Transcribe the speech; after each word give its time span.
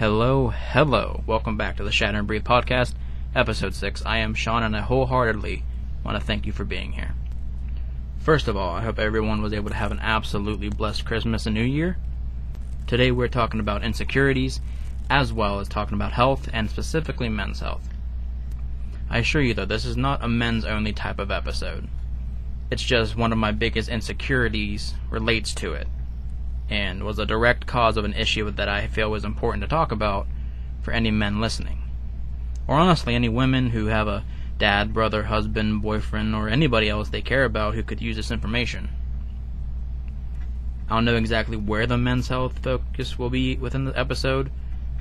Hello, 0.00 0.48
hello. 0.48 1.22
Welcome 1.26 1.58
back 1.58 1.76
to 1.76 1.84
the 1.84 1.92
Shatter 1.92 2.16
and 2.16 2.26
Breathe 2.26 2.42
podcast, 2.42 2.94
episode 3.34 3.74
6. 3.74 4.02
I 4.06 4.16
am 4.16 4.32
Sean 4.32 4.62
and 4.62 4.74
I 4.74 4.80
wholeheartedly 4.80 5.62
want 6.02 6.18
to 6.18 6.26
thank 6.26 6.46
you 6.46 6.52
for 6.52 6.64
being 6.64 6.92
here. 6.92 7.14
First 8.18 8.48
of 8.48 8.56
all, 8.56 8.74
I 8.74 8.80
hope 8.80 8.98
everyone 8.98 9.42
was 9.42 9.52
able 9.52 9.68
to 9.68 9.76
have 9.76 9.92
an 9.92 9.98
absolutely 10.00 10.70
blessed 10.70 11.04
Christmas 11.04 11.44
and 11.44 11.54
New 11.54 11.62
Year. 11.62 11.98
Today 12.86 13.10
we're 13.10 13.28
talking 13.28 13.60
about 13.60 13.84
insecurities, 13.84 14.62
as 15.10 15.34
well 15.34 15.60
as 15.60 15.68
talking 15.68 15.96
about 15.96 16.12
health, 16.12 16.48
and 16.50 16.70
specifically 16.70 17.28
men's 17.28 17.60
health. 17.60 17.86
I 19.10 19.18
assure 19.18 19.42
you 19.42 19.52
though, 19.52 19.66
this 19.66 19.84
is 19.84 19.98
not 19.98 20.24
a 20.24 20.28
men's 20.28 20.64
only 20.64 20.94
type 20.94 21.18
of 21.18 21.30
episode. 21.30 21.88
It's 22.70 22.82
just 22.82 23.18
one 23.18 23.32
of 23.32 23.38
my 23.38 23.52
biggest 23.52 23.90
insecurities 23.90 24.94
relates 25.10 25.52
to 25.56 25.74
it 25.74 25.88
and 26.70 27.02
was 27.02 27.18
a 27.18 27.26
direct 27.26 27.66
cause 27.66 27.96
of 27.96 28.04
an 28.04 28.14
issue 28.14 28.48
that 28.50 28.68
I 28.68 28.86
feel 28.86 29.10
was 29.10 29.24
important 29.24 29.62
to 29.62 29.68
talk 29.68 29.90
about 29.90 30.28
for 30.80 30.92
any 30.92 31.10
men 31.10 31.40
listening. 31.40 31.82
Or 32.66 32.76
honestly, 32.76 33.14
any 33.14 33.28
women 33.28 33.70
who 33.70 33.86
have 33.86 34.06
a 34.06 34.24
dad, 34.58 34.94
brother, 34.94 35.24
husband, 35.24 35.82
boyfriend, 35.82 36.34
or 36.34 36.48
anybody 36.48 36.88
else 36.88 37.08
they 37.08 37.22
care 37.22 37.44
about 37.44 37.74
who 37.74 37.82
could 37.82 38.00
use 38.00 38.14
this 38.14 38.30
information. 38.30 38.88
I 40.88 40.94
don't 40.94 41.04
know 41.04 41.16
exactly 41.16 41.56
where 41.56 41.86
the 41.86 41.98
men's 41.98 42.28
health 42.28 42.58
focus 42.58 43.18
will 43.18 43.30
be 43.30 43.56
within 43.56 43.84
the 43.84 43.98
episode, 43.98 44.50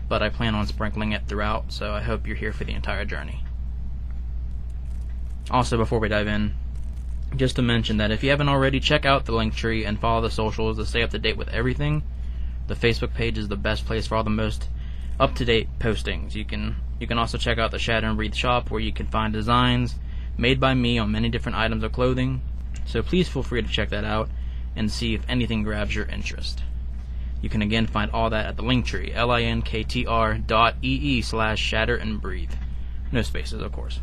but 0.08 0.24
I 0.24 0.30
plan 0.30 0.56
on 0.56 0.66
sprinkling 0.66 1.12
it 1.12 1.28
throughout, 1.28 1.72
so 1.72 1.94
I 1.94 2.02
hope 2.02 2.26
you're 2.26 2.36
here 2.36 2.54
for 2.54 2.64
the 2.64 2.74
entire 2.74 3.06
journey. 3.06 3.44
Also, 5.52 5.78
before 5.78 6.00
we 6.00 6.10
dive 6.10 6.28
in, 6.28 6.56
just 7.36 7.56
to 7.58 7.62
mention 7.62 7.98
that 7.98 8.12
if 8.12 8.24
you 8.24 8.30
haven't 8.30 8.50
already, 8.50 8.80
check 8.80 9.06
out 9.06 9.26
the 9.26 9.34
link 9.34 9.56
tree 9.56 9.86
and 9.86 10.00
follow 10.00 10.22
the 10.22 10.32
socials 10.32 10.78
to 10.78 10.86
stay 10.86 11.04
up 11.04 11.12
to 11.12 11.20
date 11.20 11.38
with 11.38 11.50
everything. 11.50 12.04
The 12.68 12.76
Facebook 12.76 13.14
page 13.14 13.38
is 13.38 13.48
the 13.48 13.56
best 13.56 13.86
place 13.86 14.08
for 14.08 14.16
all 14.16 14.24
the 14.24 14.30
most 14.30 14.70
up 15.20 15.36
to 15.36 15.46
date 15.46 15.68
postings. 15.80 16.36
You 16.36 16.46
can 16.46 16.76
you 17.00 17.08
can 17.08 17.18
also 17.18 17.38
check 17.38 17.58
out 17.58 17.72
the 17.72 17.80
Shatter 17.80 18.08
and 18.08 18.18
Breathe 18.18 18.34
shop 18.34 18.70
where 18.72 18.82
you 18.82 18.92
can 18.92 19.08
find 19.08 19.34
designs 19.34 19.96
made 20.38 20.60
by 20.60 20.74
me 20.74 20.98
on 20.98 21.12
many 21.12 21.30
different 21.30 21.58
items 21.58 21.84
of 21.84 21.92
clothing. 21.92 22.42
So 22.86 23.02
please 23.02 23.28
feel 23.28 23.44
free 23.44 23.62
to 23.62 23.68
check 23.68 23.90
that 23.90 24.06
out 24.06 24.30
and 24.76 24.92
see 24.92 25.14
if 25.14 25.22
anything 25.28 25.64
grabs 25.64 25.96
your 25.96 26.06
interest. 26.06 26.64
You 27.42 27.50
can 27.50 27.62
again 27.62 27.88
find 27.88 28.12
all 28.12 28.30
that 28.32 28.46
at 28.46 28.58
the 28.58 28.64
link 28.64 28.86
tree, 28.86 29.12
L-I-N-K-T-R 29.14 30.38
dot 30.40 30.76
E-E 30.82 31.22
slash 31.22 31.60
shatter 31.60 31.96
and 31.96 32.22
breathe. 32.22 32.52
No 33.12 33.22
spaces, 33.22 33.62
of 33.62 33.72
course. 33.72 34.00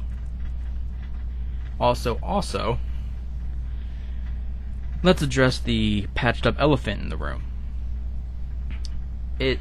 Also, 1.79 2.19
also, 2.23 2.79
let's 5.03 5.23
address 5.23 5.59
the 5.59 6.07
patched 6.15 6.47
up 6.47 6.57
elephant 6.59 7.03
in 7.03 7.09
the 7.09 7.17
room. 7.17 7.43
It 9.39 9.61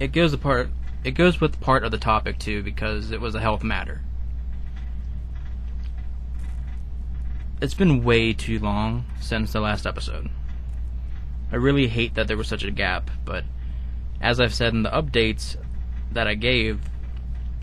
it 0.00 0.12
goes 0.12 0.32
apart 0.32 0.70
it 1.04 1.12
goes 1.12 1.40
with 1.40 1.60
part 1.60 1.84
of 1.84 1.90
the 1.90 1.98
topic 1.98 2.38
too 2.38 2.62
because 2.62 3.10
it 3.10 3.20
was 3.20 3.34
a 3.34 3.40
health 3.40 3.62
matter. 3.62 4.00
It's 7.60 7.74
been 7.74 8.02
way 8.02 8.32
too 8.32 8.58
long 8.58 9.06
since 9.20 9.52
the 9.52 9.60
last 9.60 9.86
episode. 9.86 10.28
I 11.52 11.56
really 11.56 11.88
hate 11.88 12.14
that 12.14 12.26
there 12.26 12.36
was 12.36 12.48
such 12.48 12.64
a 12.64 12.70
gap, 12.70 13.10
but 13.24 13.44
as 14.20 14.40
I've 14.40 14.54
said 14.54 14.74
in 14.74 14.82
the 14.82 14.90
updates 14.90 15.56
that 16.10 16.26
I 16.26 16.34
gave, 16.34 16.80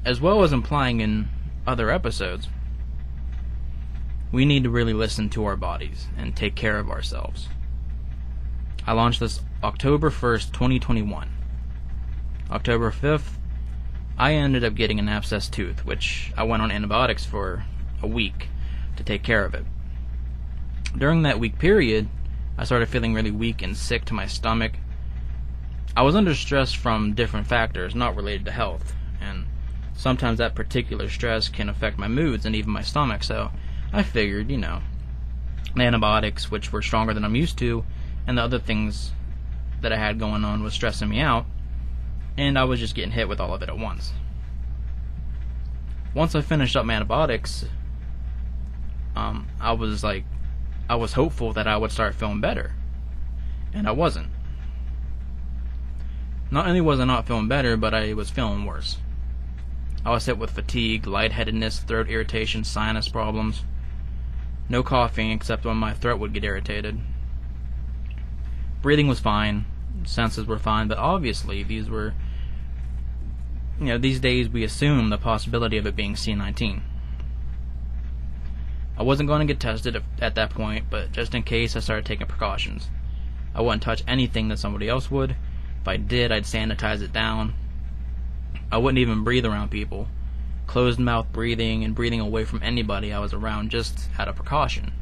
as 0.05 0.21
well 0.21 0.43
as 0.43 0.53
implying 0.53 1.01
in 1.01 1.27
other 1.67 1.91
episodes, 1.91 2.47
we 4.31 4.45
need 4.45 4.63
to 4.63 4.69
really 4.69 4.93
listen 4.93 5.29
to 5.29 5.45
our 5.45 5.57
bodies 5.57 6.07
and 6.17 6.35
take 6.35 6.55
care 6.55 6.79
of 6.79 6.89
ourselves. 6.89 7.49
I 8.87 8.93
launched 8.93 9.19
this 9.19 9.41
October 9.63 10.09
1st, 10.09 10.53
2021. 10.53 11.29
October 12.49 12.91
5th, 12.91 13.37
I 14.17 14.33
ended 14.33 14.63
up 14.63 14.75
getting 14.75 14.99
an 14.99 15.09
abscess 15.09 15.49
tooth, 15.49 15.85
which 15.85 16.31
I 16.37 16.43
went 16.43 16.61
on 16.61 16.71
antibiotics 16.71 17.25
for 17.25 17.65
a 18.01 18.07
week 18.07 18.47
to 18.95 19.03
take 19.03 19.23
care 19.23 19.45
of 19.45 19.53
it. 19.53 19.65
During 20.97 21.23
that 21.23 21.39
week 21.39 21.59
period, 21.59 22.09
I 22.57 22.63
started 22.63 22.89
feeling 22.89 23.13
really 23.13 23.31
weak 23.31 23.61
and 23.61 23.75
sick 23.75 24.05
to 24.05 24.13
my 24.13 24.27
stomach. 24.27 24.73
I 25.95 26.03
was 26.03 26.15
under 26.15 26.35
stress 26.35 26.73
from 26.73 27.13
different 27.13 27.47
factors 27.47 27.95
not 27.95 28.15
related 28.15 28.45
to 28.45 28.51
health, 28.51 28.93
and 29.19 29.45
sometimes 29.93 30.37
that 30.37 30.55
particular 30.55 31.09
stress 31.09 31.49
can 31.49 31.69
affect 31.69 31.97
my 31.97 32.07
moods 32.07 32.45
and 32.45 32.55
even 32.55 32.71
my 32.71 32.81
stomach, 32.81 33.23
so 33.23 33.51
I 33.93 34.03
figured, 34.03 34.49
you 34.49 34.57
know, 34.57 34.81
antibiotics, 35.77 36.49
which 36.49 36.71
were 36.71 36.81
stronger 36.81 37.13
than 37.13 37.25
I'm 37.25 37.35
used 37.35 37.57
to, 37.59 37.83
and 38.25 38.37
the 38.37 38.43
other 38.43 38.59
things 38.59 39.11
that 39.81 39.91
I 39.91 39.97
had 39.97 40.19
going 40.19 40.45
on 40.45 40.63
was 40.63 40.73
stressing 40.73 41.09
me 41.09 41.19
out, 41.19 41.45
and 42.37 42.57
I 42.57 42.63
was 42.63 42.79
just 42.79 42.95
getting 42.95 43.11
hit 43.11 43.27
with 43.27 43.39
all 43.39 43.53
of 43.53 43.61
it 43.61 43.69
at 43.69 43.77
once. 43.77 44.13
Once 46.13 46.35
I 46.35 46.41
finished 46.41 46.75
up 46.75 46.85
my 46.85 46.93
antibiotics, 46.93 47.65
um, 49.15 49.47
I 49.59 49.73
was 49.73 50.03
like, 50.03 50.23
I 50.89 50.95
was 50.95 51.13
hopeful 51.13 51.53
that 51.53 51.67
I 51.67 51.77
would 51.77 51.91
start 51.91 52.15
feeling 52.15 52.41
better, 52.41 52.73
and 53.73 53.87
I 53.87 53.91
wasn't. 53.91 54.29
Not 56.49 56.67
only 56.67 56.81
was 56.81 56.99
I 56.99 57.05
not 57.05 57.27
feeling 57.27 57.47
better, 57.47 57.77
but 57.77 57.93
I 57.93 58.13
was 58.13 58.29
feeling 58.29 58.65
worse. 58.65 58.97
I 60.05 60.11
was 60.11 60.25
hit 60.25 60.37
with 60.37 60.51
fatigue, 60.51 61.07
lightheadedness, 61.07 61.79
throat 61.79 62.09
irritation, 62.09 62.63
sinus 62.63 63.07
problems. 63.07 63.63
No 64.71 64.83
coughing 64.83 65.31
except 65.31 65.65
when 65.65 65.75
my 65.75 65.93
throat 65.93 66.17
would 66.21 66.31
get 66.31 66.45
irritated. 66.45 66.97
Breathing 68.81 69.09
was 69.09 69.19
fine, 69.19 69.65
senses 70.05 70.45
were 70.45 70.57
fine, 70.57 70.87
but 70.87 70.97
obviously 70.97 71.61
these 71.61 71.89
were 71.89 72.13
you 73.77 73.87
know, 73.87 73.97
these 73.97 74.21
days 74.21 74.47
we 74.47 74.63
assume 74.63 75.09
the 75.09 75.17
possibility 75.17 75.77
of 75.77 75.85
it 75.85 75.97
being 75.97 76.13
C19. 76.13 76.83
I 78.97 79.03
wasn't 79.03 79.27
going 79.27 79.45
to 79.45 79.53
get 79.53 79.59
tested 79.59 80.01
at 80.21 80.35
that 80.35 80.51
point, 80.51 80.85
but 80.89 81.11
just 81.11 81.35
in 81.35 81.43
case, 81.43 81.75
I 81.75 81.81
started 81.81 82.05
taking 82.05 82.27
precautions. 82.27 82.89
I 83.53 83.59
wouldn't 83.59 83.83
touch 83.83 84.03
anything 84.07 84.47
that 84.47 84.59
somebody 84.59 84.87
else 84.87 85.11
would. 85.11 85.31
If 85.81 85.87
I 85.87 85.97
did, 85.97 86.31
I'd 86.31 86.45
sanitize 86.45 87.01
it 87.01 87.11
down. 87.11 87.55
I 88.71 88.77
wouldn't 88.77 88.99
even 88.99 89.25
breathe 89.25 89.45
around 89.45 89.69
people 89.69 90.07
closed 90.71 90.99
mouth 90.99 91.29
breathing 91.33 91.83
and 91.83 91.93
breathing 91.93 92.21
away 92.21 92.45
from 92.45 92.63
anybody 92.63 93.11
I 93.11 93.19
was 93.19 93.33
around 93.33 93.71
just 93.71 94.07
out 94.17 94.29
of 94.29 94.37
precaution. 94.37 94.93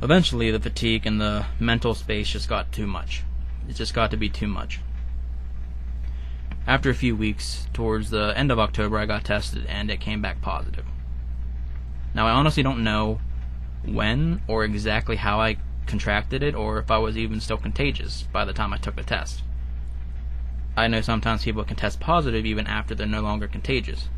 Eventually, 0.00 0.52
the 0.52 0.60
fatigue 0.60 1.04
and 1.04 1.20
the 1.20 1.46
mental 1.58 1.94
space 1.94 2.28
just 2.28 2.48
got 2.48 2.70
too 2.70 2.86
much. 2.86 3.24
It 3.68 3.74
just 3.74 3.92
got 3.92 4.12
to 4.12 4.16
be 4.16 4.28
too 4.28 4.46
much. 4.46 4.78
After 6.64 6.90
a 6.90 6.94
few 6.94 7.16
weeks, 7.16 7.66
towards 7.72 8.10
the 8.10 8.32
end 8.36 8.52
of 8.52 8.60
October, 8.60 8.98
I 8.98 9.06
got 9.06 9.24
tested 9.24 9.66
and 9.66 9.90
it 9.90 9.98
came 9.98 10.22
back 10.22 10.40
positive. 10.40 10.84
Now, 12.14 12.28
I 12.28 12.30
honestly 12.30 12.62
don't 12.62 12.84
know 12.84 13.20
when 13.84 14.42
or 14.46 14.62
exactly 14.62 15.16
how 15.16 15.40
I 15.40 15.56
contracted 15.86 16.44
it 16.44 16.54
or 16.54 16.78
if 16.78 16.88
I 16.88 16.98
was 16.98 17.18
even 17.18 17.40
still 17.40 17.58
contagious 17.58 18.28
by 18.32 18.44
the 18.44 18.52
time 18.52 18.72
I 18.72 18.76
took 18.76 18.94
the 18.94 19.02
test. 19.02 19.42
I 20.76 20.88
know 20.88 21.00
sometimes 21.00 21.44
people 21.44 21.64
can 21.64 21.76
test 21.76 22.00
positive 22.00 22.46
even 22.46 22.66
after 22.66 22.94
they're 22.94 23.06
no 23.06 23.20
longer 23.20 23.48
contagious. 23.48 24.08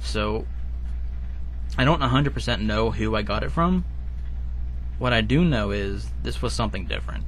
So, 0.00 0.46
I 1.78 1.84
don't 1.84 2.00
100% 2.00 2.60
know 2.60 2.90
who 2.90 3.14
I 3.14 3.22
got 3.22 3.44
it 3.44 3.52
from. 3.52 3.84
What 4.98 5.12
I 5.12 5.20
do 5.20 5.44
know 5.44 5.70
is 5.70 6.10
this 6.22 6.42
was 6.42 6.52
something 6.52 6.86
different. 6.86 7.24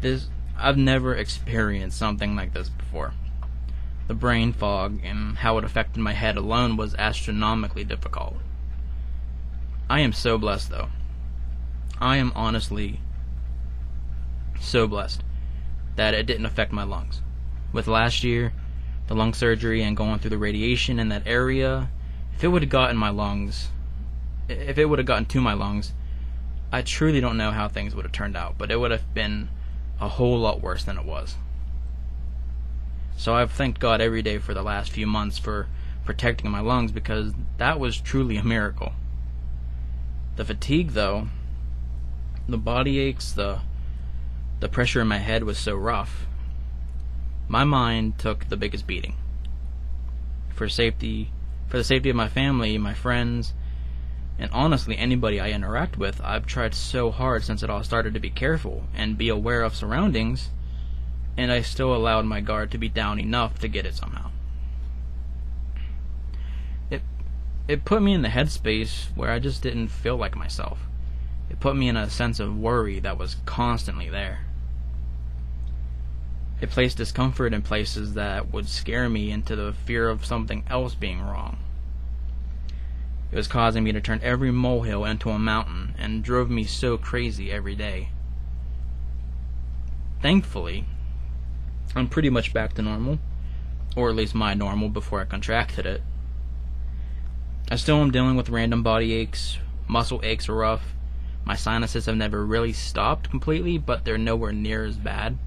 This 0.00 0.28
I've 0.58 0.76
never 0.76 1.14
experienced 1.14 1.98
something 1.98 2.36
like 2.36 2.52
this 2.52 2.68
before. 2.68 3.14
The 4.08 4.14
brain 4.14 4.52
fog 4.52 5.00
and 5.02 5.38
how 5.38 5.56
it 5.56 5.64
affected 5.64 6.00
my 6.00 6.12
head 6.12 6.36
alone 6.36 6.76
was 6.76 6.94
astronomically 6.96 7.84
difficult. 7.84 8.36
I 9.88 10.00
am 10.00 10.12
so 10.12 10.36
blessed 10.36 10.70
though. 10.70 10.88
I 11.98 12.16
am 12.18 12.32
honestly 12.34 13.00
so 14.60 14.86
blessed 14.86 15.22
that 16.00 16.14
it 16.14 16.24
didn't 16.24 16.46
affect 16.46 16.72
my 16.72 16.82
lungs. 16.82 17.20
With 17.74 17.86
last 17.86 18.24
year, 18.24 18.54
the 19.06 19.14
lung 19.14 19.34
surgery 19.34 19.82
and 19.82 19.94
going 19.94 20.18
through 20.18 20.30
the 20.30 20.38
radiation 20.38 20.98
in 20.98 21.10
that 21.10 21.26
area, 21.26 21.90
if 22.34 22.42
it 22.42 22.48
would 22.48 22.62
have 22.62 22.70
gotten 22.70 22.96
my 22.96 23.10
lungs, 23.10 23.68
if 24.48 24.78
it 24.78 24.86
would 24.86 24.98
have 24.98 25.04
gotten 25.04 25.26
to 25.26 25.42
my 25.42 25.52
lungs, 25.52 25.92
I 26.72 26.80
truly 26.80 27.20
don't 27.20 27.36
know 27.36 27.50
how 27.50 27.68
things 27.68 27.94
would 27.94 28.06
have 28.06 28.12
turned 28.12 28.34
out, 28.34 28.56
but 28.56 28.70
it 28.70 28.80
would 28.80 28.92
have 28.92 29.12
been 29.12 29.50
a 30.00 30.08
whole 30.08 30.38
lot 30.38 30.62
worse 30.62 30.84
than 30.84 30.96
it 30.96 31.04
was. 31.04 31.36
So 33.18 33.34
I've 33.34 33.52
thanked 33.52 33.78
God 33.78 34.00
every 34.00 34.22
day 34.22 34.38
for 34.38 34.54
the 34.54 34.62
last 34.62 34.90
few 34.90 35.06
months 35.06 35.36
for 35.36 35.68
protecting 36.06 36.50
my 36.50 36.60
lungs 36.60 36.92
because 36.92 37.34
that 37.58 37.78
was 37.78 38.00
truly 38.00 38.38
a 38.38 38.42
miracle. 38.42 38.94
The 40.36 40.46
fatigue, 40.46 40.92
though, 40.92 41.28
the 42.48 42.56
body 42.56 42.98
aches, 43.00 43.32
the 43.32 43.60
the 44.60 44.68
pressure 44.68 45.00
in 45.00 45.08
my 45.08 45.18
head 45.18 45.44
was 45.44 45.58
so 45.58 45.74
rough. 45.74 46.26
My 47.48 47.64
mind 47.64 48.18
took 48.18 48.48
the 48.48 48.56
biggest 48.56 48.86
beating. 48.86 49.16
For 50.54 50.68
safety, 50.68 51.32
for 51.68 51.76
the 51.76 51.84
safety 51.84 52.10
of 52.10 52.16
my 52.16 52.28
family, 52.28 52.78
my 52.78 52.94
friends, 52.94 53.54
and 54.38 54.50
honestly 54.52 54.96
anybody 54.96 55.40
I 55.40 55.50
interact 55.50 55.98
with, 55.98 56.20
I've 56.22 56.46
tried 56.46 56.74
so 56.74 57.10
hard 57.10 57.42
since 57.44 57.62
it 57.62 57.70
all 57.70 57.82
started 57.82 58.14
to 58.14 58.20
be 58.20 58.30
careful 58.30 58.84
and 58.94 59.18
be 59.18 59.28
aware 59.28 59.62
of 59.62 59.74
surroundings 59.74 60.50
and 61.36 61.50
I 61.50 61.62
still 61.62 61.94
allowed 61.94 62.26
my 62.26 62.40
guard 62.40 62.70
to 62.72 62.78
be 62.78 62.88
down 62.88 63.18
enough 63.18 63.58
to 63.60 63.68
get 63.68 63.86
it 63.86 63.94
somehow. 63.94 64.30
It 66.90 67.02
it 67.66 67.84
put 67.84 68.02
me 68.02 68.12
in 68.12 68.22
the 68.22 68.28
headspace 68.28 69.06
where 69.16 69.30
I 69.30 69.38
just 69.38 69.62
didn't 69.62 69.88
feel 69.88 70.16
like 70.16 70.36
myself. 70.36 70.80
It 71.48 71.60
put 71.60 71.76
me 71.76 71.88
in 71.88 71.96
a 71.96 72.10
sense 72.10 72.40
of 72.40 72.58
worry 72.58 73.00
that 73.00 73.18
was 73.18 73.36
constantly 73.46 74.08
there. 74.08 74.40
It 76.60 76.70
placed 76.70 76.98
discomfort 76.98 77.54
in 77.54 77.62
places 77.62 78.14
that 78.14 78.52
would 78.52 78.68
scare 78.68 79.08
me 79.08 79.30
into 79.30 79.56
the 79.56 79.72
fear 79.72 80.08
of 80.08 80.26
something 80.26 80.64
else 80.68 80.94
being 80.94 81.20
wrong. 81.20 81.58
It 83.32 83.36
was 83.36 83.48
causing 83.48 83.84
me 83.84 83.92
to 83.92 84.00
turn 84.00 84.20
every 84.22 84.50
molehill 84.50 85.04
into 85.04 85.30
a 85.30 85.38
mountain 85.38 85.94
and 85.98 86.22
drove 86.22 86.50
me 86.50 86.64
so 86.64 86.98
crazy 86.98 87.50
every 87.50 87.74
day. 87.74 88.10
Thankfully, 90.20 90.84
I'm 91.96 92.08
pretty 92.08 92.28
much 92.28 92.52
back 92.52 92.74
to 92.74 92.82
normal, 92.82 93.18
or 93.96 94.10
at 94.10 94.16
least 94.16 94.34
my 94.34 94.52
normal 94.52 94.90
before 94.90 95.20
I 95.20 95.24
contracted 95.24 95.86
it. 95.86 96.02
I 97.70 97.76
still 97.76 98.02
am 98.02 98.10
dealing 98.10 98.36
with 98.36 98.50
random 98.50 98.82
body 98.82 99.14
aches, 99.14 99.58
muscle 99.88 100.20
aches 100.22 100.48
are 100.48 100.54
rough, 100.54 100.94
my 101.44 101.54
sinuses 101.54 102.06
have 102.06 102.16
never 102.16 102.44
really 102.44 102.72
stopped 102.72 103.30
completely, 103.30 103.78
but 103.78 104.04
they're 104.04 104.18
nowhere 104.18 104.52
near 104.52 104.84
as 104.84 104.96
bad. 104.96 105.38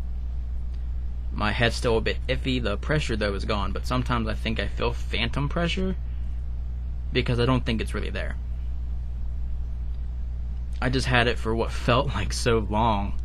My 1.33 1.51
head's 1.51 1.75
still 1.75 1.97
a 1.97 2.01
bit 2.01 2.17
iffy, 2.27 2.61
the 2.61 2.77
pressure 2.77 3.15
though 3.15 3.33
is 3.33 3.45
gone, 3.45 3.71
but 3.71 3.87
sometimes 3.87 4.27
I 4.27 4.35
think 4.35 4.59
I 4.59 4.67
feel 4.67 4.93
phantom 4.93 5.49
pressure 5.49 5.95
because 7.11 7.39
I 7.39 7.45
don't 7.45 7.65
think 7.65 7.81
it's 7.81 7.93
really 7.93 8.11
there. 8.11 8.35
I 10.79 10.89
just 10.89 11.07
had 11.07 11.27
it 11.27 11.39
for 11.39 11.55
what 11.55 11.71
felt 11.87 12.07
like 12.07 12.33
so 12.33 12.59
long. 12.69 13.19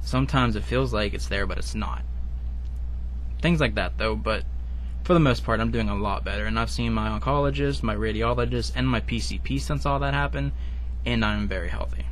Sometimes 0.00 0.54
it 0.54 0.64
feels 0.64 0.92
like 0.92 1.12
it's 1.12 1.28
there, 1.28 1.46
but 1.46 1.58
it's 1.58 1.74
not. 1.74 2.02
Things 3.42 3.60
like 3.60 3.74
that, 3.74 3.98
though, 3.98 4.14
but 4.14 4.44
for 5.04 5.14
the 5.14 5.20
most 5.20 5.44
part, 5.44 5.60
I'm 5.60 5.70
doing 5.70 5.88
a 5.88 5.96
lot 5.96 6.24
better, 6.24 6.44
and 6.44 6.58
I've 6.58 6.70
seen 6.70 6.92
my 6.92 7.08
oncologist, 7.08 7.82
my 7.82 7.94
radiologist, 7.94 8.72
and 8.74 8.86
my 8.86 9.00
PCP 9.00 9.60
since 9.60 9.86
all 9.86 9.98
that 10.00 10.14
happened, 10.14 10.52
and 11.04 11.24
I'm 11.24 11.48
very 11.48 11.68
healthy. 11.68 12.06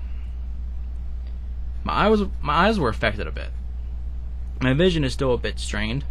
My 1.85 2.07
eyes, 2.07 2.21
my 2.43 2.55
eyes 2.67 2.81
were 2.81 2.89
affected 2.89 3.27
a 3.27 3.33
bit. 3.33 3.51
My 4.61 4.73
vision 4.73 5.05
is 5.05 5.13
still 5.13 5.35
a 5.35 5.39
bit 5.39 5.59
strained. 5.59 6.05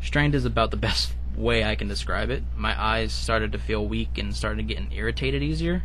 Strained 0.00 0.34
is 0.34 0.44
about 0.44 0.70
the 0.70 0.76
best 0.88 1.14
way 1.36 1.64
I 1.64 1.74
can 1.74 1.88
describe 1.88 2.30
it. 2.30 2.42
My 2.56 2.80
eyes 2.80 3.12
started 3.12 3.52
to 3.52 3.58
feel 3.58 3.86
weak 3.86 4.18
and 4.18 4.34
started 4.34 4.68
getting 4.68 4.92
irritated 4.92 5.42
easier. 5.42 5.82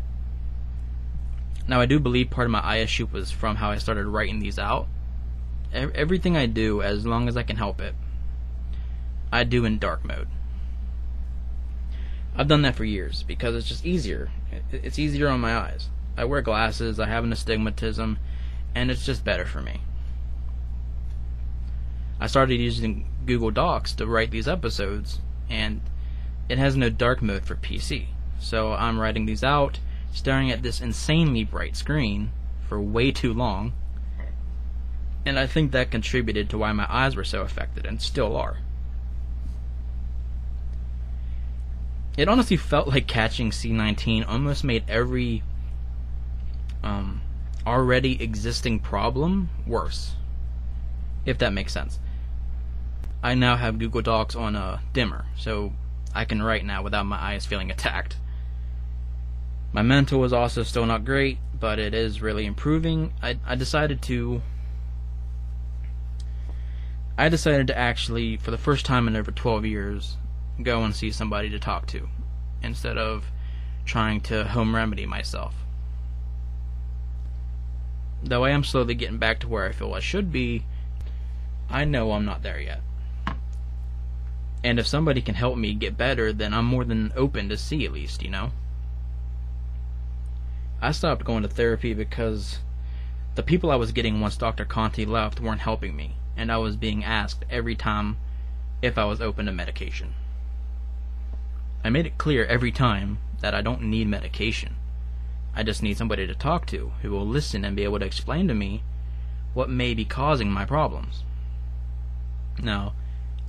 Now, 1.68 1.82
I 1.82 1.86
do 1.86 2.00
believe 2.00 2.30
part 2.30 2.46
of 2.46 2.52
my 2.52 2.62
eye 2.62 2.78
issue 2.78 3.08
was 3.12 3.32
from 3.32 3.58
how 3.58 3.70
I 3.70 3.78
started 3.78 4.08
writing 4.08 4.40
these 4.40 4.58
out. 4.58 4.88
Everything 5.72 6.36
I 6.36 6.48
do, 6.48 6.82
as 6.82 7.06
long 7.06 7.28
as 7.28 7.38
I 7.38 7.44
can 7.44 7.58
help 7.58 7.80
it, 7.80 7.94
I 9.32 9.44
do 9.44 9.66
in 9.66 9.78
dark 9.78 10.04
mode. 10.04 10.28
I've 12.36 12.48
done 12.48 12.64
that 12.64 12.76
for 12.76 12.86
years 12.86 13.24
because 13.24 13.56
it's 13.56 13.68
just 13.68 13.86
easier. 13.86 14.32
It's 14.72 14.98
easier 14.98 15.28
on 15.28 15.42
my 15.42 15.56
eyes. 15.56 15.90
I 16.18 16.26
wear 16.26 16.42
glasses, 16.42 17.00
I 17.00 17.08
have 17.08 17.24
an 17.24 17.32
astigmatism, 17.32 18.18
and 18.74 18.90
it's 18.90 19.06
just 19.06 19.24
better 19.24 19.46
for 19.46 19.62
me. 19.62 19.82
I 22.20 22.28
started 22.28 22.60
using 22.60 23.06
Google 23.26 23.52
Docs 23.52 23.94
to 23.94 24.06
write 24.06 24.32
these 24.32 24.48
episodes, 24.48 25.20
and 25.50 25.82
it 26.50 26.58
has 26.58 26.76
no 26.76 26.90
dark 26.90 27.22
mode 27.22 27.46
for 27.46 27.56
PC. 27.56 28.08
So 28.40 28.74
I'm 28.74 29.00
writing 29.00 29.26
these 29.26 29.44
out, 29.44 29.80
staring 30.12 30.52
at 30.52 30.62
this 30.62 30.82
insanely 30.82 31.44
bright 31.44 31.76
screen 31.76 32.32
for 32.68 32.82
way 32.82 33.12
too 33.12 33.34
long, 33.34 33.74
and 35.26 35.40
I 35.40 35.48
think 35.48 35.72
that 35.72 35.92
contributed 35.92 36.50
to 36.50 36.58
why 36.58 36.72
my 36.74 36.88
eyes 36.90 37.16
were 37.16 37.24
so 37.24 37.42
affected, 37.42 37.86
and 37.86 38.02
still 38.02 38.36
are. 38.36 38.58
It 42.18 42.28
honestly 42.28 42.58
felt 42.58 42.90
like 42.90 43.08
catching 43.08 43.52
C19 43.52 44.28
almost 44.28 44.64
made 44.64 44.84
every 44.90 45.42
um, 46.84 47.22
already 47.66 48.22
existing 48.22 48.80
problem 48.80 49.50
worse, 49.66 50.16
if 51.26 51.38
that 51.38 51.54
makes 51.54 51.72
sense. 51.72 52.00
I 53.22 53.36
now 53.36 53.58
have 53.58 53.80
Google 53.80 54.02
Docs 54.02 54.36
on 54.36 54.56
a 54.56 54.82
dimmer, 54.94 55.26
so 55.36 55.74
I 56.16 56.24
can 56.24 56.42
write 56.42 56.66
now 56.66 56.82
without 56.82 57.06
my 57.06 57.18
eyes 57.18 57.46
feeling 57.46 57.70
attacked. 57.70 58.16
My 59.74 59.82
mental 59.82 60.24
is 60.24 60.32
also 60.32 60.64
still 60.64 60.86
not 60.86 61.04
great, 61.04 61.38
but 61.60 61.80
it 61.80 61.94
is 61.94 62.22
really 62.22 62.46
improving. 62.46 63.14
I, 63.22 63.38
I 63.46 63.56
decided 63.56 64.02
to. 64.04 64.42
I 67.18 67.28
decided 67.28 67.68
to 67.68 67.78
actually, 67.78 68.38
for 68.38 68.52
the 68.52 68.58
first 68.58 68.86
time 68.86 69.06
in 69.08 69.18
over 69.18 69.32
12 69.32 69.66
years, 69.66 70.16
go 70.64 70.84
and 70.84 70.96
see 70.96 71.12
somebody 71.12 71.50
to 71.50 71.60
talk 71.60 71.86
to, 71.88 72.08
instead 72.64 72.98
of 72.98 73.26
trying 73.84 74.22
to 74.22 74.46
home 74.46 74.74
remedy 74.74 75.06
myself. 75.06 75.54
Though 78.24 78.46
I 78.46 78.52
am 78.52 78.64
slowly 78.64 78.96
getting 78.96 79.18
back 79.18 79.40
to 79.42 79.50
where 79.50 79.68
I 79.68 79.74
feel 79.74 79.94
I 79.94 80.00
should 80.00 80.32
be, 80.32 80.64
I 81.70 81.84
know 81.84 82.14
I'm 82.14 82.26
not 82.26 82.42
there 82.42 82.60
yet. 82.60 82.82
And 84.64 84.80
if 84.80 84.88
somebody 84.88 85.22
can 85.22 85.36
help 85.36 85.58
me 85.58 85.74
get 85.74 85.98
better, 85.98 86.34
then 86.34 86.54
I'm 86.54 86.66
more 86.66 86.84
than 86.84 87.14
open 87.16 87.50
to 87.50 87.58
see 87.58 87.86
at 87.86 87.94
least, 87.94 88.22
you 88.22 88.30
know? 88.30 88.52
I 90.82 90.92
stopped 90.92 91.26
going 91.26 91.44
to 91.44 91.50
therapy 91.50 91.94
because 91.94 92.60
the 93.36 93.44
people 93.44 93.72
I 93.72 93.76
was 93.76 93.92
getting 93.92 94.20
once 94.20 94.38
Dr. 94.38 94.66
Conti 94.66 95.06
left 95.06 95.40
weren't 95.40 95.62
helping 95.62 95.96
me, 95.96 96.16
and 96.36 96.52
I 96.52 96.58
was 96.58 96.76
being 96.76 97.04
asked 97.04 97.46
every 97.50 97.76
time 97.76 98.18
if 98.82 98.98
I 98.98 99.06
was 99.06 99.22
open 99.22 99.46
to 99.46 99.52
medication. 99.52 100.14
I 101.84 101.90
made 101.90 102.06
it 102.06 102.18
clear 102.18 102.46
every 102.46 102.72
time 102.72 103.20
that 103.40 103.56
I 103.56 103.62
don't 103.62 103.84
need 103.84 104.08
medication. 104.08 104.76
I 105.56 105.64
just 105.64 105.82
need 105.82 105.98
somebody 105.98 106.28
to 106.28 106.36
talk 106.36 106.66
to 106.68 106.92
who 107.02 107.12
will 107.12 107.28
listen 107.28 107.66
and 107.66 107.76
be 107.76 107.84
able 107.84 108.00
to 108.00 108.06
explain 108.06 108.48
to 108.48 108.54
me 108.54 108.84
what 109.54 109.70
may 109.70 109.94
be 109.94 110.06
causing 110.06 110.52
my 110.52 110.66
problems. 110.66 111.24
Now, 112.62 112.94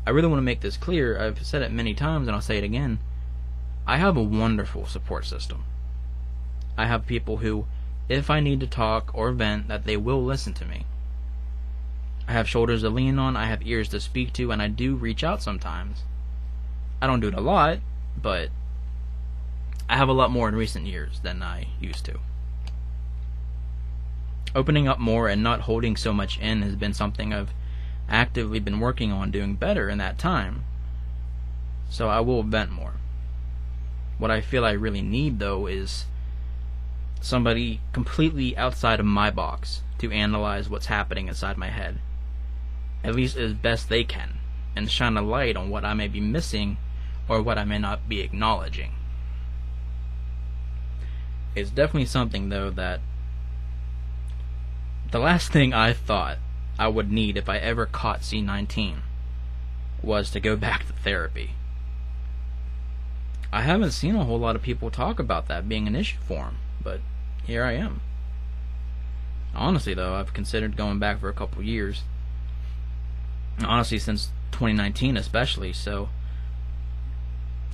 I 0.06 0.10
really 0.10 0.28
want 0.28 0.38
to 0.38 0.44
make 0.44 0.60
this 0.60 0.76
clear. 0.76 1.20
I've 1.20 1.44
said 1.44 1.62
it 1.62 1.72
many 1.72 1.94
times 1.94 2.26
and 2.26 2.34
I'll 2.34 2.40
say 2.40 2.58
it 2.58 2.64
again. 2.64 2.98
I 3.86 3.96
have 3.98 4.16
a 4.16 4.22
wonderful 4.22 4.86
support 4.86 5.26
system. 5.26 5.64
I 6.76 6.86
have 6.86 7.06
people 7.06 7.38
who, 7.38 7.66
if 8.08 8.30
I 8.30 8.40
need 8.40 8.60
to 8.60 8.66
talk 8.66 9.10
or 9.12 9.32
vent, 9.32 9.68
that 9.68 9.84
they 9.84 9.96
will 9.96 10.22
listen 10.22 10.54
to 10.54 10.64
me. 10.64 10.86
I 12.26 12.32
have 12.32 12.48
shoulders 12.48 12.82
to 12.82 12.90
lean 12.90 13.18
on, 13.18 13.36
I 13.36 13.46
have 13.46 13.66
ears 13.66 13.88
to 13.88 14.00
speak 14.00 14.32
to, 14.34 14.52
and 14.52 14.62
I 14.62 14.68
do 14.68 14.94
reach 14.94 15.24
out 15.24 15.42
sometimes. 15.42 16.04
I 17.02 17.06
don't 17.06 17.20
do 17.20 17.28
it 17.28 17.34
a 17.34 17.40
lot, 17.40 17.78
but 18.20 18.50
I 19.88 19.96
have 19.96 20.08
a 20.08 20.12
lot 20.12 20.30
more 20.30 20.48
in 20.48 20.54
recent 20.54 20.86
years 20.86 21.20
than 21.20 21.42
I 21.42 21.68
used 21.80 22.04
to. 22.04 22.20
Opening 24.54 24.86
up 24.86 24.98
more 24.98 25.28
and 25.28 25.42
not 25.42 25.62
holding 25.62 25.96
so 25.96 26.12
much 26.12 26.38
in 26.38 26.62
has 26.62 26.76
been 26.76 26.94
something 26.94 27.32
I've 27.32 27.52
actively 28.10 28.58
been 28.58 28.80
working 28.80 29.12
on 29.12 29.30
doing 29.30 29.54
better 29.54 29.88
in 29.88 29.98
that 29.98 30.18
time. 30.18 30.64
So 31.88 32.08
I 32.08 32.20
will 32.20 32.42
vent 32.42 32.70
more. 32.70 32.94
What 34.18 34.30
I 34.30 34.40
feel 34.40 34.64
I 34.64 34.72
really 34.72 35.02
need, 35.02 35.38
though, 35.38 35.66
is 35.66 36.04
somebody 37.20 37.80
completely 37.92 38.56
outside 38.56 39.00
of 39.00 39.06
my 39.06 39.30
box 39.30 39.82
to 39.98 40.10
analyze 40.10 40.68
what's 40.68 40.86
happening 40.86 41.28
inside 41.28 41.56
my 41.56 41.68
head, 41.68 42.00
at 43.04 43.14
least 43.14 43.36
as 43.36 43.54
best 43.54 43.88
they 43.88 44.04
can, 44.04 44.38
and 44.74 44.90
shine 44.90 45.16
a 45.16 45.22
light 45.22 45.56
on 45.56 45.70
what 45.70 45.84
I 45.84 45.94
may 45.94 46.08
be 46.08 46.20
missing 46.20 46.76
or 47.28 47.40
what 47.40 47.58
I 47.58 47.64
may 47.64 47.78
not 47.78 48.08
be 48.08 48.20
acknowledging. 48.20 48.92
It's 51.54 51.70
definitely 51.70 52.06
something, 52.06 52.48
though, 52.48 52.70
that 52.70 53.00
the 55.10 55.18
last 55.18 55.50
thing 55.52 55.72
I 55.72 55.92
thought 55.92 56.38
I 56.80 56.88
would 56.88 57.12
need 57.12 57.36
if 57.36 57.46
I 57.46 57.58
ever 57.58 57.84
caught 57.84 58.22
C19 58.22 59.00
was 60.02 60.30
to 60.30 60.40
go 60.40 60.56
back 60.66 60.86
to 60.86 60.94
therapy. 60.94 61.50
I 63.52 63.62
haven't 63.62 63.90
seen 63.90 64.16
a 64.16 64.24
whole 64.24 64.38
lot 64.38 64.56
of 64.56 64.62
people 64.62 64.90
talk 64.90 65.18
about 65.18 65.46
that 65.48 65.68
being 65.68 65.86
an 65.86 65.94
issue 65.94 66.16
for 66.26 66.44
them, 66.44 66.56
but 66.82 67.00
here 67.44 67.64
I 67.64 67.72
am. 67.72 68.00
Honestly, 69.54 69.92
though, 69.92 70.14
I've 70.14 70.32
considered 70.32 70.76
going 70.76 70.98
back 70.98 71.20
for 71.20 71.28
a 71.28 71.34
couple 71.34 71.62
years. 71.62 72.02
Honestly, 73.62 73.98
since 73.98 74.30
2019, 74.52 75.18
especially. 75.18 75.74
So 75.74 76.08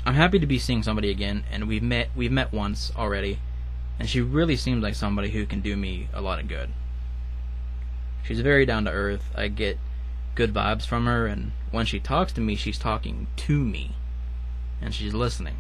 I'm 0.04 0.14
happy 0.14 0.40
to 0.40 0.46
be 0.46 0.58
seeing 0.58 0.82
somebody 0.82 1.10
again, 1.10 1.44
and 1.52 1.68
we've 1.68 1.82
met 1.82 2.08
we've 2.16 2.32
met 2.32 2.52
once 2.52 2.90
already, 2.96 3.38
and 4.00 4.08
she 4.08 4.20
really 4.20 4.56
seems 4.56 4.82
like 4.82 4.96
somebody 4.96 5.30
who 5.30 5.46
can 5.46 5.60
do 5.60 5.76
me 5.76 6.08
a 6.12 6.20
lot 6.20 6.40
of 6.40 6.48
good. 6.48 6.70
She's 8.26 8.40
very 8.40 8.66
down 8.66 8.84
to 8.86 8.90
earth. 8.90 9.30
I 9.36 9.48
get 9.48 9.78
good 10.34 10.52
vibes 10.52 10.84
from 10.84 11.06
her, 11.06 11.26
and 11.26 11.52
when 11.70 11.86
she 11.86 12.00
talks 12.00 12.32
to 12.32 12.40
me, 12.40 12.56
she's 12.56 12.78
talking 12.78 13.28
to 13.36 13.64
me, 13.64 13.92
and 14.80 14.92
she's 14.92 15.14
listening. 15.14 15.56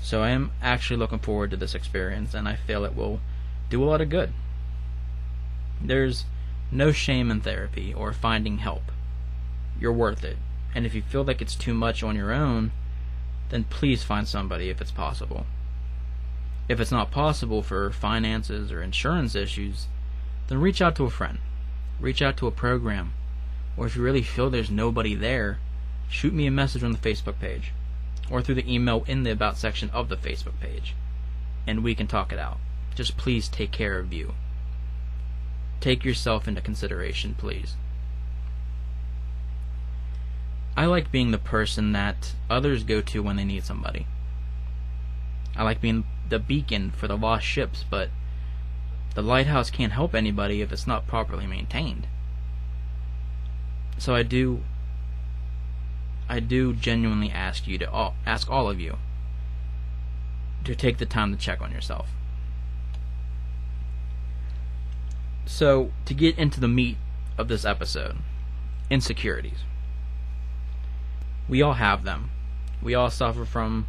So 0.00 0.22
I 0.22 0.30
am 0.30 0.50
actually 0.60 0.96
looking 0.96 1.20
forward 1.20 1.50
to 1.52 1.56
this 1.56 1.74
experience, 1.74 2.34
and 2.34 2.48
I 2.48 2.56
feel 2.56 2.84
it 2.84 2.96
will 2.96 3.20
do 3.68 3.82
a 3.82 3.86
lot 3.86 4.00
of 4.00 4.08
good. 4.08 4.32
There's 5.80 6.24
No 6.72 6.92
shame 6.92 7.30
in 7.30 7.40
therapy 7.40 7.92
or 7.92 8.12
finding 8.12 8.58
help. 8.58 8.92
You're 9.80 9.92
worth 9.92 10.24
it. 10.24 10.36
And 10.74 10.86
if 10.86 10.94
you 10.94 11.02
feel 11.02 11.24
like 11.24 11.42
it's 11.42 11.56
too 11.56 11.74
much 11.74 12.02
on 12.02 12.14
your 12.14 12.32
own, 12.32 12.70
then 13.48 13.64
please 13.64 14.04
find 14.04 14.26
somebody 14.26 14.68
if 14.68 14.80
it's 14.80 14.92
possible. 14.92 15.46
If 16.68 16.78
it's 16.78 16.92
not 16.92 17.10
possible 17.10 17.62
for 17.62 17.90
finances 17.90 18.70
or 18.70 18.82
insurance 18.82 19.34
issues, 19.34 19.88
then 20.50 20.60
reach 20.60 20.82
out 20.82 20.96
to 20.96 21.04
a 21.04 21.10
friend. 21.10 21.38
Reach 22.00 22.20
out 22.20 22.36
to 22.36 22.46
a 22.46 22.50
program. 22.50 23.14
Or 23.76 23.86
if 23.86 23.96
you 23.96 24.02
really 24.02 24.22
feel 24.22 24.50
there's 24.50 24.70
nobody 24.70 25.14
there, 25.14 25.58
shoot 26.10 26.34
me 26.34 26.46
a 26.46 26.50
message 26.50 26.82
on 26.82 26.92
the 26.92 26.98
Facebook 26.98 27.38
page 27.38 27.72
or 28.30 28.42
through 28.42 28.56
the 28.56 28.72
email 28.72 29.04
in 29.06 29.22
the 29.22 29.30
About 29.30 29.56
section 29.56 29.90
of 29.90 30.08
the 30.08 30.16
Facebook 30.16 30.58
page, 30.60 30.94
and 31.66 31.82
we 31.82 31.94
can 31.94 32.06
talk 32.06 32.32
it 32.32 32.38
out. 32.38 32.58
Just 32.94 33.16
please 33.16 33.48
take 33.48 33.72
care 33.72 33.98
of 33.98 34.12
you. 34.12 34.34
Take 35.80 36.04
yourself 36.04 36.46
into 36.46 36.60
consideration, 36.60 37.34
please. 37.34 37.76
I 40.76 40.86
like 40.86 41.10
being 41.10 41.30
the 41.30 41.38
person 41.38 41.92
that 41.92 42.34
others 42.48 42.84
go 42.84 43.00
to 43.00 43.22
when 43.22 43.36
they 43.36 43.44
need 43.44 43.64
somebody. 43.64 44.06
I 45.56 45.64
like 45.64 45.80
being 45.80 46.04
the 46.28 46.38
beacon 46.38 46.90
for 46.90 47.08
the 47.08 47.16
lost 47.16 47.44
ships, 47.44 47.84
but 47.88 48.10
the 49.14 49.22
lighthouse 49.22 49.70
can't 49.70 49.92
help 49.92 50.14
anybody 50.14 50.62
if 50.62 50.72
it's 50.72 50.86
not 50.86 51.06
properly 51.06 51.46
maintained. 51.46 52.06
So 53.98 54.14
I 54.14 54.22
do 54.22 54.62
I 56.30 56.38
do 56.38 56.72
genuinely 56.72 57.28
ask 57.28 57.66
you 57.66 57.76
to 57.78 57.90
all, 57.90 58.14
ask 58.24 58.48
all 58.48 58.70
of 58.70 58.78
you 58.78 58.98
to 60.62 60.76
take 60.76 60.98
the 60.98 61.06
time 61.06 61.32
to 61.32 61.36
check 61.36 61.60
on 61.60 61.72
yourself. 61.72 62.08
So, 65.44 65.90
to 66.04 66.14
get 66.14 66.38
into 66.38 66.60
the 66.60 66.68
meat 66.68 66.98
of 67.36 67.48
this 67.48 67.64
episode, 67.64 68.18
insecurities. 68.88 69.64
We 71.48 71.60
all 71.62 71.74
have 71.74 72.04
them. 72.04 72.30
We 72.80 72.94
all 72.94 73.10
suffer 73.10 73.44
from 73.44 73.88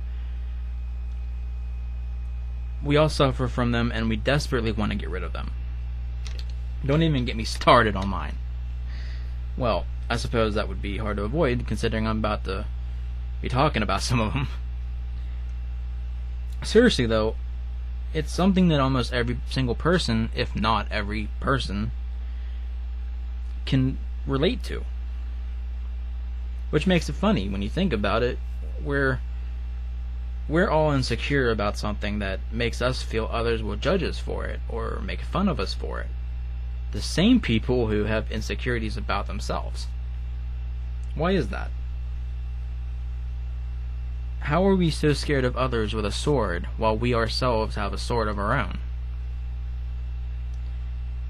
we 2.83 2.97
all 2.97 3.09
suffer 3.09 3.47
from 3.47 3.71
them 3.71 3.91
and 3.93 4.09
we 4.09 4.15
desperately 4.15 4.71
want 4.71 4.91
to 4.91 4.97
get 4.97 5.09
rid 5.09 5.23
of 5.23 5.33
them. 5.33 5.51
Don't 6.85 7.03
even 7.03 7.25
get 7.25 7.35
me 7.35 7.43
started 7.43 7.95
on 7.95 8.07
mine. 8.07 8.37
Well, 9.55 9.85
I 10.09 10.17
suppose 10.17 10.55
that 10.55 10.67
would 10.67 10.81
be 10.81 10.97
hard 10.97 11.17
to 11.17 11.23
avoid 11.23 11.67
considering 11.67 12.07
I'm 12.07 12.19
about 12.19 12.43
to 12.45 12.65
be 13.41 13.49
talking 13.49 13.83
about 13.83 14.01
some 14.01 14.19
of 14.19 14.33
them. 14.33 14.47
Seriously 16.63 17.05
though, 17.05 17.35
it's 18.13 18.31
something 18.31 18.67
that 18.69 18.79
almost 18.79 19.13
every 19.13 19.37
single 19.49 19.75
person, 19.75 20.29
if 20.35 20.55
not 20.55 20.87
every 20.91 21.29
person, 21.39 21.91
can 23.65 23.97
relate 24.25 24.63
to. 24.63 24.83
Which 26.71 26.87
makes 26.87 27.09
it 27.09 27.13
funny 27.13 27.47
when 27.47 27.61
you 27.61 27.69
think 27.69 27.93
about 27.93 28.23
it. 28.23 28.39
We're 28.83 29.19
we're 30.51 30.69
all 30.69 30.91
insecure 30.91 31.49
about 31.49 31.77
something 31.77 32.19
that 32.19 32.41
makes 32.51 32.81
us 32.81 33.01
feel 33.01 33.29
others 33.31 33.63
will 33.63 33.77
judge 33.77 34.03
us 34.03 34.19
for 34.19 34.45
it 34.45 34.59
or 34.67 34.99
make 35.01 35.21
fun 35.21 35.47
of 35.47 35.61
us 35.61 35.73
for 35.73 36.01
it. 36.01 36.07
The 36.91 37.01
same 37.01 37.39
people 37.39 37.87
who 37.87 38.03
have 38.03 38.29
insecurities 38.29 38.97
about 38.97 39.27
themselves. 39.27 39.87
Why 41.15 41.31
is 41.31 41.47
that? 41.47 41.71
How 44.41 44.65
are 44.67 44.75
we 44.75 44.89
so 44.89 45.13
scared 45.13 45.45
of 45.45 45.55
others 45.55 45.93
with 45.93 46.05
a 46.05 46.11
sword 46.11 46.67
while 46.75 46.97
we 46.97 47.15
ourselves 47.15 47.75
have 47.75 47.93
a 47.93 47.97
sword 47.97 48.27
of 48.27 48.37
our 48.37 48.53
own? 48.53 48.79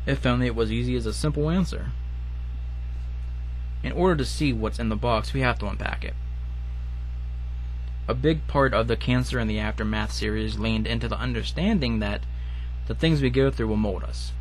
If 0.07 0.25
only 0.25 0.47
it 0.47 0.55
was 0.55 0.71
easy 0.71 0.95
as 0.95 1.05
a 1.05 1.13
simple 1.13 1.51
answer. 1.51 1.91
In 3.83 3.91
order 3.91 4.15
to 4.15 4.25
see 4.25 4.51
what's 4.51 4.79
in 4.79 4.89
the 4.89 4.95
box, 4.95 5.31
we 5.31 5.41
have 5.41 5.59
to 5.59 5.67
unpack 5.67 6.03
it. 6.03 6.15
A 8.11 8.13
big 8.13 8.45
part 8.45 8.73
of 8.73 8.89
the 8.89 8.97
Cancer 8.97 9.39
and 9.39 9.49
the 9.49 9.59
Aftermath 9.59 10.11
series 10.11 10.59
leaned 10.59 10.85
into 10.85 11.07
the 11.07 11.17
understanding 11.17 11.99
that 11.99 12.19
the 12.87 12.93
things 12.93 13.21
we 13.21 13.29
go 13.29 13.49
through 13.49 13.69
will 13.69 13.77
mold 13.77 14.03
us. 14.03 14.33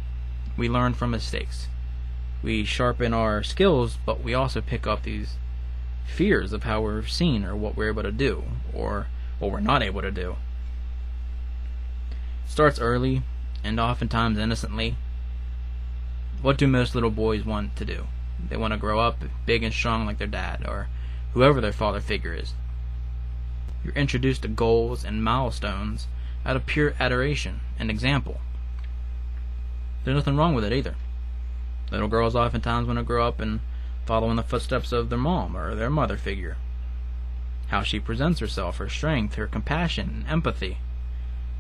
We 0.57 0.69
learn 0.69 0.95
from 0.95 1.13
mistakes. 1.13 1.69
We 2.43 2.65
sharpen 2.65 3.15
our 3.15 3.45
skills, 3.45 3.97
but 4.05 4.25
we 4.25 4.35
also 4.35 4.61
pick 4.61 4.89
up 4.89 5.05
these 5.05 5.37
fears 6.05 6.53
of 6.53 6.65
how 6.65 6.81
we're 6.81 7.07
seen 7.07 7.45
or 7.45 7.55
what 7.55 7.77
we're 7.77 7.91
able 7.91 8.03
to 8.03 8.11
do 8.11 8.43
or 8.75 9.07
what 9.39 9.53
we're 9.53 9.61
not 9.61 9.85
able 9.85 10.03
to 10.03 10.11
do. 10.11 10.35
It 12.47 12.51
starts 12.51 12.81
early 12.81 13.23
and 13.63 13.79
oftentimes 13.79 14.37
innocently. 14.37 14.97
What 16.43 16.59
do 16.59 16.67
most 16.67 16.97
little 16.97 17.11
boys 17.11 17.45
want 17.45 17.77
to 17.77 17.85
do? 17.85 18.09
They 18.49 18.57
want 18.57 18.73
to 18.73 18.79
grow 18.79 18.99
up 18.99 19.23
big 19.47 19.63
and 19.63 19.73
strong 19.73 20.07
like 20.07 20.19
their 20.19 20.27
dad 20.27 20.67
or 20.67 20.89
whoever 21.35 21.61
their 21.61 21.73
father 21.73 22.01
figure 22.01 22.35
is. 22.35 22.55
You're 23.85 23.95
introduced 23.95 24.43
to 24.43 24.49
goals 24.49 25.05
and 25.05 25.25
milestones 25.25 26.07
out 26.45 26.57
of 26.57 26.67
pure 26.67 26.95
adoration 27.01 27.61
and 27.79 27.91
example. 27.91 28.41
There's 30.05 30.17
nothing 30.17 30.37
wrong 30.37 30.55
with 30.55 30.65
it 30.65 30.73
either. 30.73 30.97
Little 31.91 32.09
girls 32.09 32.37
oftentimes 32.37 32.87
want 32.87 32.99
to 32.99 33.05
grow 33.05 33.27
up 33.27 33.41
and 33.41 33.61
follow 34.07 34.31
in 34.31 34.37
the 34.37 34.43
footsteps 34.43 34.93
of 34.93 35.11
their 35.11 35.19
mom 35.19 35.57
or 35.57 35.75
their 35.75 35.91
mother 35.91 36.17
figure. 36.17 36.57
How 37.69 37.83
she 37.83 38.01
presents 38.01 38.41
herself, 38.41 38.79
her 38.79 38.89
strength, 38.89 39.35
her 39.35 39.47
compassion, 39.47 40.23
and 40.23 40.29
empathy. 40.29 40.79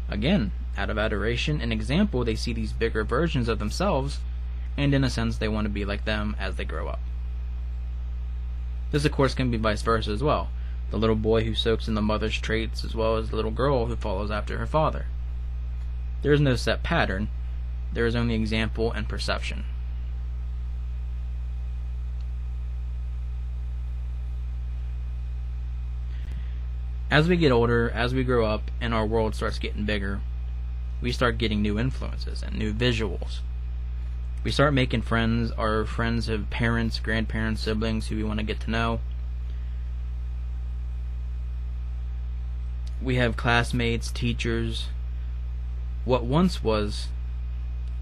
Again, 0.08 0.52
out 0.76 0.90
of 0.90 0.98
adoration 0.98 1.60
and 1.60 1.72
example, 1.72 2.24
they 2.24 2.34
see 2.34 2.52
these 2.52 2.72
bigger 2.72 3.04
versions 3.04 3.48
of 3.48 3.58
themselves, 3.58 4.20
and 4.76 4.94
in 4.94 5.04
a 5.04 5.10
sense, 5.10 5.36
they 5.36 5.48
want 5.48 5.66
to 5.66 5.70
be 5.70 5.84
like 5.84 6.04
them 6.04 6.34
as 6.38 6.56
they 6.56 6.64
grow 6.64 6.88
up. 6.88 7.00
This, 8.90 9.04
of 9.04 9.12
course, 9.12 9.34
can 9.34 9.50
be 9.50 9.56
vice 9.56 9.82
versa 9.82 10.10
as 10.10 10.22
well. 10.22 10.48
The 10.90 10.98
little 10.98 11.16
boy 11.16 11.44
who 11.44 11.54
soaks 11.54 11.88
in 11.88 11.94
the 11.94 12.02
mother's 12.02 12.38
traits 12.38 12.84
as 12.84 12.94
well 12.94 13.16
as 13.16 13.30
the 13.30 13.36
little 13.36 13.50
girl 13.50 13.86
who 13.86 13.96
follows 13.96 14.30
after 14.30 14.58
her 14.58 14.66
father. 14.66 15.06
There 16.22 16.32
is 16.32 16.40
no 16.40 16.56
set 16.56 16.82
pattern, 16.82 17.28
there 17.92 18.06
is 18.06 18.14
only 18.14 18.34
example 18.34 18.92
and 18.92 19.08
perception. 19.08 19.64
As 27.10 27.28
we 27.28 27.36
get 27.36 27.50
older, 27.50 27.90
as 27.90 28.14
we 28.14 28.22
grow 28.22 28.46
up, 28.46 28.70
and 28.80 28.94
our 28.94 29.04
world 29.04 29.34
starts 29.34 29.58
getting 29.58 29.84
bigger, 29.84 30.20
we 31.00 31.10
start 31.10 31.38
getting 31.38 31.60
new 31.60 31.78
influences 31.78 32.42
and 32.42 32.56
new 32.56 32.72
visuals. 32.72 33.40
We 34.44 34.52
start 34.52 34.74
making 34.74 35.02
friends. 35.02 35.50
Our 35.52 35.84
friends 35.84 36.28
have 36.28 36.50
parents, 36.50 37.00
grandparents, 37.00 37.62
siblings 37.62 38.06
who 38.06 38.16
we 38.16 38.22
want 38.22 38.38
to 38.38 38.46
get 38.46 38.60
to 38.60 38.70
know. 38.70 39.00
We 43.02 43.16
have 43.16 43.36
classmates, 43.36 44.10
teachers. 44.10 44.88
What 46.04 46.24
once 46.24 46.62
was, 46.62 47.08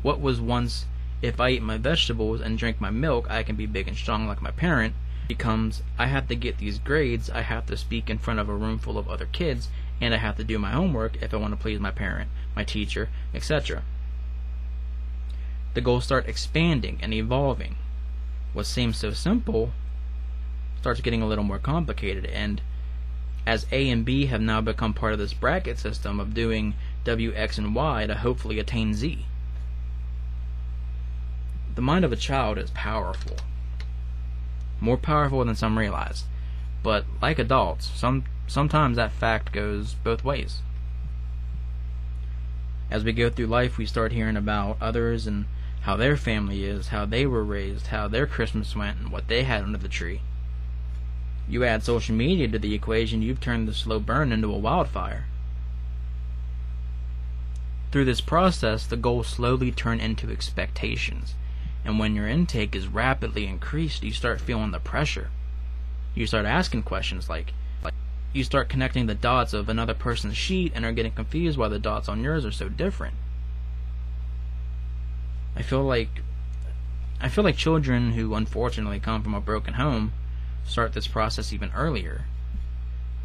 what 0.03 0.21
was 0.21 0.41
once, 0.41 0.87
if 1.23 1.41
I 1.41 1.51
eat 1.51 1.63
my 1.63 1.77
vegetables 1.77 2.41
and 2.41 2.59
drink 2.59 2.81
my 2.81 2.91
milk, 2.91 3.31
I 3.31 3.43
can 3.43 3.57
be 3.57 3.67
big 3.67 3.89
and 3.89 3.97
strong 3.97 4.27
like 4.27 4.43
my 4.43 4.51
parent 4.51 4.95
becomes 5.29 5.83
I 5.99 6.07
have 6.07 6.27
to 6.29 6.35
get 6.35 6.57
these 6.57 6.79
grades, 6.79 7.29
I 7.29 7.43
have 7.43 7.67
to 7.67 7.77
speak 7.77 8.09
in 8.09 8.19
front 8.19 8.41
of 8.41 8.49
a 8.49 8.55
room 8.55 8.79
full 8.79 8.97
of 8.97 9.09
other 9.09 9.27
kids, 9.27 9.69
and 10.01 10.15
I 10.15 10.17
have 10.17 10.37
to 10.39 10.45
do 10.45 10.59
my 10.59 10.71
homework 10.71 11.23
if 11.23 11.35
I 11.35 11.37
want 11.37 11.53
to 11.53 11.61
please 11.61 11.79
my 11.79 11.91
parent, 11.91 12.31
my 12.57 12.65
teacher, 12.65 13.11
etc. 13.35 13.83
The 15.75 15.83
goals 15.83 16.05
start 16.05 16.27
expanding 16.27 16.99
and 17.03 17.13
evolving. 17.13 17.77
What 18.55 18.67
seems 18.67 18.97
so 18.97 19.13
simple 19.13 19.73
starts 20.81 21.03
getting 21.03 21.21
a 21.21 21.27
little 21.29 21.45
more 21.45 21.59
complicated, 21.59 22.25
and 22.25 22.63
as 23.49 23.67
A 23.73 23.89
and 23.91 24.05
B 24.05 24.27
have 24.27 24.41
now 24.41 24.61
become 24.61 24.95
part 24.95 25.13
of 25.13 25.19
this 25.19 25.33
bracket 25.33 25.79
system 25.79 26.21
of 26.21 26.35
doing 26.35 26.75
W, 27.05 27.33
X, 27.35 27.59
and 27.59 27.75
Y 27.75 28.07
to 28.07 28.15
hopefully 28.15 28.59
attain 28.59 28.95
Z. 28.95 29.27
The 31.75 31.83
mind 31.83 32.05
of 32.05 32.13
a 32.13 32.17
child 32.17 32.59
is 32.59 32.71
powerful 32.71 33.39
more 34.81 34.97
powerful 34.97 35.45
than 35.45 35.57
some 35.57 35.79
realize. 35.79 36.25
But 36.83 37.05
like 37.21 37.39
adults, 37.39 37.91
some 37.95 38.25
sometimes 38.47 38.97
that 38.97 39.13
fact 39.13 39.53
goes 39.53 39.95
both 39.95 40.25
ways. 40.25 40.63
As 42.91 43.05
we 43.05 43.13
go 43.13 43.29
through 43.29 43.47
life, 43.47 43.77
we 43.77 43.87
start 43.87 44.13
hearing 44.13 44.37
about 44.37 44.79
others 44.81 45.27
and 45.27 45.47
how 45.83 45.97
their 45.97 46.17
family 46.17 46.65
is, 46.65 46.89
how 46.89 47.05
they 47.05 47.27
were 47.27 47.45
raised, 47.45 47.89
how 47.89 48.09
their 48.09 48.27
Christmas 48.27 48.75
went, 48.75 48.99
and 48.99 49.11
what 49.11 49.29
they 49.29 49.43
had 49.43 49.63
under 49.63 49.79
the 49.79 49.89
tree. 49.89 50.23
You 51.49 51.65
add 51.65 51.83
social 51.83 52.15
media 52.15 52.49
to 52.49 52.59
the 52.59 52.75
equation, 52.75 53.23
you've 53.23 53.41
turned 53.41 53.69
the 53.69 53.75
slow 53.75 53.99
burn 54.01 54.33
into 54.33 54.53
a 54.53 54.59
wildfire. 54.59 55.25
Through 57.91 58.05
this 58.05 58.21
process, 58.21 58.87
the 58.87 58.97
goals 58.97 59.29
slowly 59.29 59.73
turn 59.73 59.99
into 59.99 60.31
expectations 60.31 61.35
and 61.89 61.99
when 61.99 62.15
your 62.15 62.29
intake 62.29 62.75
is 62.75 62.87
rapidly 62.87 63.47
increased, 63.47 64.03
you 64.03 64.13
start 64.13 64.43
feeling 64.43 64.73
the 64.73 64.79
pressure. 64.79 65.31
You 66.15 66.27
start 66.27 66.45
asking 66.45 66.83
questions 66.83 67.31
like, 67.31 67.55
like 67.83 67.95
you 68.33 68.45
start 68.45 68.69
connecting 68.69 69.07
the 69.07 69.15
dots 69.15 69.55
of 69.55 69.71
another 69.71 69.95
person's 69.95 70.37
sheet 70.37 70.73
and 70.75 70.85
are 70.85 70.93
getting 70.93 71.13
confused 71.13 71.57
why 71.57 71.69
the 71.69 71.79
dots 71.79 72.09
on 72.09 72.23
yours 72.23 72.45
are 72.45 72.53
so 72.53 72.69
different. 72.69 73.15
I 75.57 75.63
feel 75.63 75.83
like 75.83 76.23
I 77.23 77.29
feel 77.29 77.43
like 77.43 77.57
children 77.57 78.13
who 78.13 78.35
unfortunately 78.35 79.01
come 79.01 79.23
from 79.23 79.35
a 79.35 79.41
broken 79.41 79.75
home 79.75 80.13
start 80.69 80.93
this 80.93 81.07
process 81.07 81.53
even 81.53 81.71
earlier. 81.75 82.25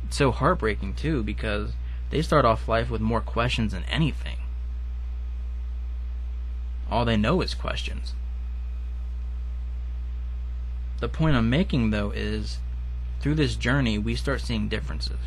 It's 0.08 0.18
so 0.18 0.32
heartbreaking, 0.32 0.96
too, 0.96 1.24
because 1.24 1.74
they 2.10 2.22
start 2.22 2.46
off 2.46 2.68
life 2.68 2.90
with 2.90 3.02
more 3.02 3.22
questions 3.22 3.72
than 3.74 3.84
anything. 3.86 4.38
All 6.90 7.06
they 7.06 7.18
know 7.18 7.42
is 7.42 7.54
questions. 7.54 8.14
The 11.00 11.10
point 11.10 11.36
I'm 11.36 11.50
making, 11.50 11.90
though, 11.90 12.12
is 12.12 12.60
through 13.20 13.36
this 13.36 13.56
journey, 13.56 13.98
we 13.98 14.16
start 14.16 14.42
seeing 14.42 14.70
differences. 14.70 15.20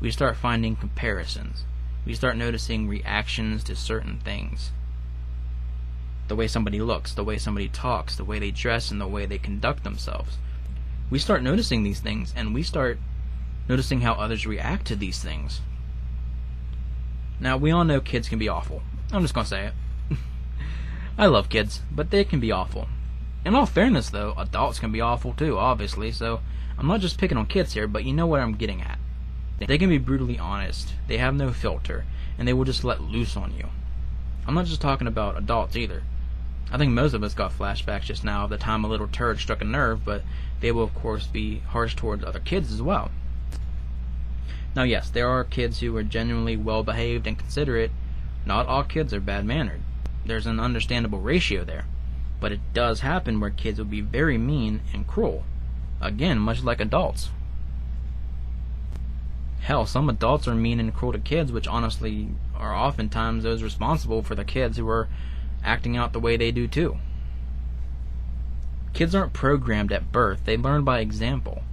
We 0.00 0.10
start 0.10 0.36
finding 0.36 0.76
comparisons. 0.76 1.64
We 2.04 2.14
start 2.14 2.36
noticing 2.36 2.88
reactions 2.88 3.64
to 3.64 3.76
certain 3.76 4.18
things. 4.18 4.72
The 6.28 6.36
way 6.36 6.48
somebody 6.48 6.80
looks, 6.80 7.14
the 7.14 7.24
way 7.24 7.38
somebody 7.38 7.68
talks, 7.68 8.16
the 8.16 8.24
way 8.24 8.38
they 8.38 8.50
dress, 8.50 8.90
and 8.90 9.00
the 9.00 9.06
way 9.06 9.26
they 9.26 9.38
conduct 9.38 9.84
themselves. 9.84 10.38
We 11.10 11.18
start 11.18 11.42
noticing 11.42 11.82
these 11.82 12.00
things, 12.00 12.32
and 12.36 12.54
we 12.54 12.62
start 12.62 12.98
noticing 13.68 14.00
how 14.00 14.14
others 14.14 14.46
react 14.46 14.86
to 14.86 14.96
these 14.96 15.18
things. 15.20 15.60
Now, 17.40 17.56
we 17.56 17.70
all 17.70 17.84
know 17.84 18.00
kids 18.00 18.28
can 18.28 18.38
be 18.38 18.48
awful. 18.48 18.82
I'm 19.12 19.22
just 19.22 19.34
going 19.34 19.44
to 19.44 19.50
say 19.50 19.66
it. 19.66 19.74
I 21.18 21.26
love 21.26 21.48
kids, 21.48 21.82
but 21.90 22.10
they 22.10 22.24
can 22.24 22.40
be 22.40 22.52
awful. 22.52 22.88
In 23.44 23.54
all 23.54 23.66
fairness, 23.66 24.10
though, 24.10 24.34
adults 24.38 24.78
can 24.78 24.90
be 24.90 25.00
awful 25.00 25.34
too, 25.34 25.58
obviously, 25.58 26.10
so 26.10 26.40
I'm 26.78 26.86
not 26.86 27.00
just 27.00 27.18
picking 27.18 27.36
on 27.36 27.46
kids 27.46 27.74
here, 27.74 27.86
but 27.86 28.04
you 28.04 28.12
know 28.12 28.26
what 28.26 28.40
I'm 28.40 28.54
getting 28.54 28.80
at. 28.80 28.98
They 29.58 29.78
can 29.78 29.90
be 29.90 29.98
brutally 29.98 30.38
honest, 30.38 30.94
they 31.06 31.18
have 31.18 31.34
no 31.34 31.52
filter, 31.52 32.06
and 32.38 32.48
they 32.48 32.52
will 32.52 32.64
just 32.64 32.84
let 32.84 33.00
loose 33.00 33.36
on 33.36 33.54
you. 33.56 33.68
I'm 34.46 34.54
not 34.54 34.66
just 34.66 34.80
talking 34.80 35.06
about 35.06 35.38
adults 35.38 35.76
either. 35.76 36.02
I 36.72 36.78
think 36.78 36.92
most 36.92 37.14
of 37.14 37.22
us 37.22 37.34
got 37.34 37.52
flashbacks 37.52 38.02
just 38.04 38.24
now 38.24 38.44
of 38.44 38.50
the 38.50 38.58
time 38.58 38.84
a 38.84 38.88
little 38.88 39.06
turd 39.06 39.38
struck 39.38 39.60
a 39.60 39.64
nerve, 39.64 40.04
but 40.04 40.23
they 40.64 40.72
will, 40.72 40.84
of 40.84 40.94
course, 40.94 41.26
be 41.26 41.58
harsh 41.58 41.94
towards 41.94 42.24
other 42.24 42.40
kids 42.40 42.72
as 42.72 42.80
well. 42.80 43.10
Now, 44.74 44.84
yes, 44.84 45.10
there 45.10 45.28
are 45.28 45.44
kids 45.44 45.80
who 45.80 45.94
are 45.94 46.02
genuinely 46.02 46.56
well 46.56 46.82
behaved 46.82 47.26
and 47.26 47.38
considerate. 47.38 47.90
Not 48.46 48.64
all 48.64 48.82
kids 48.82 49.12
are 49.12 49.20
bad 49.20 49.44
mannered. 49.44 49.82
There's 50.24 50.46
an 50.46 50.58
understandable 50.58 51.20
ratio 51.20 51.64
there. 51.64 51.84
But 52.40 52.52
it 52.52 52.60
does 52.72 53.00
happen 53.00 53.40
where 53.40 53.50
kids 53.50 53.76
will 53.76 53.84
be 53.84 54.00
very 54.00 54.38
mean 54.38 54.80
and 54.94 55.06
cruel. 55.06 55.44
Again, 56.00 56.38
much 56.38 56.62
like 56.62 56.80
adults. 56.80 57.28
Hell, 59.60 59.84
some 59.84 60.08
adults 60.08 60.48
are 60.48 60.54
mean 60.54 60.80
and 60.80 60.94
cruel 60.94 61.12
to 61.12 61.18
kids, 61.18 61.52
which 61.52 61.68
honestly 61.68 62.30
are 62.56 62.74
oftentimes 62.74 63.42
those 63.42 63.62
responsible 63.62 64.22
for 64.22 64.34
the 64.34 64.46
kids 64.46 64.78
who 64.78 64.88
are 64.88 65.08
acting 65.62 65.94
out 65.94 66.14
the 66.14 66.20
way 66.20 66.38
they 66.38 66.50
do 66.50 66.66
too. 66.66 66.96
Kids 68.94 69.12
aren't 69.12 69.32
programmed 69.32 69.92
at 69.92 70.12
birth, 70.12 70.44
they 70.44 70.56
learn 70.56 70.84
by 70.84 71.00
example. 71.00 71.64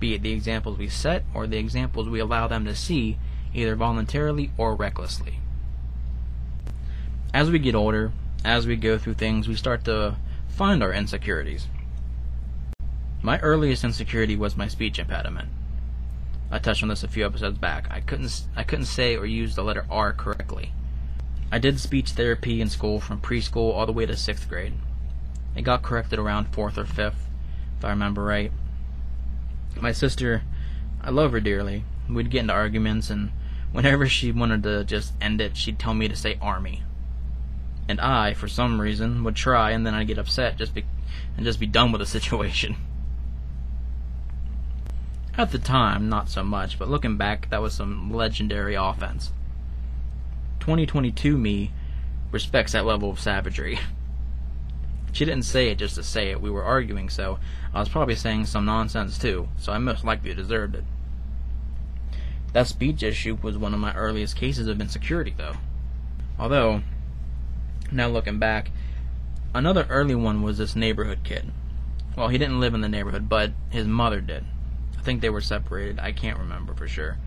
Be 0.00 0.14
it 0.14 0.22
the 0.22 0.32
examples 0.32 0.78
we 0.78 0.88
set 0.88 1.24
or 1.34 1.46
the 1.46 1.58
examples 1.58 2.08
we 2.08 2.20
allow 2.20 2.48
them 2.48 2.64
to 2.64 2.74
see, 2.74 3.18
either 3.52 3.76
voluntarily 3.76 4.50
or 4.56 4.74
recklessly. 4.74 5.40
As 7.34 7.50
we 7.50 7.58
get 7.58 7.74
older, 7.74 8.12
as 8.44 8.66
we 8.66 8.76
go 8.76 8.96
through 8.96 9.14
things, 9.14 9.46
we 9.46 9.56
start 9.56 9.84
to 9.84 10.16
find 10.48 10.82
our 10.82 10.92
insecurities. 10.92 11.66
My 13.20 13.38
earliest 13.40 13.84
insecurity 13.84 14.34
was 14.34 14.56
my 14.56 14.68
speech 14.68 14.98
impediment. 14.98 15.50
I 16.50 16.58
touched 16.58 16.82
on 16.82 16.88
this 16.88 17.02
a 17.02 17.08
few 17.08 17.26
episodes 17.26 17.58
back. 17.58 17.88
I 17.90 18.00
couldn't 18.00 18.46
I 18.56 18.62
couldn't 18.62 18.86
say 18.86 19.16
or 19.16 19.26
use 19.26 19.54
the 19.54 19.62
letter 19.62 19.84
R 19.90 20.14
correctly. 20.14 20.72
I 21.52 21.58
did 21.58 21.78
speech 21.78 22.12
therapy 22.12 22.62
in 22.62 22.70
school 22.70 23.00
from 23.00 23.20
preschool 23.20 23.74
all 23.74 23.84
the 23.84 23.92
way 23.92 24.06
to 24.06 24.14
6th 24.14 24.48
grade. 24.48 24.72
It 25.58 25.62
got 25.62 25.82
corrected 25.82 26.20
around 26.20 26.52
4th 26.52 26.78
or 26.78 26.84
5th, 26.84 27.26
if 27.78 27.84
I 27.84 27.90
remember 27.90 28.22
right. 28.22 28.52
My 29.80 29.90
sister, 29.90 30.42
I 31.02 31.10
love 31.10 31.32
her 31.32 31.40
dearly. 31.40 31.82
We'd 32.08 32.30
get 32.30 32.42
into 32.42 32.52
arguments 32.52 33.10
and 33.10 33.32
whenever 33.72 34.06
she 34.06 34.30
wanted 34.30 34.62
to 34.62 34.84
just 34.84 35.14
end 35.20 35.40
it, 35.40 35.56
she'd 35.56 35.80
tell 35.80 35.94
me 35.94 36.06
to 36.06 36.14
say 36.14 36.38
army 36.40 36.84
and 37.88 38.00
I, 38.00 38.34
for 38.34 38.46
some 38.46 38.80
reason, 38.80 39.24
would 39.24 39.34
try, 39.34 39.72
and 39.72 39.84
then 39.84 39.94
I'd 39.94 40.06
get 40.06 40.18
upset 40.18 40.58
just 40.58 40.74
be 40.74 40.84
and 41.36 41.44
just 41.44 41.58
be 41.58 41.66
done 41.66 41.90
with 41.90 42.00
the 42.00 42.06
situation. 42.06 42.76
At 45.36 45.50
the 45.50 45.58
time, 45.58 46.08
not 46.08 46.28
so 46.28 46.44
much, 46.44 46.78
but 46.78 46.88
looking 46.88 47.16
back, 47.16 47.50
that 47.50 47.62
was 47.62 47.74
some 47.74 48.12
legendary 48.12 48.76
offense. 48.76 49.32
2022 50.60 51.36
me 51.36 51.72
respects 52.30 52.70
that 52.72 52.86
level 52.86 53.10
of 53.10 53.18
savagery. 53.18 53.80
She 55.12 55.24
didn't 55.24 55.44
say 55.44 55.68
it 55.68 55.78
just 55.78 55.94
to 55.96 56.02
say 56.02 56.30
it, 56.30 56.40
we 56.40 56.50
were 56.50 56.64
arguing, 56.64 57.08
so 57.08 57.38
I 57.72 57.80
was 57.80 57.88
probably 57.88 58.14
saying 58.14 58.46
some 58.46 58.64
nonsense 58.64 59.18
too, 59.18 59.48
so 59.56 59.72
I 59.72 59.78
most 59.78 60.04
likely 60.04 60.34
deserved 60.34 60.74
it. 60.74 60.84
That 62.52 62.66
speech 62.66 63.02
issue 63.02 63.38
was 63.42 63.58
one 63.58 63.74
of 63.74 63.80
my 63.80 63.94
earliest 63.94 64.36
cases 64.36 64.68
of 64.68 64.80
insecurity, 64.80 65.34
though. 65.36 65.54
Although, 66.38 66.82
now 67.90 68.08
looking 68.08 68.38
back, 68.38 68.70
another 69.54 69.86
early 69.90 70.14
one 70.14 70.42
was 70.42 70.58
this 70.58 70.76
neighborhood 70.76 71.20
kid. 71.24 71.52
Well, 72.16 72.28
he 72.28 72.38
didn't 72.38 72.60
live 72.60 72.74
in 72.74 72.80
the 72.80 72.88
neighborhood, 72.88 73.28
but 73.28 73.52
his 73.70 73.86
mother 73.86 74.20
did. 74.20 74.44
I 74.98 75.02
think 75.02 75.20
they 75.20 75.30
were 75.30 75.40
separated. 75.40 76.00
I 76.00 76.12
can't 76.12 76.38
remember 76.38 76.74
for 76.74 76.88
sure. 76.88 77.18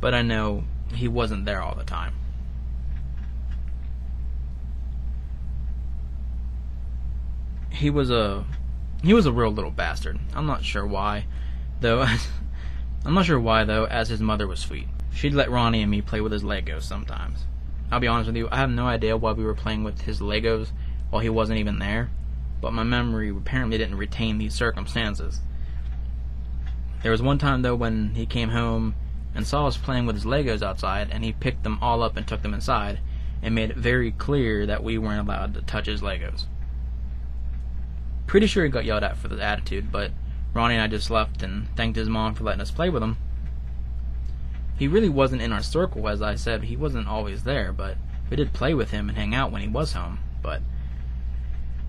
But 0.00 0.14
I 0.14 0.22
know 0.22 0.64
he 0.94 1.08
wasn't 1.08 1.44
there 1.44 1.62
all 1.62 1.74
the 1.74 1.84
time. 1.84 2.14
He 7.78 7.90
was 7.90 8.10
a 8.10 8.44
he 9.04 9.14
was 9.14 9.26
a 9.26 9.32
real 9.32 9.52
little 9.52 9.70
bastard. 9.70 10.18
I'm 10.34 10.46
not 10.46 10.64
sure 10.64 10.84
why, 10.84 11.26
though. 11.80 12.02
I'm 13.04 13.14
not 13.14 13.26
sure 13.26 13.38
why 13.38 13.62
though, 13.62 13.84
as 13.84 14.08
his 14.08 14.20
mother 14.20 14.48
was 14.48 14.58
sweet. 14.58 14.88
She'd 15.12 15.32
let 15.32 15.48
Ronnie 15.48 15.82
and 15.82 15.90
me 15.90 16.02
play 16.02 16.20
with 16.20 16.32
his 16.32 16.42
Legos 16.42 16.82
sometimes. 16.82 17.46
I'll 17.92 18.00
be 18.00 18.08
honest 18.08 18.26
with 18.26 18.36
you, 18.36 18.48
I 18.50 18.56
have 18.56 18.70
no 18.70 18.88
idea 18.88 19.16
why 19.16 19.30
we 19.30 19.44
were 19.44 19.54
playing 19.54 19.84
with 19.84 20.00
his 20.00 20.18
Legos 20.18 20.72
while 21.10 21.22
he 21.22 21.28
wasn't 21.28 21.60
even 21.60 21.78
there, 21.78 22.10
but 22.60 22.72
my 22.72 22.82
memory 22.82 23.28
apparently 23.30 23.78
didn't 23.78 23.96
retain 23.96 24.38
these 24.38 24.54
circumstances. 24.54 25.40
There 27.04 27.12
was 27.12 27.22
one 27.22 27.38
time, 27.38 27.62
though, 27.62 27.76
when 27.76 28.16
he 28.16 28.26
came 28.26 28.48
home 28.48 28.96
and 29.36 29.46
saw 29.46 29.68
us 29.68 29.76
playing 29.76 30.06
with 30.06 30.16
his 30.16 30.24
Legos 30.24 30.62
outside, 30.62 31.10
and 31.12 31.22
he 31.22 31.32
picked 31.32 31.62
them 31.62 31.78
all 31.80 32.02
up 32.02 32.16
and 32.16 32.26
took 32.26 32.42
them 32.42 32.54
inside, 32.54 32.98
and 33.40 33.54
made 33.54 33.70
it 33.70 33.76
very 33.76 34.10
clear 34.10 34.66
that 34.66 34.82
we 34.82 34.98
weren't 34.98 35.28
allowed 35.28 35.54
to 35.54 35.62
touch 35.62 35.86
his 35.86 36.02
Legos. 36.02 36.46
Pretty 38.28 38.46
sure 38.46 38.62
he 38.62 38.70
got 38.70 38.84
yelled 38.84 39.02
at 39.02 39.16
for 39.16 39.28
the 39.28 39.42
attitude, 39.42 39.90
but 39.90 40.12
Ronnie 40.52 40.74
and 40.74 40.82
I 40.82 40.86
just 40.86 41.10
left 41.10 41.42
and 41.42 41.66
thanked 41.76 41.96
his 41.96 42.10
mom 42.10 42.34
for 42.34 42.44
letting 42.44 42.60
us 42.60 42.70
play 42.70 42.90
with 42.90 43.02
him. 43.02 43.16
He 44.76 44.86
really 44.86 45.08
wasn't 45.08 45.40
in 45.40 45.50
our 45.50 45.62
circle, 45.62 46.06
as 46.08 46.20
I 46.20 46.34
said. 46.34 46.64
He 46.64 46.76
wasn't 46.76 47.08
always 47.08 47.44
there, 47.44 47.72
but 47.72 47.96
we 48.28 48.36
did 48.36 48.52
play 48.52 48.74
with 48.74 48.90
him 48.90 49.08
and 49.08 49.16
hang 49.16 49.34
out 49.34 49.50
when 49.50 49.62
he 49.62 49.68
was 49.68 49.94
home. 49.94 50.18
But 50.42 50.60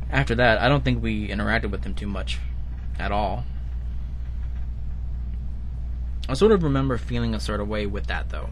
after 0.10 0.34
that, 0.36 0.60
I 0.60 0.70
don't 0.70 0.84
think 0.84 1.04
we 1.04 1.28
interacted 1.28 1.72
with 1.72 1.84
him 1.84 1.94
too 1.94 2.08
much 2.08 2.40
at 2.98 3.12
all. 3.12 3.44
I 6.30 6.36
sort 6.36 6.54
of 6.54 6.64
remember 6.64 6.98
feeling 6.98 7.36
a 7.36 7.40
sort 7.42 7.60
of 7.60 7.68
way 7.68 7.86
with 7.86 8.08
that, 8.08 8.30
though. 8.30 8.50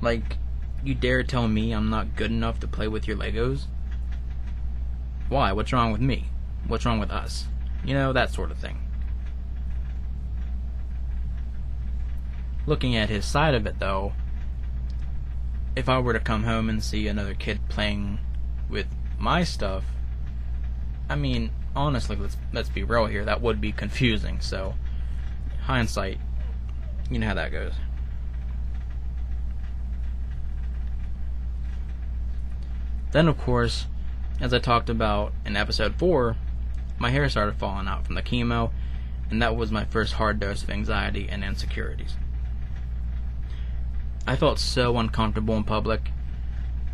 Like, 0.00 0.36
you 0.84 0.94
dare 0.94 1.24
tell 1.24 1.48
me 1.48 1.72
I'm 1.72 1.90
not 1.90 2.14
good 2.14 2.30
enough 2.30 2.60
to 2.60 2.68
play 2.68 2.86
with 2.86 3.08
your 3.08 3.16
Legos? 3.16 3.64
Why? 5.28 5.50
What's 5.50 5.72
wrong 5.72 5.90
with 5.90 6.00
me? 6.00 6.26
What's 6.68 6.84
wrong 6.84 6.98
with 6.98 7.10
us? 7.10 7.46
You 7.84 7.94
know, 7.94 8.12
that 8.12 8.32
sort 8.32 8.50
of 8.50 8.58
thing. 8.58 8.86
looking 12.66 12.96
at 12.96 13.08
his 13.08 13.24
side 13.24 13.54
of 13.54 13.66
it 13.66 13.78
though, 13.78 14.12
if 15.74 15.88
I 15.88 15.98
were 15.98 16.12
to 16.12 16.20
come 16.20 16.44
home 16.44 16.68
and 16.68 16.82
see 16.82 17.06
another 17.06 17.34
kid 17.34 17.60
playing 17.68 18.18
with 18.68 18.86
my 19.18 19.44
stuff, 19.44 19.84
I 21.08 21.14
mean, 21.14 21.50
honestly, 21.74 22.16
let's 22.16 22.36
let's 22.52 22.68
be 22.68 22.82
real 22.82 23.06
here. 23.06 23.24
That 23.24 23.40
would 23.40 23.60
be 23.60 23.72
confusing. 23.72 24.40
So, 24.40 24.74
hindsight, 25.62 26.18
you 27.10 27.18
know 27.18 27.28
how 27.28 27.34
that 27.34 27.52
goes. 27.52 27.74
Then, 33.12 33.28
of 33.28 33.38
course, 33.38 33.86
as 34.40 34.52
I 34.52 34.58
talked 34.58 34.90
about 34.90 35.32
in 35.44 35.56
episode 35.56 35.94
four, 35.96 36.36
my 36.98 37.10
hair 37.10 37.28
started 37.28 37.56
falling 37.56 37.88
out 37.88 38.06
from 38.06 38.14
the 38.14 38.22
chemo, 38.22 38.70
and 39.30 39.42
that 39.42 39.56
was 39.56 39.70
my 39.70 39.84
first 39.84 40.14
hard 40.14 40.40
dose 40.40 40.62
of 40.62 40.70
anxiety 40.70 41.28
and 41.30 41.44
insecurities. 41.44 42.16
I 44.26 44.36
felt 44.36 44.58
so 44.58 44.96
uncomfortable 44.98 45.56
in 45.56 45.64
public, 45.64 46.10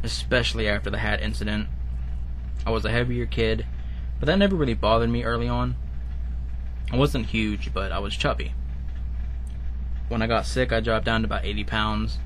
especially 0.02 0.68
after 0.68 0.90
the 0.90 0.98
hat 0.98 1.22
incident. 1.22 1.68
I 2.66 2.70
was 2.70 2.84
a 2.84 2.90
heavier 2.90 3.26
kid, 3.26 3.66
but 4.20 4.26
that 4.26 4.38
never 4.38 4.56
really 4.56 4.74
bothered 4.74 5.10
me 5.10 5.24
early 5.24 5.48
on. 5.48 5.76
I 6.92 6.96
wasn't 6.96 7.26
huge, 7.26 7.72
but 7.72 7.90
I 7.90 7.98
was 8.00 8.16
chubby. 8.16 8.52
When 10.08 10.20
I 10.20 10.26
got 10.26 10.44
sick, 10.44 10.72
I 10.72 10.80
dropped 10.80 11.06
down 11.06 11.22
to 11.22 11.26
about 11.26 11.44
80 11.44 11.64
pounds. 11.64 12.18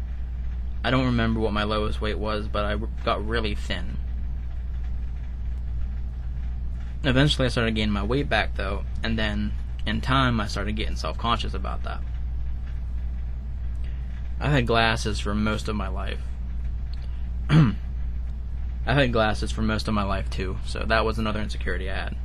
I 0.83 0.91
don't 0.91 1.07
remember 1.07 1.41
what 1.41 1.53
my 1.53 1.63
lowest 1.63 2.01
weight 2.01 2.19
was, 2.19 2.49
but 2.49 2.65
I 2.65 2.77
got 3.05 3.27
really 3.27 3.55
thin. 3.55 3.97
Eventually, 7.07 7.47
I 7.47 7.51
started 7.51 7.77
gaining 7.77 7.93
my 7.93 8.03
weight 8.03 8.29
back, 8.29 8.57
though, 8.57 8.83
and 9.05 9.17
then 9.17 9.53
in 9.87 10.01
time, 10.01 10.41
I 10.41 10.49
started 10.49 10.75
getting 10.75 10.97
self 10.97 11.17
conscious 11.17 11.55
about 11.55 11.85
that. 11.85 12.01
I've 14.41 14.51
had 14.51 14.67
glasses 14.67 15.21
for 15.21 15.33
most 15.33 15.69
of 15.69 15.77
my 15.77 15.87
life. 15.87 16.19
I've 17.49 17.77
had 18.87 19.13
glasses 19.13 19.53
for 19.53 19.63
most 19.63 19.87
of 19.87 19.95
my 19.95 20.03
life, 20.03 20.29
too, 20.31 20.57
so 20.67 20.81
that 20.81 21.05
was 21.05 21.17
another 21.19 21.41
insecurity 21.41 21.89
I 21.89 21.95
had. 21.95 22.17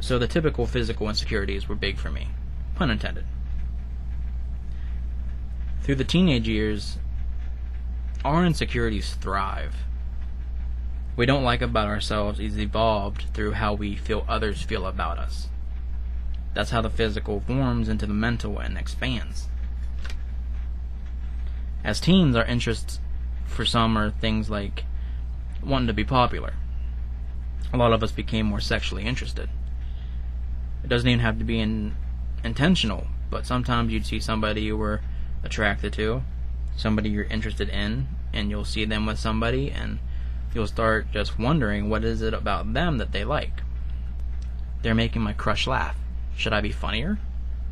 So 0.00 0.18
the 0.18 0.28
typical 0.28 0.66
physical 0.66 1.08
insecurities 1.08 1.66
were 1.66 1.74
big 1.74 1.96
for 1.96 2.10
me. 2.10 2.28
Pun 2.74 2.90
intended. 2.90 3.24
Through 5.80 5.94
the 5.94 6.04
teenage 6.04 6.46
years, 6.46 6.98
our 8.22 8.44
insecurities 8.44 9.14
thrive. 9.14 9.74
We 11.18 11.26
don't 11.26 11.42
like 11.42 11.62
about 11.62 11.88
ourselves 11.88 12.38
is 12.38 12.56
evolved 12.56 13.24
through 13.34 13.54
how 13.54 13.74
we 13.74 13.96
feel 13.96 14.24
others 14.28 14.62
feel 14.62 14.86
about 14.86 15.18
us. 15.18 15.48
That's 16.54 16.70
how 16.70 16.80
the 16.80 16.90
physical 16.90 17.40
forms 17.40 17.88
into 17.88 18.06
the 18.06 18.14
mental 18.14 18.60
and 18.60 18.78
expands. 18.78 19.48
As 21.82 21.98
teens, 21.98 22.36
our 22.36 22.44
interests 22.44 23.00
for 23.46 23.64
some 23.64 23.98
are 23.98 24.12
things 24.12 24.48
like 24.48 24.84
wanting 25.60 25.88
to 25.88 25.92
be 25.92 26.04
popular. 26.04 26.52
A 27.72 27.76
lot 27.76 27.92
of 27.92 28.04
us 28.04 28.12
became 28.12 28.46
more 28.46 28.60
sexually 28.60 29.04
interested. 29.04 29.50
It 30.84 30.88
doesn't 30.88 31.08
even 31.08 31.18
have 31.18 31.40
to 31.40 31.44
be 31.44 31.58
in, 31.58 31.96
intentional, 32.44 33.08
but 33.28 33.44
sometimes 33.44 33.92
you'd 33.92 34.06
see 34.06 34.20
somebody 34.20 34.60
you 34.62 34.76
were 34.76 35.00
attracted 35.42 35.92
to, 35.94 36.22
somebody 36.76 37.10
you're 37.10 37.24
interested 37.24 37.68
in, 37.70 38.06
and 38.32 38.50
you'll 38.50 38.64
see 38.64 38.84
them 38.84 39.04
with 39.04 39.18
somebody 39.18 39.72
and 39.72 39.98
you'll 40.54 40.66
start 40.66 41.10
just 41.12 41.38
wondering 41.38 41.88
what 41.88 42.04
is 42.04 42.22
it 42.22 42.34
about 42.34 42.72
them 42.72 42.98
that 42.98 43.12
they 43.12 43.24
like. 43.24 43.62
They're 44.82 44.94
making 44.94 45.22
my 45.22 45.32
crush 45.32 45.66
laugh. 45.66 45.96
Should 46.36 46.52
I 46.52 46.60
be 46.60 46.72
funnier? 46.72 47.18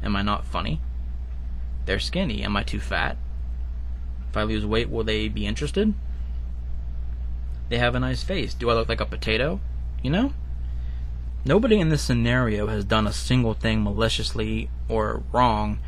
Am 0.02 0.16
I 0.16 0.22
not 0.22 0.46
funny? 0.46 0.80
They're 1.84 2.00
skinny. 2.00 2.42
Am 2.42 2.56
I 2.56 2.62
too 2.62 2.80
fat? 2.80 3.16
If 4.30 4.36
I 4.36 4.42
lose 4.42 4.66
weight, 4.66 4.90
will 4.90 5.04
they 5.04 5.28
be 5.28 5.46
interested? 5.46 5.94
They 7.68 7.78
have 7.78 7.94
a 7.94 8.00
nice 8.00 8.22
face. 8.22 8.54
Do 8.54 8.70
I 8.70 8.74
look 8.74 8.88
like 8.88 9.00
a 9.00 9.06
potato? 9.06 9.60
You 10.02 10.10
know? 10.10 10.32
Nobody 11.44 11.78
in 11.78 11.90
this 11.90 12.02
scenario 12.02 12.66
has 12.66 12.84
done 12.84 13.06
a 13.06 13.12
single 13.12 13.54
thing 13.54 13.84
maliciously 13.84 14.68
or 14.88 15.22
wrong, 15.32 15.78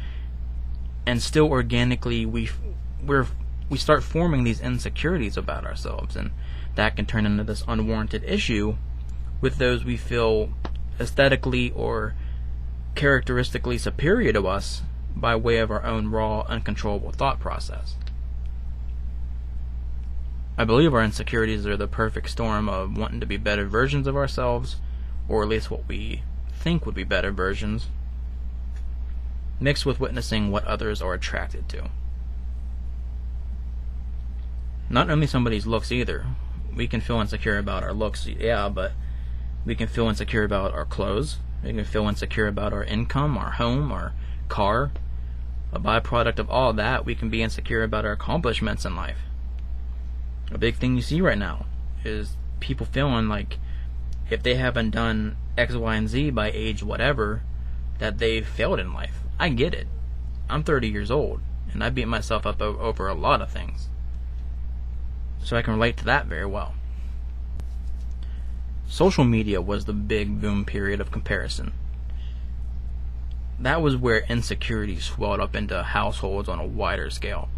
and 1.05 1.21
still 1.21 1.51
organically 1.51 2.25
we 2.25 2.49
we're 3.05 3.27
we 3.69 3.77
start 3.77 4.05
forming 4.05 4.45
these 4.45 4.61
insecurities 4.61 5.37
about 5.37 5.65
ourselves, 5.65 6.15
and 6.15 6.31
that 6.79 6.95
can 6.95 7.05
turn 7.05 7.27
into 7.27 7.43
this 7.43 7.65
unwarranted 7.67 8.23
issue 8.23 8.77
with 9.41 9.59
those 9.59 9.85
we 9.85 9.97
feel 9.97 10.49
aesthetically 11.01 11.73
or 11.73 12.15
characteristically 12.95 13.77
superior 13.77 14.33
to 14.33 14.47
us 14.47 14.83
by 15.17 15.35
way 15.35 15.59
of 15.59 15.73
our 15.73 15.85
own 15.85 16.07
raw, 16.07 16.43
uncontrollable 16.43 17.11
thought 17.11 17.41
process. 17.41 17.97
I 20.57 20.63
believe 20.63 20.95
our 20.95 21.03
insecurities 21.03 21.67
are 21.67 21.77
the 21.77 21.89
perfect 21.89 22.31
storm 22.31 22.69
of 22.69 22.97
wanting 22.97 23.19
to 23.19 23.27
be 23.27 23.39
better 23.39 23.67
versions 23.67 24.07
of 24.07 24.15
ourselves, 24.15 24.77
or 25.29 25.43
at 25.43 25.49
least 25.49 25.73
what 25.73 25.89
we 25.89 26.23
think 26.53 26.87
would 26.87 26.95
be 26.95 27.03
better 27.03 27.33
versions, 27.33 27.89
mixed 29.59 29.85
with 29.85 29.99
witnessing 29.99 30.53
what 30.53 30.65
others 30.65 31.03
are 31.03 31.15
attracted 31.15 31.69
to. 31.71 31.91
Not 34.89 35.11
only 35.11 35.27
somebody's 35.27 35.67
looks 35.67 35.91
either. 35.91 36.25
We 36.75 36.87
can 36.87 37.01
feel 37.01 37.21
insecure 37.21 37.59
about 37.59 37.83
our 37.83 37.93
looks, 37.93 38.27
yeah, 38.27 38.69
but 38.69 38.93
we 39.65 39.75
can 39.75 39.89
feel 39.89 40.09
insecure 40.09 40.45
about 40.45 40.73
our 40.73 40.85
clothes, 40.85 41.39
we 41.63 41.73
can 41.73 41.85
feel 41.85 42.09
insecure 42.09 42.47
about 42.47 42.73
our 42.73 42.85
income, 42.85 43.37
our 43.37 43.53
home, 43.53 43.91
our 43.91 44.13
car. 44.49 44.93
A 45.73 45.79
byproduct 45.79 46.39
of 46.39 46.49
all 46.49 46.73
that, 46.73 47.05
we 47.05 47.15
can 47.15 47.29
be 47.29 47.43
insecure 47.43 47.83
about 47.83 48.05
our 48.05 48.13
accomplishments 48.13 48.85
in 48.85 48.97
life. 48.97 49.19
A 50.51 50.57
big 50.57 50.77
thing 50.77 50.97
you 50.97 51.03
see 51.03 51.21
right 51.21 51.37
now 51.37 51.67
is 52.05 52.37
people 52.61 52.87
feeling 52.87 53.29
like 53.29 53.59
if 54.31 54.43
they 54.43 54.55
haven't 54.55 54.91
done 54.91 55.37
X, 55.59 55.75
Y, 55.75 55.95
and 55.95 56.09
Z 56.09 56.31
by 56.31 56.51
age 56.51 56.83
whatever, 56.83 57.43
that 57.99 58.19
they've 58.19 58.47
failed 58.47 58.79
in 58.79 58.95
life. 58.95 59.21
I 59.39 59.51
get 59.51 59.75
it. 59.75 59.89
I'm 60.49 60.63
30 60.63 60.89
years 60.89 61.11
old, 61.11 61.41
and 61.73 61.85
I 61.85 61.91
beat 61.91 62.09
myself 62.09 62.47
up 62.47 62.63
over 62.63 63.09
a 63.09 63.15
lot 63.15 63.43
of 63.43 63.51
things. 63.51 63.89
So 65.43 65.57
I 65.57 65.63
can 65.63 65.75
relate 65.75 65.97
to 65.99 66.05
that 66.05 66.27
very 66.27 66.47
well. 66.47 66.75
Social 68.89 69.25
media 69.25 69.61
was 69.61 69.85
the 69.85 69.93
big 69.93 70.41
boom 70.41 70.65
period 70.65 71.01
of 71.01 71.11
comparison. 71.11 71.73
That 73.61 73.83
was 73.83 73.97
where 73.97 74.25
insecurity 74.29 74.99
swelled 74.99 75.41
up 75.41 75.55
into 75.55 75.83
households 75.83 76.49
on 76.49 76.59
a 76.59 76.67
wider 76.67 77.11
scale. 77.11 77.49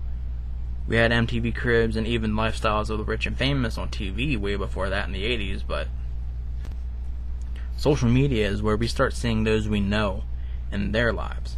We 0.89 0.97
had 0.97 1.13
MTV 1.13 1.55
Cribs 1.55 1.95
and 1.95 2.05
even 2.05 2.33
Lifestyles 2.33 2.91
of 2.91 2.99
the 2.99 3.05
Rich 3.05 3.27
and 3.27 3.39
Famous 3.39 3.79
on 3.79 3.91
TV 3.91 4.37
way 4.37 4.57
before 4.57 4.89
that 4.89 5.07
in 5.07 5.13
the 5.13 5.23
80s, 5.23 5.63
but 5.65 5.87
social 7.77 8.09
media 8.09 8.49
is 8.49 8.61
where 8.61 8.77
we 8.77 8.89
start 8.89 9.15
seeing 9.15 9.45
those 9.45 9.69
we 9.69 9.79
know 9.79 10.25
in 10.73 10.91
their 10.91 11.13
lives. 11.13 11.57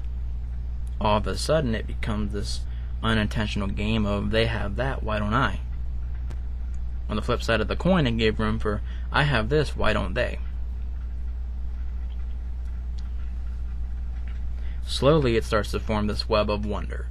All 1.01 1.17
of 1.17 1.27
a 1.27 1.39
sudden, 1.39 1.75
it 1.75 1.87
becomes 1.87 2.33
this 2.33 2.61
unintentional 3.03 3.69
game 3.69 4.05
of 4.05 4.33
they 4.33 4.47
have 4.47 4.77
that, 4.77 5.03
why 5.03 5.19
don't 5.19 5.33
I? 5.33 5.61
On 7.13 7.17
the 7.17 7.21
flip 7.21 7.43
side 7.43 7.61
of 7.61 7.69
the 7.69 7.77
coin, 7.77 8.07
it 8.07 8.17
gave 8.17 8.41
room 8.41 8.59
for 8.59 8.81
I 9.13 9.25
have 9.25 9.51
this, 9.51 9.77
why 9.77 9.93
don't 9.93 10.15
they? 10.15 10.39
Slowly, 14.87 15.37
it 15.37 15.45
starts 15.45 15.73
to 15.73 15.79
form 15.79 16.07
this 16.07 16.27
web 16.27 16.49
of 16.49 16.65
wonder. 16.65 17.09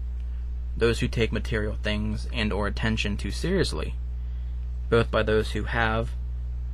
Those 0.75 1.01
who 1.01 1.07
take 1.07 1.31
material 1.31 1.75
things 1.75 2.27
and 2.33 2.51
or 2.51 2.65
attention 2.65 3.15
too 3.15 3.29
seriously, 3.29 3.93
both 4.89 5.11
by 5.11 5.21
those 5.21 5.51
who 5.51 5.65
have, 5.65 6.13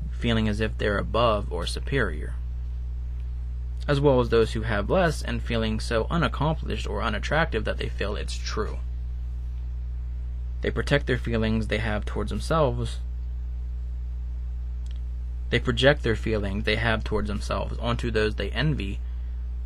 feeling 0.09 0.47
as 0.47 0.61
if 0.61 0.77
they're 0.77 0.97
above 0.97 1.51
or 1.51 1.65
superior, 1.65 2.35
as 3.89 3.99
well 3.99 4.21
as 4.21 4.29
those 4.29 4.53
who 4.53 4.61
have 4.61 4.89
less 4.89 5.21
and 5.21 5.43
feeling 5.43 5.81
so 5.81 6.07
unaccomplished 6.09 6.87
or 6.87 7.03
unattractive 7.03 7.65
that 7.65 7.77
they 7.77 7.89
feel 7.89 8.15
it's 8.15 8.37
true. 8.37 8.77
They 10.61 10.71
protect 10.71 11.07
their 11.07 11.17
feelings 11.17 11.67
they 11.67 11.79
have 11.79 12.05
towards 12.05 12.29
themselves 12.29 13.01
they 15.49 15.59
project 15.59 16.03
their 16.03 16.15
feelings 16.15 16.63
they 16.63 16.75
have 16.75 17.03
towards 17.03 17.27
themselves 17.27 17.77
onto 17.79 18.11
those 18.11 18.35
they 18.35 18.49
envy, 18.51 18.99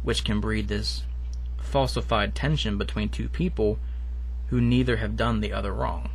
which 0.04 0.24
can 0.24 0.40
breed 0.40 0.68
this 0.68 1.04
falsified 1.62 2.36
tension 2.36 2.78
between 2.78 3.10
two 3.10 3.30
people 3.30 3.80
who 4.48 4.60
neither 4.62 4.98
have 4.98 5.16
done 5.16 5.40
the 5.40 5.54
other 5.54 5.74
wrong. 5.74 6.10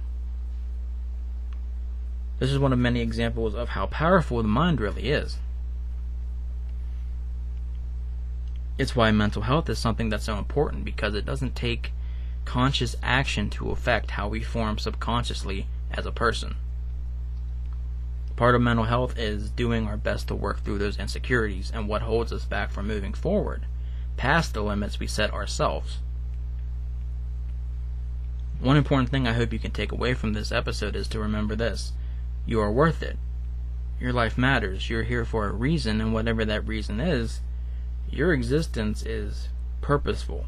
This 2.38 2.50
is 2.50 2.59
one 2.59 2.72
of 2.72 2.79
many 2.79 3.00
examples 3.00 3.55
of 3.55 3.70
how 3.70 3.87
powerful 3.87 4.42
the 4.42 4.48
mind 4.48 4.81
really 4.81 5.09
is. 5.09 5.38
It's 8.79 8.94
why 8.94 9.11
mental 9.11 9.42
health 9.42 9.70
is 9.70 9.79
something 9.79 10.11
that's 10.11 10.26
so 10.26 10.37
important 10.37 10.85
because 10.85 11.14
it 11.14 11.24
doesn't 11.24 11.57
take 11.57 11.92
conscious 12.44 12.94
action 13.02 13.48
to 13.50 13.70
affect 13.70 14.12
how 14.12 14.29
we 14.29 14.42
form 14.42 14.79
subconsciously 14.79 15.66
as 15.90 16.05
a 16.05 16.12
person. 16.12 16.57
Part 18.37 18.55
of 18.55 18.61
mental 18.61 18.85
health 18.85 19.18
is 19.18 19.49
doing 19.49 19.87
our 19.87 19.96
best 19.96 20.29
to 20.29 20.35
work 20.35 20.62
through 20.62 20.77
those 20.79 20.99
insecurities 20.99 21.72
and 21.75 21.88
what 21.88 22.03
holds 22.03 22.33
us 22.33 22.44
back 22.44 22.70
from 22.70 22.87
moving 22.87 23.14
forward, 23.14 23.64
past 24.18 24.53
the 24.53 24.62
limits 24.62 25.01
we 25.01 25.07
set 25.07 25.33
ourselves. 25.33 25.99
One 28.61 28.77
important 28.77 29.09
thing 29.09 29.27
I 29.27 29.33
hope 29.33 29.55
you 29.55 29.59
can 29.59 29.70
take 29.70 29.90
away 29.90 30.12
from 30.12 30.35
this 30.35 30.53
episode 30.53 30.96
is 30.96 31.09
to 31.09 31.18
remember 31.18 31.57
this 31.57 31.92
you 32.44 32.61
are 32.61 32.70
worth 32.70 33.03
it. 33.03 33.18
Your 33.99 34.12
life 34.12 34.37
matters. 34.37 34.88
You're 34.90 35.03
here 35.03 35.25
for 35.25 35.49
a 35.49 35.53
reason, 35.53 36.01
and 36.01 36.12
whatever 36.12 36.44
that 36.44 36.68
reason 36.68 37.01
is, 37.01 37.40
your 38.09 38.33
existence 38.33 39.03
is 39.03 39.49
purposeful. 39.81 40.46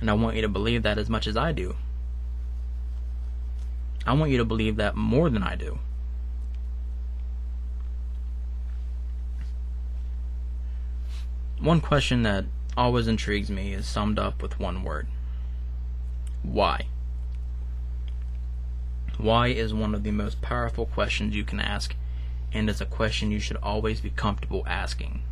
And 0.00 0.08
I 0.08 0.14
want 0.14 0.36
you 0.36 0.42
to 0.42 0.48
believe 0.48 0.84
that 0.84 0.98
as 0.98 1.10
much 1.10 1.26
as 1.26 1.36
I 1.36 1.52
do. 1.52 1.74
I 4.06 4.12
want 4.14 4.30
you 4.30 4.38
to 4.38 4.44
believe 4.44 4.76
that 4.76 4.94
more 4.94 5.28
than 5.28 5.42
I 5.42 5.56
do. 5.56 5.80
One 11.60 11.80
question 11.80 12.22
that 12.22 12.44
always 12.76 13.08
intrigues 13.08 13.50
me 13.50 13.72
is 13.72 13.86
summed 13.86 14.18
up 14.18 14.42
with 14.42 14.60
one 14.60 14.84
word 14.84 15.08
Why? 16.42 16.86
Why 19.18 19.48
is 19.48 19.72
one 19.72 19.94
of 19.94 20.02
the 20.02 20.10
most 20.10 20.42
powerful 20.42 20.84
questions 20.84 21.34
you 21.34 21.44
can 21.44 21.58
ask, 21.58 21.96
and 22.52 22.68
it's 22.68 22.82
a 22.82 22.86
question 22.86 23.30
you 23.30 23.40
should 23.40 23.56
always 23.62 24.00
be 24.00 24.10
comfortable 24.10 24.62
asking. 24.66 25.22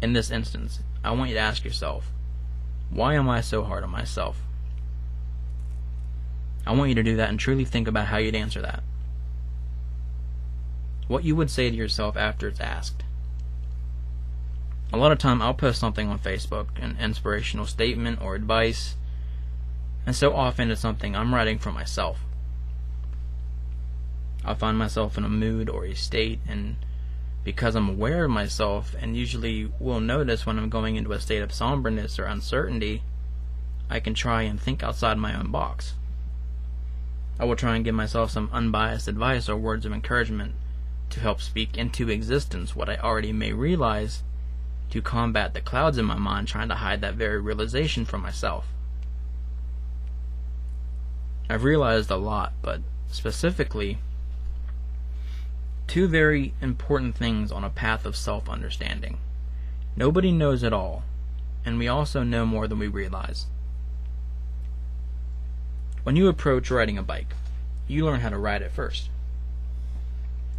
In 0.00 0.12
this 0.12 0.30
instance, 0.30 0.80
I 1.02 1.10
want 1.10 1.30
you 1.30 1.34
to 1.34 1.40
ask 1.40 1.64
yourself 1.64 2.12
Why 2.90 3.14
am 3.14 3.28
I 3.28 3.40
so 3.40 3.64
hard 3.64 3.82
on 3.82 3.90
myself? 3.90 4.40
I 6.66 6.72
want 6.72 6.88
you 6.88 6.94
to 6.94 7.02
do 7.02 7.16
that 7.16 7.28
and 7.28 7.38
truly 7.38 7.64
think 7.64 7.88
about 7.88 8.06
how 8.06 8.18
you'd 8.18 8.34
answer 8.34 8.60
that. 8.62 8.82
what 11.08 11.24
you 11.24 11.36
would 11.36 11.50
say 11.50 11.70
to 11.70 11.76
yourself 11.76 12.16
after 12.16 12.48
it's 12.48 12.60
asked. 12.60 13.02
A 14.92 14.96
lot 14.96 15.12
of 15.12 15.18
time 15.18 15.42
I'll 15.42 15.52
post 15.52 15.80
something 15.80 16.08
on 16.08 16.18
Facebook, 16.20 16.68
an 16.80 16.96
inspirational 17.00 17.66
statement 17.66 18.22
or 18.22 18.34
advice, 18.34 18.94
and 20.06 20.14
so 20.14 20.34
often 20.34 20.70
it's 20.70 20.80
something 20.80 21.16
I'm 21.16 21.34
writing 21.34 21.58
for 21.58 21.72
myself. 21.72 22.20
I'll 24.44 24.54
find 24.54 24.78
myself 24.78 25.18
in 25.18 25.24
a 25.24 25.28
mood 25.28 25.68
or 25.68 25.84
a 25.84 25.94
state, 25.94 26.38
and 26.48 26.76
because 27.42 27.74
I'm 27.74 27.88
aware 27.88 28.24
of 28.24 28.30
myself 28.30 28.94
and 29.00 29.16
usually 29.16 29.70
will 29.80 30.00
notice 30.00 30.46
when 30.46 30.56
I'm 30.58 30.68
going 30.68 30.94
into 30.94 31.12
a 31.12 31.20
state 31.20 31.42
of 31.42 31.52
somberness 31.52 32.18
or 32.18 32.24
uncertainty, 32.24 33.02
I 33.90 33.98
can 33.98 34.14
try 34.14 34.42
and 34.42 34.60
think 34.60 34.84
outside 34.84 35.18
my 35.18 35.36
own 35.36 35.50
box. 35.50 35.94
I 37.38 37.44
will 37.44 37.56
try 37.56 37.74
and 37.74 37.84
give 37.84 37.94
myself 37.94 38.30
some 38.30 38.50
unbiased 38.52 39.08
advice 39.08 39.48
or 39.48 39.56
words 39.56 39.84
of 39.84 39.92
encouragement 39.92 40.54
to 41.10 41.20
help 41.20 41.40
speak 41.40 41.76
into 41.76 42.08
existence 42.08 42.74
what 42.74 42.88
I 42.88 42.96
already 42.96 43.32
may 43.32 43.52
realize 43.52 44.22
to 44.90 45.02
combat 45.02 45.54
the 45.54 45.60
clouds 45.60 45.98
in 45.98 46.04
my 46.04 46.16
mind 46.16 46.48
trying 46.48 46.68
to 46.68 46.76
hide 46.76 47.00
that 47.00 47.14
very 47.14 47.40
realization 47.40 48.04
from 48.04 48.22
myself. 48.22 48.66
I've 51.48 51.64
realized 51.64 52.10
a 52.10 52.16
lot, 52.16 52.54
but 52.62 52.80
specifically, 53.08 53.98
two 55.86 56.08
very 56.08 56.54
important 56.60 57.16
things 57.16 57.52
on 57.52 57.62
a 57.62 57.70
path 57.70 58.04
of 58.04 58.16
self 58.16 58.48
understanding. 58.48 59.18
Nobody 59.96 60.32
knows 60.32 60.62
it 60.62 60.72
all, 60.72 61.04
and 61.64 61.78
we 61.78 61.88
also 61.88 62.22
know 62.22 62.44
more 62.44 62.66
than 62.66 62.78
we 62.78 62.88
realize. 62.88 63.46
When 66.02 66.16
you 66.16 66.28
approach 66.28 66.70
riding 66.70 66.98
a 66.98 67.02
bike, 67.02 67.34
you 67.88 68.04
learn 68.04 68.20
how 68.20 68.28
to 68.28 68.38
ride 68.38 68.62
it 68.62 68.72
first. 68.72 69.08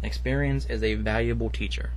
Experience 0.02 0.66
is 0.66 0.82
a 0.82 0.94
valuable 0.94 1.50
teacher. 1.50 1.90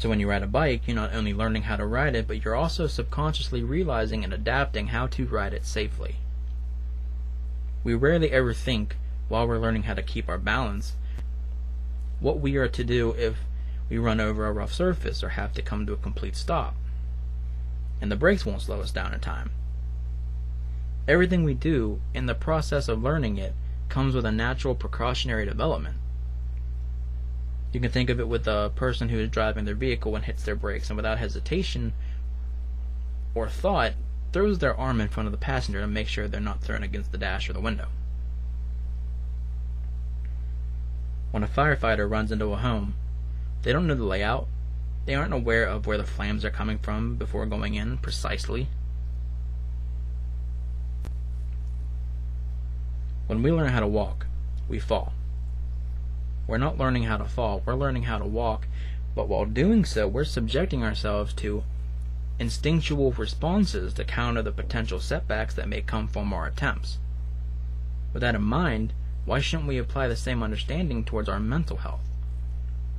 So 0.00 0.08
when 0.08 0.18
you 0.18 0.30
ride 0.30 0.42
a 0.42 0.46
bike, 0.46 0.84
you're 0.86 0.96
not 0.96 1.12
only 1.12 1.34
learning 1.34 1.64
how 1.64 1.76
to 1.76 1.84
ride 1.84 2.14
it, 2.14 2.26
but 2.26 2.42
you're 2.42 2.56
also 2.56 2.86
subconsciously 2.86 3.62
realizing 3.62 4.24
and 4.24 4.32
adapting 4.32 4.86
how 4.86 5.08
to 5.08 5.26
ride 5.26 5.52
it 5.52 5.66
safely. 5.66 6.16
We 7.84 7.92
rarely 7.92 8.30
ever 8.30 8.54
think, 8.54 8.96
while 9.28 9.46
we're 9.46 9.58
learning 9.58 9.82
how 9.82 9.92
to 9.92 10.02
keep 10.02 10.26
our 10.26 10.38
balance, 10.38 10.96
what 12.18 12.40
we 12.40 12.56
are 12.56 12.66
to 12.66 12.82
do 12.82 13.10
if 13.18 13.40
we 13.90 13.98
run 13.98 14.20
over 14.20 14.46
a 14.46 14.52
rough 14.52 14.72
surface 14.72 15.22
or 15.22 15.30
have 15.30 15.52
to 15.52 15.60
come 15.60 15.84
to 15.84 15.92
a 15.92 15.98
complete 15.98 16.34
stop. 16.34 16.74
And 18.00 18.10
the 18.10 18.16
brakes 18.16 18.46
won't 18.46 18.62
slow 18.62 18.80
us 18.80 18.90
down 18.90 19.12
in 19.12 19.20
time. 19.20 19.50
Everything 21.06 21.44
we 21.44 21.52
do 21.52 22.00
in 22.14 22.24
the 22.24 22.34
process 22.34 22.88
of 22.88 23.02
learning 23.02 23.36
it 23.36 23.52
comes 23.90 24.14
with 24.14 24.24
a 24.24 24.32
natural 24.32 24.74
precautionary 24.74 25.44
development. 25.44 25.99
You 27.72 27.80
can 27.80 27.90
think 27.90 28.10
of 28.10 28.18
it 28.18 28.26
with 28.26 28.48
a 28.48 28.72
person 28.74 29.08
who 29.08 29.18
is 29.18 29.30
driving 29.30 29.64
their 29.64 29.74
vehicle 29.74 30.16
and 30.16 30.24
hits 30.24 30.42
their 30.42 30.56
brakes 30.56 30.90
and 30.90 30.96
without 30.96 31.18
hesitation 31.18 31.92
or 33.34 33.48
thought 33.48 33.92
throws 34.32 34.58
their 34.58 34.76
arm 34.76 35.00
in 35.00 35.08
front 35.08 35.26
of 35.26 35.32
the 35.32 35.38
passenger 35.38 35.80
to 35.80 35.86
make 35.86 36.08
sure 36.08 36.26
they're 36.26 36.40
not 36.40 36.60
thrown 36.60 36.82
against 36.82 37.12
the 37.12 37.18
dash 37.18 37.48
or 37.48 37.52
the 37.52 37.60
window. 37.60 37.88
When 41.30 41.44
a 41.44 41.48
firefighter 41.48 42.10
runs 42.10 42.32
into 42.32 42.52
a 42.52 42.56
home, 42.56 42.94
they 43.62 43.72
don't 43.72 43.86
know 43.86 43.94
the 43.94 44.04
layout. 44.04 44.48
They 45.06 45.14
aren't 45.14 45.32
aware 45.32 45.64
of 45.64 45.86
where 45.86 45.98
the 45.98 46.04
flames 46.04 46.44
are 46.44 46.50
coming 46.50 46.78
from 46.78 47.16
before 47.16 47.46
going 47.46 47.74
in 47.74 47.98
precisely. 47.98 48.68
When 53.26 53.44
we 53.44 53.52
learn 53.52 53.68
how 53.68 53.80
to 53.80 53.86
walk, 53.86 54.26
we 54.68 54.80
fall. 54.80 55.12
We're 56.46 56.58
not 56.58 56.78
learning 56.78 57.04
how 57.04 57.16
to 57.18 57.24
fall, 57.24 57.62
we're 57.64 57.74
learning 57.74 58.04
how 58.04 58.18
to 58.18 58.24
walk, 58.24 58.66
but 59.14 59.28
while 59.28 59.44
doing 59.44 59.84
so, 59.84 60.08
we're 60.08 60.24
subjecting 60.24 60.82
ourselves 60.82 61.32
to 61.34 61.64
instinctual 62.38 63.12
responses 63.12 63.92
to 63.94 64.04
counter 64.04 64.42
the 64.42 64.50
potential 64.50 64.98
setbacks 64.98 65.54
that 65.54 65.68
may 65.68 65.82
come 65.82 66.08
from 66.08 66.32
our 66.32 66.46
attempts. 66.46 66.98
With 68.12 68.22
that 68.22 68.34
in 68.34 68.42
mind, 68.42 68.92
why 69.24 69.40
shouldn't 69.40 69.68
we 69.68 69.78
apply 69.78 70.08
the 70.08 70.16
same 70.16 70.42
understanding 70.42 71.04
towards 71.04 71.28
our 71.28 71.38
mental 71.38 71.76
health 71.78 72.00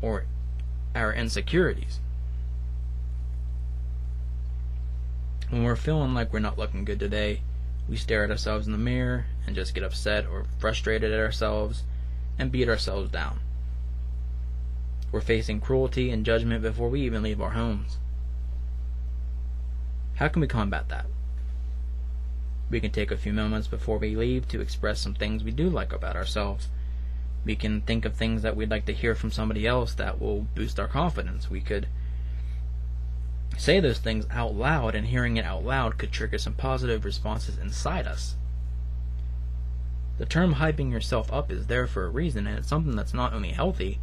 or 0.01 0.25
our 0.95 1.11
insecurities? 1.11 1.99
When 5.49 5.63
we're 5.63 5.75
feeling 5.75 6.13
like 6.13 6.31
we're 6.31 6.39
not 6.39 6.57
looking 6.57 6.85
good 6.85 6.99
today, 6.99 7.41
we 7.89 7.97
stare 7.97 8.23
at 8.23 8.31
ourselves 8.31 8.67
in 8.67 8.71
the 8.71 8.77
mirror 8.77 9.25
and 9.45 9.55
just 9.55 9.73
get 9.73 9.83
upset 9.83 10.25
or 10.27 10.45
frustrated 10.59 11.11
at 11.11 11.19
ourselves 11.19 11.83
and 12.37 12.51
beat 12.51 12.69
ourselves 12.69 13.11
down. 13.11 13.39
We're 15.11 15.21
facing 15.21 15.59
cruelty 15.59 16.09
and 16.09 16.25
judgment 16.25 16.61
before 16.61 16.89
we 16.89 17.01
even 17.01 17.23
leave 17.23 17.41
our 17.41 17.51
homes. 17.51 17.97
How 20.15 20.27
can 20.27 20.41
we 20.41 20.47
combat 20.47 20.89
that? 20.89 21.05
We 22.69 22.79
can 22.79 22.91
take 22.91 23.11
a 23.11 23.17
few 23.17 23.33
moments 23.33 23.67
before 23.67 23.97
we 23.97 24.15
leave 24.15 24.47
to 24.47 24.61
express 24.61 25.01
some 25.01 25.13
things 25.13 25.43
we 25.43 25.51
do 25.51 25.69
like 25.69 25.91
about 25.91 26.15
ourselves. 26.15 26.69
We 27.43 27.55
can 27.55 27.81
think 27.81 28.05
of 28.05 28.15
things 28.15 28.43
that 28.43 28.55
we'd 28.55 28.69
like 28.69 28.85
to 28.85 28.93
hear 28.93 29.15
from 29.15 29.31
somebody 29.31 29.67
else 29.67 29.93
that 29.95 30.21
will 30.21 30.47
boost 30.55 30.79
our 30.79 30.87
confidence. 30.87 31.49
We 31.49 31.59
could 31.59 31.87
say 33.57 33.79
those 33.79 33.99
things 33.99 34.25
out 34.31 34.55
loud, 34.55 34.95
and 34.95 35.07
hearing 35.07 35.37
it 35.37 35.45
out 35.45 35.65
loud 35.65 35.97
could 35.97 36.11
trigger 36.11 36.37
some 36.37 36.53
positive 36.53 37.03
responses 37.03 37.57
inside 37.57 38.07
us. 38.07 38.35
The 40.17 40.25
term 40.25 40.55
hyping 40.55 40.91
yourself 40.91 41.31
up 41.31 41.51
is 41.51 41.67
there 41.67 41.87
for 41.87 42.05
a 42.05 42.09
reason, 42.09 42.47
and 42.47 42.59
it's 42.59 42.67
something 42.67 42.95
that's 42.95 43.13
not 43.13 43.33
only 43.33 43.51
healthy, 43.51 43.99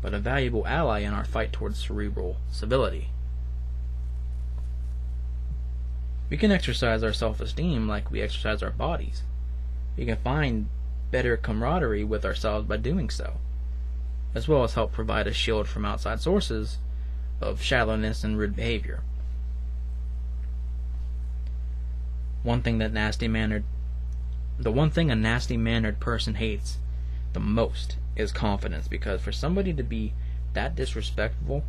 but 0.00 0.12
a 0.12 0.18
valuable 0.18 0.66
ally 0.66 1.00
in 1.00 1.14
our 1.14 1.24
fight 1.24 1.52
towards 1.52 1.78
cerebral 1.78 2.36
civility. 2.50 3.08
We 6.28 6.36
can 6.36 6.50
exercise 6.50 7.02
our 7.02 7.12
self 7.12 7.40
esteem 7.40 7.88
like 7.88 8.10
we 8.10 8.20
exercise 8.20 8.62
our 8.62 8.70
bodies. 8.70 9.22
We 9.96 10.06
can 10.06 10.16
find 10.16 10.68
better 11.10 11.36
camaraderie 11.36 12.04
with 12.04 12.24
ourselves 12.24 12.66
by 12.66 12.78
doing 12.78 13.10
so, 13.10 13.38
as 14.34 14.48
well 14.48 14.64
as 14.64 14.74
help 14.74 14.92
provide 14.92 15.26
a 15.26 15.32
shield 15.32 15.68
from 15.68 15.84
outside 15.84 16.20
sources 16.20 16.78
of 17.40 17.62
shallowness 17.62 18.24
and 18.24 18.38
rude 18.38 18.56
behavior. 18.56 19.02
One 22.42 22.62
thing 22.62 22.78
that 22.78 22.92
nasty 22.92 23.28
mannered 23.28 23.64
the 24.58 24.72
one 24.72 24.90
thing 24.90 25.10
a 25.10 25.16
nasty 25.16 25.56
mannered 25.56 26.00
person 26.00 26.34
hates 26.34 26.78
the 27.32 27.40
most 27.40 27.96
is 28.16 28.32
confidence 28.32 28.88
because 28.88 29.20
for 29.20 29.32
somebody 29.32 29.72
to 29.72 29.82
be 29.82 30.12
that 30.52 30.76
disrespectful, 30.76 31.64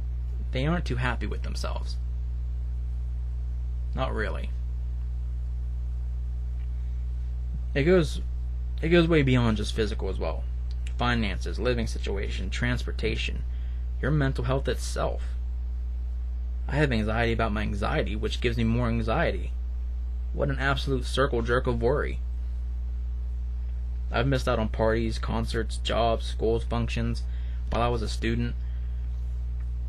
they 0.52 0.66
aren't 0.68 0.86
too 0.86 0.98
happy 0.98 1.26
with 1.26 1.44
themselves. 1.44 1.98
Not 3.96 4.14
really. 4.14 4.50
It 7.74 7.84
goes 7.84 8.22
it 8.82 8.90
goes 8.90 9.08
way 9.08 9.24
beyond 9.24 9.58
just 9.58 9.74
physical 9.74 10.10
as 10.10 10.20
well. 10.20 10.44
Finances, 10.98 11.58
living 11.58 11.88
situation, 11.88 12.50
transportation, 12.50 13.44
your 14.02 14.12
mental 14.12 14.44
health 14.44 14.68
itself. 14.68 15.24
I 16.68 16.76
have 16.76 16.92
anxiety 16.92 17.34
about 17.34 17.54
my 17.54 17.62
anxiety, 17.62 18.16
which 18.16 18.42
gives 18.42 18.58
me 18.58 18.64
more 18.64 18.90
anxiety. 18.90 19.52
What 20.34 20.50
an 20.50 20.60
absolute 20.60 21.06
circle 21.06 21.42
jerk 21.42 21.66
of 21.68 21.82
worry. 21.82 22.20
I've 24.12 24.28
missed 24.28 24.48
out 24.48 24.60
on 24.60 24.70
parties, 24.70 25.18
concerts, 25.18 25.78
jobs, 25.78 26.26
schools, 26.26 26.64
functions 26.64 27.24
while 27.72 27.82
I 27.82 27.88
was 27.88 28.02
a 28.02 28.08
student. 28.08 28.56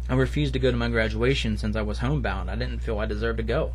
I 0.08 0.14
refused 0.14 0.52
to 0.54 0.58
go 0.58 0.70
to 0.70 0.76
my 0.76 0.88
graduation 0.88 1.56
since 1.56 1.76
I 1.76 1.82
was 1.82 1.98
homebound. 1.98 2.50
I 2.50 2.56
didn't 2.56 2.80
feel 2.80 2.98
I 2.98 3.06
deserved 3.06 3.38
to 3.38 3.42
go. 3.42 3.72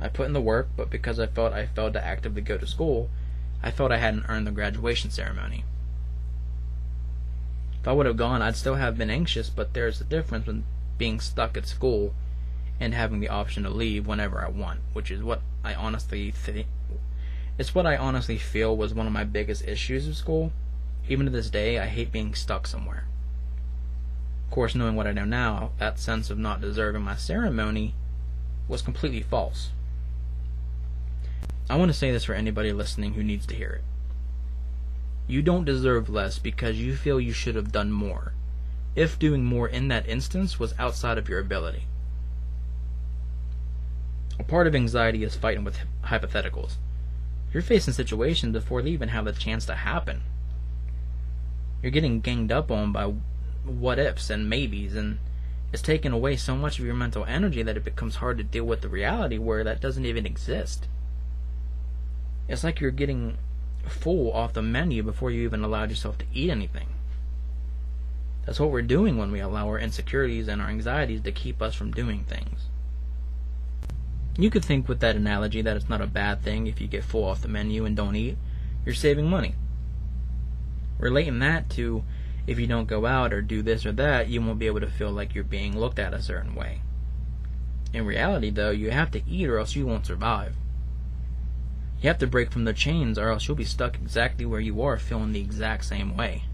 I 0.00 0.08
put 0.08 0.26
in 0.26 0.32
the 0.32 0.40
work, 0.40 0.68
but 0.76 0.90
because 0.90 1.18
I 1.18 1.26
felt 1.26 1.52
I 1.52 1.66
failed 1.66 1.94
to 1.94 2.04
actively 2.04 2.42
go 2.42 2.56
to 2.56 2.66
school, 2.66 3.10
I 3.62 3.70
felt 3.70 3.92
I 3.92 3.96
hadn't 3.98 4.26
earned 4.28 4.46
the 4.46 4.52
graduation 4.52 5.10
ceremony. 5.10 5.64
If 7.80 7.88
I 7.88 7.92
would 7.92 8.06
have 8.06 8.16
gone, 8.16 8.42
I'd 8.42 8.56
still 8.56 8.76
have 8.76 8.98
been 8.98 9.10
anxious, 9.10 9.50
but 9.50 9.74
there's 9.74 10.00
a 10.00 10.04
difference 10.04 10.46
in 10.46 10.64
being 10.98 11.20
stuck 11.20 11.56
at 11.56 11.66
school 11.66 12.14
and 12.80 12.94
having 12.94 13.20
the 13.20 13.28
option 13.28 13.64
to 13.64 13.70
leave 13.70 14.06
whenever 14.06 14.44
I 14.44 14.48
want, 14.48 14.80
which 14.92 15.10
is 15.10 15.22
what 15.22 15.42
I 15.64 15.74
honestly 15.74 16.30
think 16.30 16.66
it's 17.58 17.74
what 17.74 17.86
I 17.86 17.96
honestly 17.96 18.38
feel 18.38 18.76
was 18.76 18.94
one 18.94 19.08
of 19.08 19.12
my 19.12 19.24
biggest 19.24 19.66
issues 19.66 20.06
with 20.06 20.16
school. 20.16 20.52
Even 21.08 21.26
to 21.26 21.32
this 21.32 21.50
day, 21.50 21.80
I 21.80 21.86
hate 21.86 22.12
being 22.12 22.34
stuck 22.34 22.68
somewhere. 22.68 23.04
Of 24.46 24.52
course, 24.52 24.76
knowing 24.76 24.94
what 24.94 25.08
I 25.08 25.12
know 25.12 25.24
now, 25.24 25.72
that 25.78 25.98
sense 25.98 26.30
of 26.30 26.38
not 26.38 26.60
deserving 26.60 27.02
my 27.02 27.16
ceremony 27.16 27.94
was 28.68 28.80
completely 28.80 29.22
false. 29.22 29.70
I 31.68 31.76
want 31.76 31.90
to 31.90 31.98
say 31.98 32.12
this 32.12 32.24
for 32.24 32.34
anybody 32.34 32.72
listening 32.72 33.14
who 33.14 33.24
needs 33.24 33.44
to 33.46 33.56
hear 33.56 33.70
it. 33.70 33.84
You 35.26 35.42
don't 35.42 35.64
deserve 35.64 36.08
less 36.08 36.38
because 36.38 36.78
you 36.78 36.94
feel 36.94 37.20
you 37.20 37.32
should 37.32 37.56
have 37.56 37.72
done 37.72 37.90
more, 37.90 38.34
if 38.94 39.18
doing 39.18 39.44
more 39.44 39.68
in 39.68 39.88
that 39.88 40.08
instance 40.08 40.60
was 40.60 40.74
outside 40.78 41.18
of 41.18 41.28
your 41.28 41.40
ability. 41.40 41.86
A 44.38 44.44
part 44.44 44.68
of 44.68 44.76
anxiety 44.76 45.24
is 45.24 45.34
fighting 45.34 45.64
with 45.64 45.80
hypotheticals 46.04 46.76
You're 47.52 47.62
facing 47.62 47.94
situations 47.94 48.52
before 48.52 48.82
they 48.82 48.90
even 48.90 49.08
have 49.08 49.26
a 49.26 49.32
chance 49.32 49.64
to 49.66 49.74
happen. 49.74 50.22
You're 51.82 51.92
getting 51.92 52.20
ganged 52.20 52.52
up 52.52 52.70
on 52.70 52.92
by 52.92 53.14
what 53.64 53.98
ifs 53.98 54.30
and 54.30 54.48
maybes, 54.48 54.94
and 54.94 55.18
it's 55.72 55.82
taken 55.82 56.12
away 56.12 56.36
so 56.36 56.56
much 56.56 56.78
of 56.78 56.84
your 56.84 56.94
mental 56.94 57.24
energy 57.24 57.62
that 57.62 57.76
it 57.76 57.84
becomes 57.84 58.16
hard 58.16 58.38
to 58.38 58.44
deal 58.44 58.64
with 58.64 58.80
the 58.80 58.88
reality 58.88 59.38
where 59.38 59.64
that 59.64 59.80
doesn't 59.80 60.06
even 60.06 60.26
exist. 60.26 60.88
It's 62.48 62.64
like 62.64 62.80
you're 62.80 62.90
getting 62.90 63.38
full 63.86 64.32
off 64.32 64.54
the 64.54 64.62
menu 64.62 65.02
before 65.02 65.30
you 65.30 65.42
even 65.44 65.62
allowed 65.62 65.90
yourself 65.90 66.18
to 66.18 66.24
eat 66.32 66.50
anything. 66.50 66.88
That's 68.44 68.58
what 68.58 68.70
we're 68.70 68.82
doing 68.82 69.18
when 69.18 69.30
we 69.30 69.40
allow 69.40 69.68
our 69.68 69.78
insecurities 69.78 70.48
and 70.48 70.62
our 70.62 70.68
anxieties 70.68 71.20
to 71.22 71.32
keep 71.32 71.60
us 71.60 71.74
from 71.74 71.90
doing 71.90 72.24
things. 72.24 72.68
You 74.40 74.50
could 74.50 74.64
think 74.64 74.88
with 74.88 75.00
that 75.00 75.16
analogy 75.16 75.62
that 75.62 75.76
it's 75.76 75.88
not 75.88 76.00
a 76.00 76.06
bad 76.06 76.42
thing 76.42 76.68
if 76.68 76.80
you 76.80 76.86
get 76.86 77.02
full 77.02 77.24
off 77.24 77.42
the 77.42 77.48
menu 77.48 77.84
and 77.84 77.96
don't 77.96 78.14
eat. 78.14 78.38
You're 78.86 78.94
saving 78.94 79.28
money. 79.28 79.56
Relating 80.98 81.40
that 81.40 81.68
to 81.70 82.04
if 82.46 82.58
you 82.60 82.68
don't 82.68 82.86
go 82.86 83.04
out 83.04 83.32
or 83.32 83.42
do 83.42 83.62
this 83.62 83.84
or 83.84 83.90
that, 83.92 84.28
you 84.28 84.40
won't 84.40 84.60
be 84.60 84.68
able 84.68 84.80
to 84.80 84.86
feel 84.86 85.10
like 85.10 85.34
you're 85.34 85.42
being 85.42 85.76
looked 85.76 85.98
at 85.98 86.14
a 86.14 86.22
certain 86.22 86.54
way. 86.54 86.82
In 87.92 88.06
reality, 88.06 88.50
though, 88.50 88.70
you 88.70 88.92
have 88.92 89.10
to 89.10 89.22
eat 89.28 89.48
or 89.48 89.58
else 89.58 89.74
you 89.74 89.86
won't 89.86 90.06
survive. 90.06 90.54
You 92.00 92.06
have 92.06 92.18
to 92.18 92.26
break 92.28 92.52
from 92.52 92.64
the 92.64 92.72
chains 92.72 93.18
or 93.18 93.30
else 93.30 93.48
you'll 93.48 93.56
be 93.56 93.64
stuck 93.64 93.96
exactly 93.96 94.46
where 94.46 94.60
you 94.60 94.80
are 94.82 94.98
feeling 94.98 95.32
the 95.32 95.40
exact 95.40 95.84
same 95.84 96.16
way. 96.16 96.44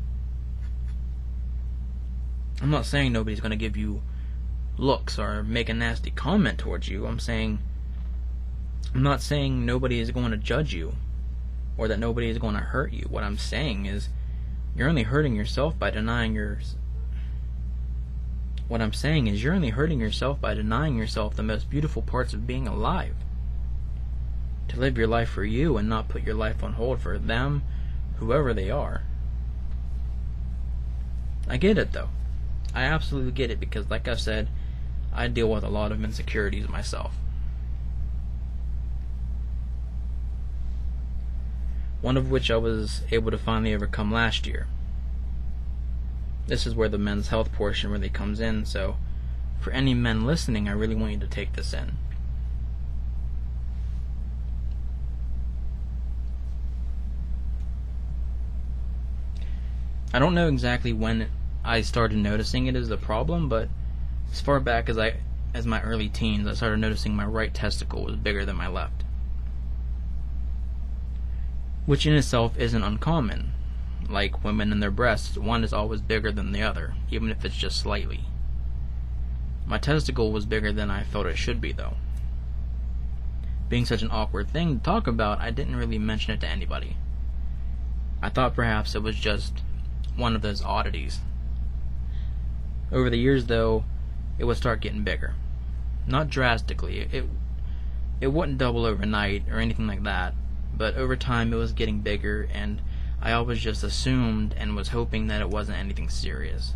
I'm 2.63 2.71
not 2.71 2.87
saying 2.87 3.13
nobody's 3.13 3.41
going 3.41 3.51
to 3.51 3.57
give 3.57 3.77
you 3.77 4.01
looks 4.79 5.19
or 5.19 5.43
make 5.43 5.69
a 5.69 5.75
nasty 5.75 6.11
comment 6.11 6.59
towards 6.59 6.89
you. 6.89 7.07
I'm 7.07 7.19
saying 7.19 7.59
I'm 8.93 9.03
not 9.03 9.23
saying 9.23 9.65
nobody 9.65 10.01
is 10.01 10.11
going 10.11 10.33
to 10.33 10.37
judge 10.37 10.75
you 10.75 10.95
or 11.77 11.89
that 11.89 11.99
nobody 11.99 12.29
is 12.29 12.39
going 12.39 12.55
to 12.55 12.61
hurt 12.61 12.93
you. 12.93 13.07
What 13.09 13.25
I'm 13.25 13.39
saying 13.39 13.87
is 13.87 14.09
you're 14.77 14.89
only 14.89 15.05
hurting 15.05 15.35
yourself 15.35 15.79
by 15.79 15.91
denying 15.91 16.35
your. 16.35 16.59
What 18.67 18.81
I'm 18.81 18.93
saying 18.93 19.27
is 19.27 19.43
you're 19.43 19.55
only 19.55 19.71
hurting 19.71 20.01
yourself 20.01 20.41
by 20.41 20.55
denying 20.55 20.97
yourself 20.97 21.35
the 21.35 21.43
most 21.43 21.69
beautiful 21.69 22.03
parts 22.03 22.33
of 22.33 22.47
being 22.47 22.67
alive. 22.67 23.15
To 24.69 24.81
live 24.81 24.97
your 24.97 25.07
life 25.07 25.29
for 25.29 25.45
you 25.45 25.77
and 25.77 25.89
not 25.89 26.09
put 26.09 26.23
your 26.23 26.35
life 26.35 26.65
on 26.65 26.73
hold 26.75 27.01
for 27.01 27.19
them, 27.19 27.63
whoever 28.17 28.55
they 28.55 28.71
are. 28.71 29.03
I 31.47 31.57
get 31.59 31.79
it 31.79 31.93
though. 31.93 32.09
I 32.75 32.85
absolutely 32.85 33.33
get 33.33 33.51
it 33.51 33.61
because, 33.61 33.91
like 33.91 34.09
I 34.09 34.15
said, 34.15 34.49
I 35.13 35.29
deal 35.29 35.49
with 35.49 35.63
a 35.63 35.69
lot 35.69 35.93
of 35.93 36.03
insecurities 36.03 36.69
myself. 36.69 37.15
One 42.05 42.19
of 42.19 42.31
which 42.31 42.51
I 42.51 42.59
was 42.59 43.01
able 43.11 43.31
to 43.31 43.39
finally 43.39 43.73
overcome 43.73 44.13
last 44.13 44.47
year. 44.47 44.67
This 46.47 46.67
is 46.67 46.75
where 46.75 46.91
the 46.91 46.99
men's 46.99 47.29
health 47.29 47.51
portion 47.51 47.91
really 47.91 48.11
comes 48.11 48.41
in, 48.41 48.67
so 48.67 48.99
for 49.59 49.71
any 49.71 49.95
men 49.95 50.27
listening, 50.27 50.69
I 50.69 50.73
really 50.73 50.95
want 50.95 51.13
you 51.13 51.19
to 51.21 51.27
take 51.27 51.55
this 51.55 51.73
in. 51.73 51.97
I 60.13 60.19
don't 60.19 60.35
know 60.35 60.49
exactly 60.49 60.93
when 60.93 61.31
I 61.65 61.81
started 61.81 62.19
noticing 62.19 62.67
it 62.67 62.77
as 62.77 62.91
a 62.91 62.99
problem, 62.99 63.49
but 63.49 63.71
as 64.31 64.43
far 64.43 64.61
back 64.61 64.91
as 64.91 64.99
I 64.99 65.15
as 65.55 65.67
my 65.67 65.81
early 65.81 66.11
teens, 66.11 66.47
I 66.47 66.53
started 66.53 66.81
noticing 66.81 67.17
my 67.17 67.25
right 67.25 67.55
testicle 67.55 68.05
was 68.05 68.17
bigger 68.17 68.45
than 68.45 68.57
my 68.57 68.69
left 68.69 69.04
which 71.87 72.07
in 72.07 72.15
itself 72.15 72.57
isn't 72.59 72.83
uncommon. 72.83 73.53
Like 74.09 74.45
women 74.45 74.73
and 74.73 74.83
their 74.83 74.91
breasts, 74.91 75.37
one 75.37 75.65
is 75.65 75.73
always 75.73 76.01
bigger 76.01 76.31
than 76.33 76.53
the 76.53 76.63
other, 76.63 76.95
even 77.11 77.31
if 77.31 77.45
it's 77.45 77.57
just 77.57 77.79
slightly. 77.79 78.25
My 79.67 79.79
testicle 79.79 80.31
was 80.31 80.47
bigger 80.47 80.73
than 80.73 80.91
I 80.91 81.05
felt 81.05 81.27
it 81.27 81.37
should 81.37 81.61
be, 81.61 81.73
though. 81.73 81.95
Being 83.69 83.87
such 83.87 84.03
an 84.03 84.11
awkward 84.11 84.49
thing 84.51 84.79
to 84.79 84.85
talk 84.85 85.07
about, 85.07 85.41
I 85.41 85.51
didn't 85.51 85.77
really 85.77 85.99
mention 85.99 86.35
it 86.35 86.41
to 86.41 86.49
anybody. 86.49 86.97
I 88.23 88.29
thought 88.29 88.55
perhaps 88.55 88.95
it 88.95 89.03
was 89.03 89.17
just 89.17 89.63
one 90.17 90.37
of 90.37 90.43
those 90.43 90.63
oddities. 90.63 91.21
Over 92.93 93.09
the 93.09 93.19
years, 93.19 93.47
though, 93.47 93.85
it 94.39 94.45
would 94.45 94.57
start 94.57 94.81
getting 94.81 95.03
bigger. 95.03 95.35
Not 96.07 96.29
drastically. 96.29 97.01
It 97.11 97.25
it 98.21 98.29
wouldn't 98.29 98.59
double 98.59 98.85
overnight 98.85 99.45
or 99.51 99.59
anything 99.59 99.87
like 99.87 100.05
that, 100.05 100.35
but 100.77 100.97
over 100.97 101.17
time 101.17 101.53
it 101.53 101.57
was 101.57 101.73
getting 101.73 102.01
bigger, 102.01 102.49
and 102.53 102.83
I 103.21 103.33
always 103.33 103.61
just 103.61 103.83
assumed 103.83 104.55
and 104.57 104.77
was 104.77 104.89
hoping 104.89 105.29
that 105.29 105.41
it 105.41 105.51
wasn't 105.51 105.79
anything 105.79 106.09
serious. 106.09 106.75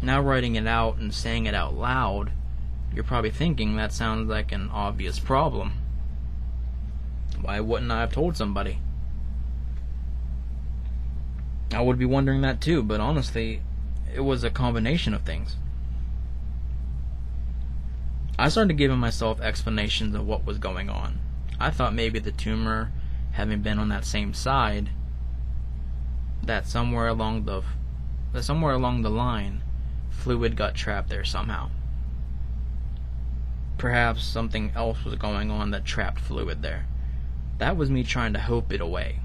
Now, 0.00 0.20
writing 0.20 0.54
it 0.54 0.66
out 0.66 0.96
and 0.98 1.12
saying 1.12 1.46
it 1.46 1.54
out 1.54 1.74
loud, 1.74 2.30
you're 2.94 3.04
probably 3.04 3.30
thinking 3.30 3.76
that 3.76 3.92
sounds 3.92 4.28
like 4.28 4.52
an 4.52 4.70
obvious 4.72 5.18
problem. 5.18 5.72
Why 7.40 7.60
wouldn't 7.60 7.90
I 7.90 8.00
have 8.00 8.12
told 8.12 8.36
somebody? 8.36 8.78
I 11.72 11.80
would 11.80 11.98
be 11.98 12.04
wondering 12.04 12.40
that 12.42 12.60
too, 12.60 12.82
but 12.82 13.00
honestly, 13.00 13.62
it 14.14 14.20
was 14.20 14.42
a 14.42 14.50
combination 14.50 15.14
of 15.14 15.22
things. 15.22 15.56
I 18.38 18.48
started 18.48 18.78
giving 18.78 18.98
myself 18.98 19.40
explanations 19.40 20.14
of 20.14 20.26
what 20.26 20.46
was 20.46 20.58
going 20.58 20.88
on. 20.88 21.18
I 21.60 21.70
thought 21.70 21.94
maybe 21.94 22.18
the 22.18 22.32
tumor, 22.32 22.92
having 23.32 23.62
been 23.62 23.78
on 23.78 23.88
that 23.88 24.04
same 24.04 24.32
side, 24.32 24.90
that 26.42 26.66
somewhere 26.66 27.08
along 27.08 27.44
the 27.44 27.62
that 28.32 28.42
somewhere 28.42 28.74
along 28.74 29.02
the 29.02 29.10
line, 29.10 29.62
fluid 30.10 30.56
got 30.56 30.74
trapped 30.74 31.08
there 31.08 31.24
somehow. 31.24 31.70
Perhaps 33.78 34.24
something 34.24 34.72
else 34.74 35.04
was 35.04 35.14
going 35.14 35.50
on 35.50 35.70
that 35.70 35.84
trapped 35.84 36.20
fluid 36.20 36.62
there. 36.62 36.86
That 37.58 37.76
was 37.76 37.90
me 37.90 38.04
trying 38.04 38.32
to 38.34 38.40
hope 38.40 38.72
it 38.72 38.80
away. 38.80 39.20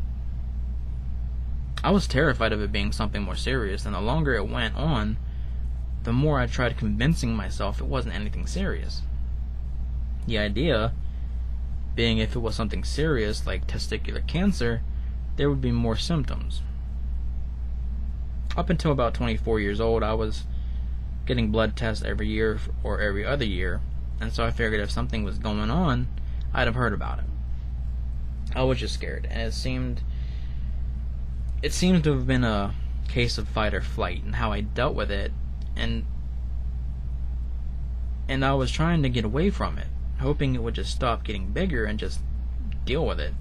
I 1.84 1.92
was 1.92 2.08
terrified 2.08 2.54
of 2.54 2.62
it 2.62 2.72
being 2.72 2.92
something 2.92 3.24
more 3.24 3.36
serious, 3.36 3.86
and 3.86 3.94
the 3.94 4.00
longer 4.00 4.36
it 4.36 4.48
went 4.48 4.76
on, 4.76 5.18
the 6.04 6.14
more 6.14 6.40
I 6.40 6.48
tried 6.48 6.78
convincing 6.78 7.36
myself 7.36 7.80
it 7.80 7.88
wasn't 7.88 8.16
anything 8.16 8.48
serious. 8.48 9.02
The 10.26 10.38
idea 10.38 10.94
being 11.96 12.18
if 12.18 12.36
it 12.36 12.40
was 12.40 12.56
something 12.56 12.84
serious 12.84 13.46
like 13.46 13.68
testicular 13.68 14.26
cancer, 14.26 14.82
there 15.36 15.50
would 15.50 15.62
be 15.62 15.72
more 15.72 15.96
symptoms. 15.96 16.62
Up 18.56 18.70
until 18.70 18.92
about 18.92 19.14
24 19.14 19.60
years 19.60 19.82
old, 19.82 20.04
I 20.04 20.14
was 20.14 20.44
getting 21.26 21.52
blood 21.52 21.76
tests 21.76 22.04
every 22.04 22.28
year 22.28 22.60
or 22.84 23.00
every 23.00 23.26
other 23.26 23.46
year, 23.46 23.82
and 24.20 24.32
so 24.32 24.46
I 24.46 24.52
figured 24.52 24.82
if 24.82 24.92
something 24.92 25.24
was 25.24 25.40
going 25.40 25.72
on, 25.72 26.08
I'd 26.54 26.68
have 26.68 26.76
heard 26.76 26.94
about 26.94 27.20
it. 27.20 27.26
I 28.56 28.64
was 28.64 28.78
just 28.78 28.94
scared, 28.94 29.28
and 29.30 29.42
it 29.42 29.54
seemed 29.54 30.02
it 31.64 31.74
seemed 31.74 32.04
to 32.04 32.12
have 32.12 32.28
been 32.28 32.44
a 32.44 32.76
case 33.08 33.38
of 33.38 33.48
fight 33.48 33.74
or 33.74 33.82
flight 33.82 34.22
and 34.24 34.36
how 34.36 34.52
I 34.52 34.62
dealt 34.62 34.96
with 34.96 35.10
it 35.10 35.32
and 35.76 36.06
and 38.28 38.44
I 38.44 38.54
was 38.54 38.72
trying 38.72 39.04
to 39.04 39.10
get 39.10 39.24
away 39.24 39.50
from 39.50 39.78
it 39.78 39.88
hoping 40.24 40.56
it 40.56 40.64
would 40.64 40.74
just 40.74 40.92
stop 40.92 41.24
getting 41.24 41.52
bigger 41.52 41.86
and 41.86 42.00
just 42.00 42.22
deal 42.86 43.06
with 43.06 43.20
it. 43.20 43.34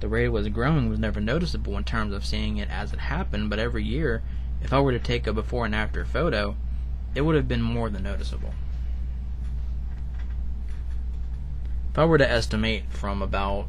The 0.00 0.08
rate 0.08 0.26
it 0.26 0.32
was 0.32 0.48
growing 0.48 0.90
was 0.90 0.98
never 0.98 1.20
noticeable 1.20 1.78
in 1.78 1.84
terms 1.84 2.12
of 2.12 2.26
seeing 2.26 2.58
it 2.58 2.68
as 2.68 2.92
it 2.92 2.98
happened, 2.98 3.48
but 3.48 3.58
every 3.58 3.84
year, 3.84 4.22
if 4.60 4.72
I 4.72 4.80
were 4.80 4.92
to 4.92 4.98
take 4.98 5.26
a 5.26 5.32
before 5.32 5.64
and 5.64 5.74
after 5.74 6.04
photo, 6.04 6.56
it 7.14 7.22
would 7.22 7.36
have 7.36 7.48
been 7.48 7.62
more 7.62 7.88
than 7.88 8.02
noticeable. 8.02 8.52
If 11.90 11.98
I 11.98 12.04
were 12.04 12.18
to 12.18 12.28
estimate 12.28 12.84
from 12.90 13.22
about 13.22 13.68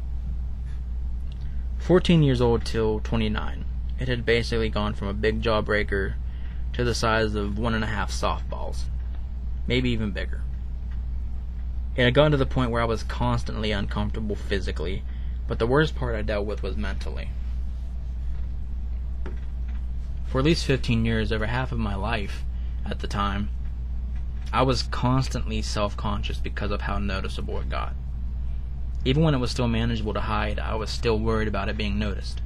14 1.78 2.24
years 2.24 2.40
old 2.40 2.64
till 2.64 2.98
29, 3.00 3.64
it 4.00 4.08
had 4.08 4.26
basically 4.26 4.68
gone 4.68 4.94
from 4.94 5.06
a 5.06 5.14
big 5.14 5.42
jawbreaker 5.42 6.14
to 6.72 6.82
the 6.82 6.94
size 6.94 7.36
of 7.36 7.56
one 7.56 7.72
and 7.72 7.84
a 7.84 7.86
half 7.86 8.10
softballs, 8.10 8.82
maybe 9.68 9.90
even 9.90 10.10
bigger. 10.10 10.42
It 11.96 12.04
had 12.04 12.12
gotten 12.12 12.32
to 12.32 12.36
the 12.36 12.44
point 12.44 12.70
where 12.70 12.82
I 12.82 12.86
was 12.86 13.02
constantly 13.02 13.72
uncomfortable 13.72 14.36
physically, 14.36 15.02
but 15.48 15.58
the 15.58 15.66
worst 15.66 15.96
part 15.96 16.14
I 16.14 16.20
dealt 16.20 16.44
with 16.44 16.62
was 16.62 16.76
mentally. 16.76 17.30
For 20.26 20.40
at 20.40 20.44
least 20.44 20.66
15 20.66 21.06
years, 21.06 21.32
over 21.32 21.46
half 21.46 21.72
of 21.72 21.78
my 21.78 21.94
life 21.94 22.44
at 22.84 22.98
the 22.98 23.06
time, 23.06 23.48
I 24.52 24.60
was 24.60 24.82
constantly 24.82 25.62
self 25.62 25.96
conscious 25.96 26.36
because 26.38 26.70
of 26.70 26.82
how 26.82 26.98
noticeable 26.98 27.58
it 27.60 27.70
got. 27.70 27.94
Even 29.06 29.22
when 29.22 29.34
it 29.34 29.38
was 29.38 29.50
still 29.50 29.68
manageable 29.68 30.12
to 30.12 30.20
hide, 30.20 30.58
I 30.58 30.74
was 30.74 30.90
still 30.90 31.18
worried 31.18 31.48
about 31.48 31.70
it 31.70 31.78
being 31.78 31.98
noticed. 31.98 32.42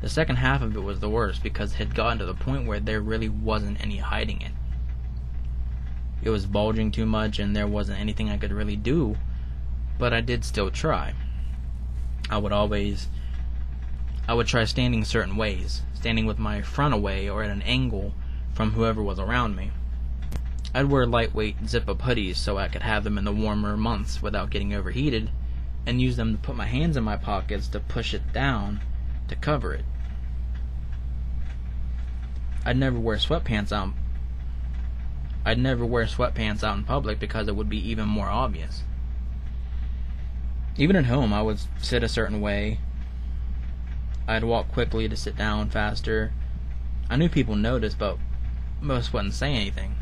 The 0.00 0.08
second 0.08 0.36
half 0.36 0.60
of 0.60 0.76
it 0.76 0.82
was 0.82 0.98
the 0.98 1.08
worst 1.08 1.40
because 1.40 1.74
it 1.74 1.76
had 1.76 1.94
gotten 1.94 2.18
to 2.18 2.26
the 2.26 2.34
point 2.34 2.66
where 2.66 2.80
there 2.80 3.00
really 3.00 3.28
wasn't 3.28 3.80
any 3.80 3.98
hiding 3.98 4.40
it 4.40 4.53
it 6.24 6.30
was 6.30 6.46
bulging 6.46 6.90
too 6.90 7.06
much 7.06 7.38
and 7.38 7.54
there 7.54 7.66
wasn't 7.66 8.00
anything 8.00 8.30
I 8.30 8.38
could 8.38 8.52
really 8.52 8.76
do 8.76 9.16
but 9.98 10.12
I 10.12 10.20
did 10.20 10.44
still 10.44 10.70
try. 10.70 11.14
I 12.28 12.38
would 12.38 12.52
always 12.52 13.08
I 14.26 14.34
would 14.34 14.46
try 14.46 14.64
standing 14.64 15.04
certain 15.04 15.36
ways, 15.36 15.82
standing 15.92 16.24
with 16.24 16.38
my 16.38 16.62
front 16.62 16.94
away 16.94 17.28
or 17.28 17.42
at 17.42 17.50
an 17.50 17.62
angle 17.62 18.14
from 18.54 18.72
whoever 18.72 19.02
was 19.02 19.18
around 19.18 19.54
me. 19.54 19.70
I'd 20.74 20.86
wear 20.86 21.06
lightweight 21.06 21.68
zip-up 21.68 21.98
hoodies 21.98 22.36
so 22.36 22.56
I 22.56 22.68
could 22.68 22.82
have 22.82 23.04
them 23.04 23.18
in 23.18 23.24
the 23.24 23.32
warmer 23.32 23.76
months 23.76 24.22
without 24.22 24.50
getting 24.50 24.74
overheated, 24.74 25.30
and 25.86 26.00
use 26.00 26.16
them 26.16 26.32
to 26.32 26.38
put 26.42 26.56
my 26.56 26.66
hands 26.66 26.96
in 26.96 27.04
my 27.04 27.16
pockets 27.16 27.68
to 27.68 27.80
push 27.80 28.14
it 28.14 28.32
down 28.32 28.80
to 29.28 29.36
cover 29.36 29.74
it. 29.74 29.84
I'd 32.64 32.78
never 32.78 32.98
wear 32.98 33.18
sweatpants 33.18 33.72
out. 33.72 33.90
I'd 35.44 35.58
never 35.58 35.84
wear 35.84 36.06
sweatpants 36.06 36.64
out 36.64 36.78
in 36.78 36.84
public 36.84 37.18
because 37.18 37.48
it 37.48 37.56
would 37.56 37.68
be 37.68 37.90
even 37.90 38.08
more 38.08 38.28
obvious. 38.28 38.82
Even 40.76 40.96
at 40.96 41.06
home, 41.06 41.32
I 41.32 41.42
would 41.42 41.58
sit 41.78 42.02
a 42.02 42.08
certain 42.08 42.40
way. 42.40 42.80
I'd 44.26 44.44
walk 44.44 44.68
quickly 44.68 45.08
to 45.08 45.16
sit 45.16 45.36
down 45.36 45.70
faster. 45.70 46.32
I 47.10 47.16
knew 47.16 47.28
people 47.28 47.56
noticed, 47.56 47.98
but 47.98 48.18
most 48.80 49.12
wouldn't 49.12 49.34
say 49.34 49.52
anything. 49.52 49.96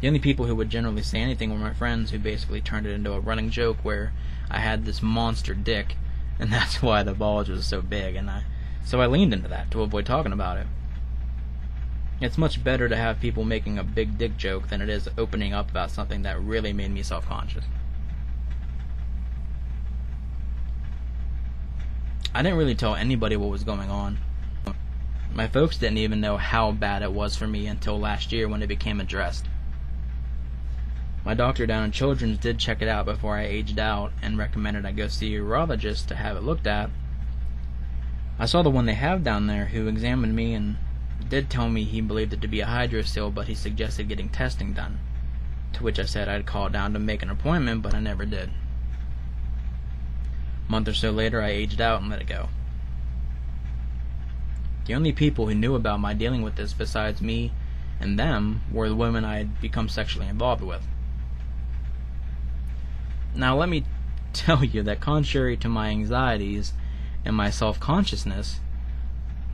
The 0.00 0.08
only 0.08 0.20
people 0.20 0.46
who 0.46 0.54
would 0.56 0.70
generally 0.70 1.02
say 1.02 1.20
anything 1.20 1.50
were 1.50 1.58
my 1.58 1.74
friends, 1.74 2.10
who 2.10 2.18
basically 2.18 2.60
turned 2.60 2.86
it 2.86 2.92
into 2.92 3.12
a 3.12 3.20
running 3.20 3.50
joke 3.50 3.78
where 3.82 4.12
I 4.50 4.58
had 4.58 4.84
this 4.84 5.02
monster 5.02 5.54
dick, 5.54 5.96
and 6.38 6.52
that's 6.52 6.82
why 6.82 7.02
the 7.02 7.14
bulge 7.14 7.48
was 7.48 7.66
so 7.66 7.80
big, 7.82 8.14
and 8.14 8.30
I 8.30 8.44
so 8.84 9.00
I 9.00 9.06
leaned 9.06 9.34
into 9.34 9.48
that 9.48 9.70
to 9.70 9.82
avoid 9.82 10.06
talking 10.06 10.32
about 10.32 10.58
it. 10.58 10.66
It's 12.20 12.36
much 12.36 12.62
better 12.62 12.86
to 12.86 12.96
have 12.96 13.18
people 13.18 13.44
making 13.44 13.78
a 13.78 13.84
big 13.84 14.18
dick 14.18 14.36
joke 14.36 14.68
than 14.68 14.82
it 14.82 14.90
is 14.90 15.08
opening 15.16 15.54
up 15.54 15.70
about 15.70 15.90
something 15.90 16.20
that 16.22 16.40
really 16.40 16.72
made 16.72 16.90
me 16.90 17.02
self-conscious. 17.02 17.64
I 22.34 22.42
didn't 22.42 22.58
really 22.58 22.74
tell 22.74 22.94
anybody 22.94 23.36
what 23.36 23.50
was 23.50 23.64
going 23.64 23.90
on. 23.90 24.18
My 25.32 25.48
folks 25.48 25.78
didn't 25.78 25.98
even 25.98 26.20
know 26.20 26.36
how 26.36 26.72
bad 26.72 27.02
it 27.02 27.12
was 27.12 27.36
for 27.36 27.46
me 27.46 27.66
until 27.66 27.98
last 27.98 28.32
year 28.32 28.48
when 28.48 28.62
it 28.62 28.66
became 28.66 29.00
addressed. 29.00 29.46
My 31.24 31.34
doctor 31.34 31.66
down 31.66 31.84
in 31.84 31.92
Children's 31.92 32.38
did 32.38 32.58
check 32.58 32.82
it 32.82 32.88
out 32.88 33.06
before 33.06 33.36
I 33.36 33.46
aged 33.46 33.78
out 33.78 34.12
and 34.20 34.36
recommended 34.36 34.84
I 34.84 34.92
go 34.92 35.08
see 35.08 35.34
a 35.34 35.40
urologist 35.40 36.06
to 36.06 36.16
have 36.16 36.36
it 36.36 36.42
looked 36.42 36.66
at. 36.66 36.90
I 38.38 38.46
saw 38.46 38.62
the 38.62 38.70
one 38.70 38.86
they 38.86 38.94
have 38.94 39.24
down 39.24 39.46
there 39.46 39.66
who 39.66 39.88
examined 39.88 40.34
me 40.34 40.54
and 40.54 40.76
did 41.28 41.50
tell 41.50 41.68
me 41.68 41.84
he 41.84 42.00
believed 42.00 42.32
it 42.32 42.40
to 42.40 42.48
be 42.48 42.60
a 42.60 42.66
hydrocele, 42.66 43.34
but 43.34 43.48
he 43.48 43.54
suggested 43.54 44.08
getting 44.08 44.28
testing 44.28 44.72
done. 44.72 44.98
To 45.74 45.82
which 45.82 45.98
I 45.98 46.04
said 46.04 46.28
I'd 46.28 46.46
call 46.46 46.68
down 46.68 46.92
to 46.94 46.98
make 46.98 47.22
an 47.22 47.30
appointment, 47.30 47.82
but 47.82 47.94
I 47.94 48.00
never 48.00 48.24
did. 48.24 48.50
A 50.68 50.70
month 50.70 50.88
or 50.88 50.94
so 50.94 51.10
later, 51.10 51.42
I 51.42 51.50
aged 51.50 51.80
out 51.80 52.00
and 52.00 52.10
let 52.10 52.20
it 52.20 52.26
go. 52.26 52.48
The 54.86 54.94
only 54.94 55.12
people 55.12 55.46
who 55.46 55.54
knew 55.54 55.74
about 55.74 56.00
my 56.00 56.14
dealing 56.14 56.42
with 56.42 56.56
this 56.56 56.72
besides 56.72 57.20
me 57.20 57.52
and 58.00 58.18
them 58.18 58.62
were 58.72 58.88
the 58.88 58.96
women 58.96 59.24
I 59.24 59.36
had 59.36 59.60
become 59.60 59.88
sexually 59.88 60.26
involved 60.26 60.62
with. 60.62 60.82
Now, 63.34 63.56
let 63.56 63.68
me 63.68 63.84
tell 64.32 64.64
you 64.64 64.82
that 64.82 65.00
contrary 65.00 65.56
to 65.58 65.68
my 65.68 65.90
anxieties 65.90 66.72
and 67.24 67.36
my 67.36 67.50
self 67.50 67.78
consciousness, 67.78 68.60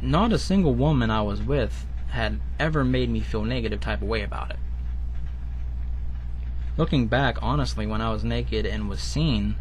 not 0.00 0.32
a 0.32 0.38
single 0.38 0.74
woman 0.74 1.10
I 1.10 1.22
was 1.22 1.42
with 1.42 1.86
had 2.08 2.40
ever 2.58 2.84
made 2.84 3.10
me 3.10 3.20
feel 3.20 3.44
negative 3.44 3.80
type 3.80 4.02
of 4.02 4.08
way 4.08 4.22
about 4.22 4.50
it. 4.50 4.58
Looking 6.76 7.06
back, 7.06 7.38
honestly, 7.40 7.86
when 7.86 8.02
I 8.02 8.10
was 8.10 8.22
naked 8.22 8.66
and 8.66 8.88
was 8.88 9.00
seen, 9.00 9.56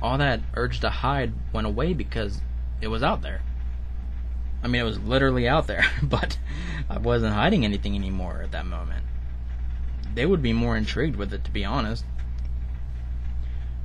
all 0.00 0.18
that 0.18 0.40
urge 0.54 0.80
to 0.80 0.90
hide 0.90 1.32
went 1.52 1.66
away 1.66 1.92
because 1.92 2.40
it 2.80 2.88
was 2.88 3.02
out 3.02 3.22
there. 3.22 3.42
I 4.62 4.68
mean, 4.68 4.80
it 4.80 4.84
was 4.84 5.00
literally 5.00 5.48
out 5.48 5.66
there, 5.66 5.84
but 6.02 6.38
I 6.88 6.98
wasn't 6.98 7.34
hiding 7.34 7.64
anything 7.64 7.94
anymore 7.94 8.40
at 8.42 8.52
that 8.52 8.66
moment. 8.66 9.04
They 10.14 10.26
would 10.26 10.42
be 10.42 10.52
more 10.52 10.76
intrigued 10.76 11.16
with 11.16 11.32
it, 11.32 11.44
to 11.44 11.50
be 11.50 11.64
honest. 11.64 12.04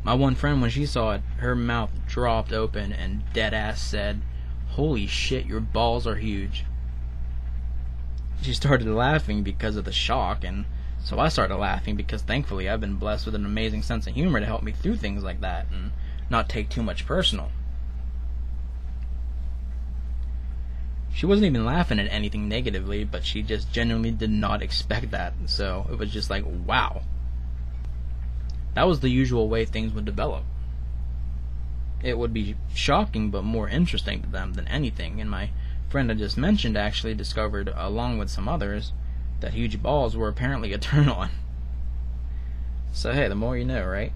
My 0.04 0.14
one 0.14 0.36
friend, 0.36 0.62
when 0.62 0.70
she 0.70 0.86
saw 0.86 1.14
it, 1.14 1.22
her 1.38 1.56
mouth 1.56 1.92
dropped 2.08 2.52
open 2.52 2.92
and 2.92 3.24
dead 3.34 3.54
ass 3.54 3.82
said, 3.82 4.22
Holy 4.74 5.06
shit, 5.06 5.46
your 5.46 5.60
balls 5.60 6.08
are 6.08 6.16
huge. 6.16 6.66
She 8.42 8.54
started 8.56 8.88
laughing 8.88 9.44
because 9.44 9.76
of 9.76 9.86
the 9.86 9.92
shock, 9.92 10.44
and 10.44 10.66
so 11.04 11.20
I 11.20 11.30
started 11.30 11.58
laughing 11.58 11.96
because 11.96 12.24
thankfully 12.24 12.68
I've 12.68 12.82
been 12.82 12.96
blessed 12.96 13.28
with 13.28 13.36
an 13.36 13.46
amazing 13.46 13.84
sense 13.84 14.08
of 14.08 14.16
humor 14.16 14.40
to 14.40 14.46
help 14.48 14.64
me 14.64 14.72
through 14.72 14.96
things 14.96 15.24
like 15.24 15.42
that 15.42 15.68
and 15.72 15.92
not 16.28 16.50
take 16.50 16.70
too 16.70 16.82
much 16.82 17.06
personal. 17.06 17.52
She 21.14 21.28
wasn't 21.28 21.46
even 21.46 21.66
laughing 21.66 22.00
at 22.00 22.12
anything 22.12 22.50
negatively, 22.50 23.04
but 23.04 23.24
she 23.24 23.44
just 23.44 23.72
genuinely 23.72 24.10
did 24.10 24.32
not 24.32 24.64
expect 24.64 25.12
that, 25.12 25.36
so 25.46 25.86
it 25.92 26.00
was 26.00 26.10
just 26.12 26.32
like, 26.32 26.44
wow. 26.66 27.04
That 28.74 28.88
was 28.88 29.02
the 29.02 29.10
usual 29.10 29.48
way 29.48 29.66
things 29.66 29.94
would 29.94 30.06
develop. 30.06 30.46
It 32.04 32.18
would 32.18 32.34
be 32.34 32.56
shocking 32.76 33.32
but 33.32 33.44
more 33.44 33.70
interesting 33.70 34.22
to 34.22 34.30
them 34.30 34.54
than 34.54 34.68
anything, 34.68 35.22
and 35.22 35.30
my 35.30 35.50
friend 35.90 36.12
I 36.12 36.16
just 36.16 36.38
mentioned 36.38 36.78
actually 36.78 37.16
discovered, 37.16 37.72
along 37.76 38.18
with 38.18 38.30
some 38.30 38.50
others, 38.50 38.92
that 39.40 39.54
huge 39.54 39.82
balls 39.82 40.16
were 40.16 40.28
apparently 40.28 40.74
a 40.74 40.78
turn 40.78 41.08
on. 41.08 41.30
So 42.92 43.14
hey, 43.14 43.28
the 43.28 43.36
more 43.36 43.58
you 43.58 43.66
know, 43.66 43.86
right? 43.86 44.12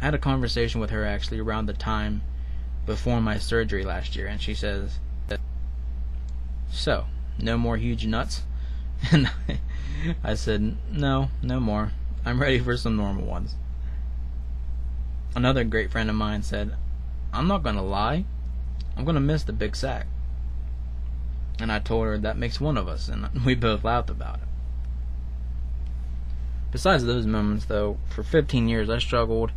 I 0.00 0.04
had 0.04 0.14
a 0.14 0.18
conversation 0.18 0.80
with 0.80 0.90
her 0.90 1.04
actually 1.04 1.40
around 1.40 1.66
the 1.66 1.72
time 1.72 2.22
before 2.84 3.20
my 3.20 3.38
surgery 3.38 3.84
last 3.84 4.14
year, 4.14 4.26
and 4.26 4.40
she 4.40 4.54
says, 4.54 4.98
So, 6.70 7.06
no 7.38 7.56
more 7.56 7.76
huge 7.76 8.06
nuts? 8.06 8.42
And 9.12 9.30
I 10.22 10.34
said, 10.34 10.76
No, 10.90 11.30
no 11.42 11.58
more. 11.58 11.92
I'm 12.26 12.40
ready 12.40 12.58
for 12.58 12.76
some 12.76 12.96
normal 12.96 13.24
ones. 13.24 13.54
Another 15.34 15.64
great 15.64 15.90
friend 15.90 16.08
of 16.08 16.16
mine 16.16 16.42
said, 16.42 16.76
I'm 17.32 17.48
not 17.48 17.64
going 17.64 17.74
to 17.74 17.82
lie. 17.82 18.24
I'm 18.96 19.04
going 19.04 19.16
to 19.16 19.20
miss 19.20 19.42
the 19.42 19.52
big 19.52 19.74
sack. 19.74 20.06
And 21.58 21.72
I 21.72 21.80
told 21.80 22.06
her 22.06 22.18
that 22.18 22.38
makes 22.38 22.60
one 22.60 22.76
of 22.76 22.86
us, 22.88 23.08
and 23.08 23.28
we 23.44 23.54
both 23.54 23.82
laughed 23.82 24.10
about 24.10 24.36
it. 24.36 24.48
Besides 26.70 27.04
those 27.04 27.26
moments, 27.26 27.64
though, 27.66 27.98
for 28.08 28.22
15 28.22 28.68
years 28.68 28.88
I 28.90 28.98
struggled, 28.98 29.52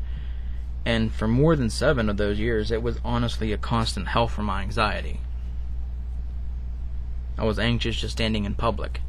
and 0.86 1.14
for 1.14 1.28
more 1.28 1.56
than 1.56 1.70
seven 1.70 2.10
of 2.10 2.18
those 2.18 2.40
years, 2.40 2.72
it 2.72 2.82
was 2.82 3.00
honestly 3.04 3.52
a 3.52 3.58
constant 3.58 4.10
hell 4.10 4.28
for 4.28 4.42
my 4.42 4.62
anxiety. 4.62 5.20
I 7.38 7.44
was 7.44 7.60
anxious 7.60 8.00
just 8.00 8.14
standing 8.14 8.46
in 8.46 8.56
public, 8.56 9.02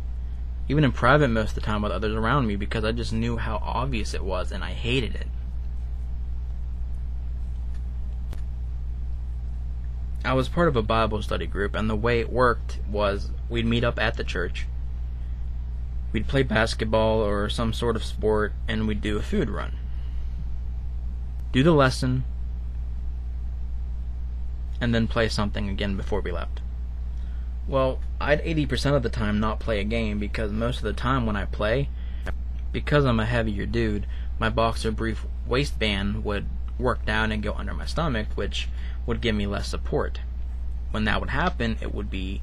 even 0.69 0.85
in 0.85 0.93
private 0.93 1.29
most 1.29 1.51
of 1.51 1.55
the 1.55 1.61
time 1.63 1.81
with 1.81 1.93
others 1.93 2.15
around 2.15 2.47
me 2.47 2.57
because 2.57 2.85
I 2.85 2.93
just 2.93 3.13
knew 3.13 3.39
how 3.39 3.57
obvious 3.63 4.13
it 4.13 4.25
was 4.25 4.53
and 4.53 4.63
I 4.63 4.73
hated 4.73 5.15
it. 5.15 5.29
I 10.29 10.35
was 10.35 10.51
part 10.51 10.69
of 10.69 10.77
a 10.77 10.83
Bible 10.83 11.23
study 11.23 11.47
group, 11.47 11.75
and 11.75 11.89
the 11.89 11.97
way 11.97 12.21
it 12.21 12.31
worked 12.31 12.81
was 12.87 13.31
we'd 13.49 13.65
meet 13.65 13.83
up 13.83 13.99
at 13.99 14.19
the 14.19 14.25
church. 14.25 14.67
We'd 16.13 16.29
play 16.29 16.43
basketball 16.43 17.21
or 17.21 17.49
some 17.49 17.73
sort 17.73 17.97
of 17.97 18.05
sport, 18.05 18.53
and 18.69 18.87
we'd 18.87 19.01
do 19.01 19.17
a 19.17 19.23
food 19.23 19.49
run. 19.49 19.79
Do 21.51 21.63
the 21.63 21.73
lesson, 21.73 22.25
and 24.83 24.95
then 24.95 25.09
play 25.09 25.31
something 25.31 25.71
again 25.71 25.97
before 25.97 26.21
we 26.21 26.31
left. 26.31 26.61
Well, 27.67 27.99
I'd 28.21 28.45
80% 28.45 28.97
of 28.97 29.03
the 29.03 29.09
time 29.09 29.41
not 29.41 29.61
play 29.61 29.81
a 29.81 29.85
game 29.85 30.19
because 30.19 30.53
most 30.53 30.77
of 30.77 30.85
the 30.85 30.93
time 30.93 31.25
when 31.25 31.37
I 31.37 31.47
play, 31.47 31.89
because 32.71 33.07
I'm 33.07 33.19
a 33.19 33.25
heavier 33.25 33.65
dude, 33.65 34.05
my 34.39 34.51
boxer 34.51 34.91
brief 34.91 35.25
waistband 35.47 36.23
would 36.23 36.49
work 36.79 37.05
down 37.05 37.33
and 37.33 37.43
go 37.43 37.53
under 37.55 37.75
my 37.75 37.87
stomach, 37.87 38.29
which 38.35 38.69
would 39.07 39.21
give 39.21 39.35
me 39.35 39.47
less 39.47 39.69
support. 39.69 40.21
When 40.91 41.05
that 41.05 41.21
would 41.21 41.31
happen, 41.31 41.77
it 41.81 41.95
would 41.95 42.11
be 42.11 42.41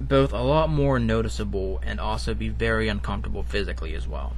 both 0.00 0.32
a 0.32 0.42
lot 0.42 0.68
more 0.68 0.98
noticeable 0.98 1.80
and 1.84 2.00
also 2.00 2.34
be 2.34 2.48
very 2.48 2.88
uncomfortable 2.88 3.42
physically 3.42 3.94
as 3.94 4.08
well. 4.08 4.34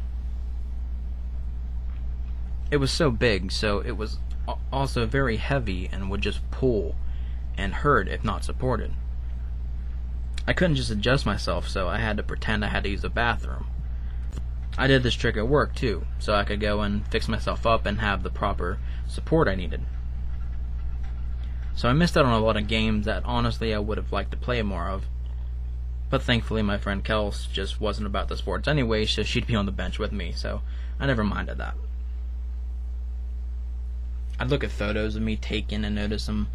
It 2.70 2.78
was 2.78 2.90
so 2.90 3.10
big, 3.10 3.52
so 3.52 3.80
it 3.80 3.92
was 3.92 4.18
also 4.72 5.06
very 5.06 5.36
heavy 5.36 5.88
and 5.90 6.10
would 6.10 6.20
just 6.20 6.48
pull 6.50 6.96
and 7.56 7.74
hurt 7.74 8.08
if 8.08 8.24
not 8.24 8.44
supported. 8.44 8.92
I 10.46 10.52
couldn't 10.52 10.76
just 10.76 10.90
adjust 10.90 11.26
myself, 11.26 11.68
so 11.68 11.88
I 11.88 11.98
had 11.98 12.16
to 12.18 12.22
pretend 12.22 12.64
I 12.64 12.68
had 12.68 12.84
to 12.84 12.90
use 12.90 13.02
the 13.02 13.08
bathroom. 13.08 13.66
I 14.78 14.86
did 14.86 15.02
this 15.02 15.14
trick 15.14 15.36
at 15.36 15.48
work 15.48 15.74
too, 15.74 16.06
so 16.18 16.34
I 16.34 16.44
could 16.44 16.60
go 16.60 16.82
and 16.82 17.06
fix 17.08 17.28
myself 17.28 17.66
up 17.66 17.86
and 17.86 18.00
have 18.00 18.22
the 18.22 18.30
proper 18.30 18.78
support 19.06 19.48
I 19.48 19.54
needed. 19.54 19.80
So 21.74 21.88
I 21.88 21.92
missed 21.92 22.16
out 22.16 22.26
on 22.26 22.32
a 22.32 22.44
lot 22.44 22.56
of 22.56 22.68
games 22.68 23.06
that 23.06 23.22
honestly 23.24 23.74
I 23.74 23.78
would 23.78 23.98
have 23.98 24.12
liked 24.12 24.32
to 24.32 24.36
play 24.36 24.62
more 24.62 24.88
of. 24.88 25.04
But 26.08 26.22
thankfully, 26.22 26.62
my 26.62 26.78
friend 26.78 27.04
Kels 27.04 27.50
just 27.50 27.80
wasn't 27.80 28.06
about 28.06 28.28
the 28.28 28.36
sports 28.36 28.68
anyway, 28.68 29.06
so 29.06 29.22
she'd 29.22 29.46
be 29.46 29.56
on 29.56 29.66
the 29.66 29.72
bench 29.72 29.98
with 29.98 30.12
me, 30.12 30.32
so 30.32 30.62
I 31.00 31.06
never 31.06 31.24
minded 31.24 31.58
that. 31.58 31.74
I'd 34.38 34.50
look 34.50 34.62
at 34.62 34.70
photos 34.70 35.16
of 35.16 35.22
me 35.22 35.36
taken 35.36 35.84
and 35.84 35.94
notice 35.94 36.24
some 36.24 36.48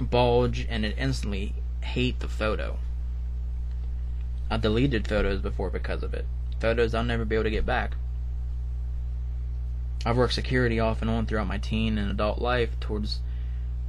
bulge, 0.00 0.66
and 0.68 0.84
it 0.84 0.96
instantly 0.98 1.54
hate 1.82 2.20
the 2.20 2.28
photo. 2.28 2.78
I 4.50 4.56
deleted 4.56 5.06
photos 5.06 5.40
before 5.40 5.70
because 5.70 6.02
of 6.02 6.14
it. 6.14 6.26
Photos 6.60 6.94
I'll 6.94 7.02
never 7.02 7.24
be 7.24 7.34
able 7.34 7.44
to 7.44 7.50
get 7.50 7.66
back. 7.66 7.96
I've 10.04 10.16
worked 10.16 10.34
security 10.34 10.78
off 10.78 11.02
and 11.02 11.10
on 11.10 11.26
throughout 11.26 11.46
my 11.46 11.58
teen 11.58 11.98
and 11.98 12.10
adult 12.10 12.38
life. 12.38 12.78
Towards 12.80 13.20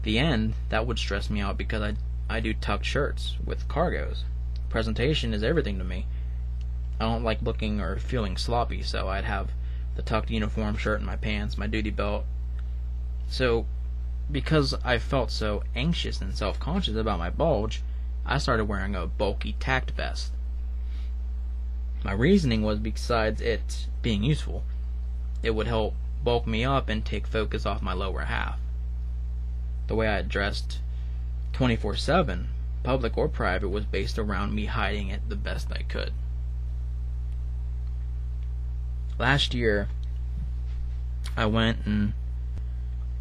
the 0.03 0.17
end, 0.17 0.55
that 0.69 0.87
would 0.87 0.97
stress 0.97 1.29
me 1.29 1.41
out 1.41 1.57
because 1.57 1.81
I 1.81 1.95
I 2.29 2.39
do 2.39 2.53
tucked 2.53 2.85
shirts 2.85 3.35
with 3.43 3.67
cargos. 3.67 4.23
Presentation 4.69 5.33
is 5.33 5.43
everything 5.43 5.77
to 5.79 5.83
me. 5.83 6.05
I 6.97 7.03
don't 7.03 7.25
like 7.25 7.41
looking 7.41 7.81
or 7.81 7.97
feeling 7.97 8.37
sloppy, 8.37 8.83
so 8.83 9.09
I'd 9.09 9.25
have 9.25 9.51
the 9.95 10.01
tucked 10.01 10.29
uniform 10.29 10.77
shirt 10.77 11.01
in 11.01 11.05
my 11.05 11.17
pants, 11.17 11.57
my 11.57 11.67
duty 11.67 11.89
belt. 11.89 12.23
So, 13.27 13.65
because 14.31 14.73
I 14.83 14.97
felt 14.97 15.29
so 15.29 15.63
anxious 15.75 16.21
and 16.21 16.33
self 16.33 16.57
conscious 16.57 16.95
about 16.95 17.19
my 17.19 17.29
bulge, 17.29 17.83
I 18.25 18.37
started 18.37 18.65
wearing 18.65 18.95
a 18.95 19.07
bulky 19.07 19.57
tac 19.59 19.91
vest. 19.91 20.31
My 22.03 22.13
reasoning 22.13 22.63
was 22.63 22.79
besides 22.79 23.41
it 23.41 23.87
being 24.01 24.23
useful, 24.23 24.63
it 25.43 25.51
would 25.51 25.67
help 25.67 25.95
bulk 26.23 26.47
me 26.47 26.63
up 26.65 26.89
and 26.89 27.05
take 27.05 27.27
focus 27.27 27.65
off 27.65 27.81
my 27.81 27.93
lower 27.93 28.21
half. 28.21 28.59
The 29.87 29.95
way 29.95 30.07
I 30.07 30.21
dressed 30.21 30.79
24 31.53 31.95
7, 31.95 32.49
public 32.83 33.17
or 33.17 33.27
private, 33.27 33.69
was 33.69 33.85
based 33.85 34.17
around 34.17 34.55
me 34.55 34.65
hiding 34.65 35.09
it 35.09 35.29
the 35.29 35.35
best 35.35 35.71
I 35.71 35.83
could. 35.83 36.13
Last 39.19 39.53
year, 39.53 39.87
I 41.37 41.45
went 41.45 41.85
and 41.85 42.13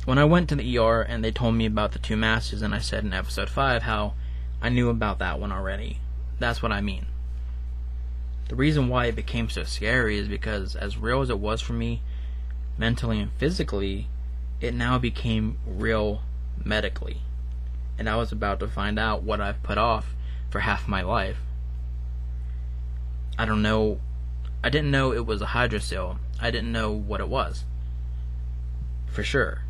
when 0.06 0.16
I 0.16 0.24
went 0.24 0.48
to 0.48 0.56
the 0.56 0.78
ER 0.78 1.02
and 1.02 1.22
they 1.22 1.30
told 1.30 1.54
me 1.54 1.66
about 1.66 1.92
the 1.92 1.98
two 1.98 2.16
masses, 2.16 2.62
and 2.62 2.74
I 2.74 2.78
said 2.78 3.04
in 3.04 3.12
episode 3.12 3.50
5 3.50 3.82
how 3.82 4.14
I 4.62 4.70
knew 4.70 4.88
about 4.88 5.18
that 5.18 5.38
one 5.38 5.52
already. 5.52 5.98
That's 6.38 6.62
what 6.62 6.72
I 6.72 6.80
mean. 6.80 7.06
The 8.50 8.56
reason 8.56 8.88
why 8.88 9.06
it 9.06 9.14
became 9.14 9.48
so 9.48 9.62
scary 9.62 10.18
is 10.18 10.26
because, 10.26 10.74
as 10.74 10.98
real 10.98 11.20
as 11.20 11.30
it 11.30 11.38
was 11.38 11.62
for 11.62 11.72
me, 11.72 12.02
mentally 12.76 13.20
and 13.20 13.30
physically, 13.34 14.08
it 14.60 14.74
now 14.74 14.98
became 14.98 15.58
real 15.64 16.22
medically. 16.64 17.18
And 17.96 18.08
I 18.08 18.16
was 18.16 18.32
about 18.32 18.58
to 18.58 18.66
find 18.66 18.98
out 18.98 19.22
what 19.22 19.40
I've 19.40 19.62
put 19.62 19.78
off 19.78 20.16
for 20.50 20.58
half 20.58 20.88
my 20.88 21.00
life. 21.00 21.36
I 23.38 23.44
don't 23.44 23.62
know. 23.62 24.00
I 24.64 24.68
didn't 24.68 24.90
know 24.90 25.12
it 25.12 25.26
was 25.26 25.40
a 25.40 25.46
hydrocele. 25.46 26.18
I 26.40 26.50
didn't 26.50 26.72
know 26.72 26.90
what 26.90 27.20
it 27.20 27.28
was. 27.28 27.64
For 29.06 29.22
sure. 29.22 29.62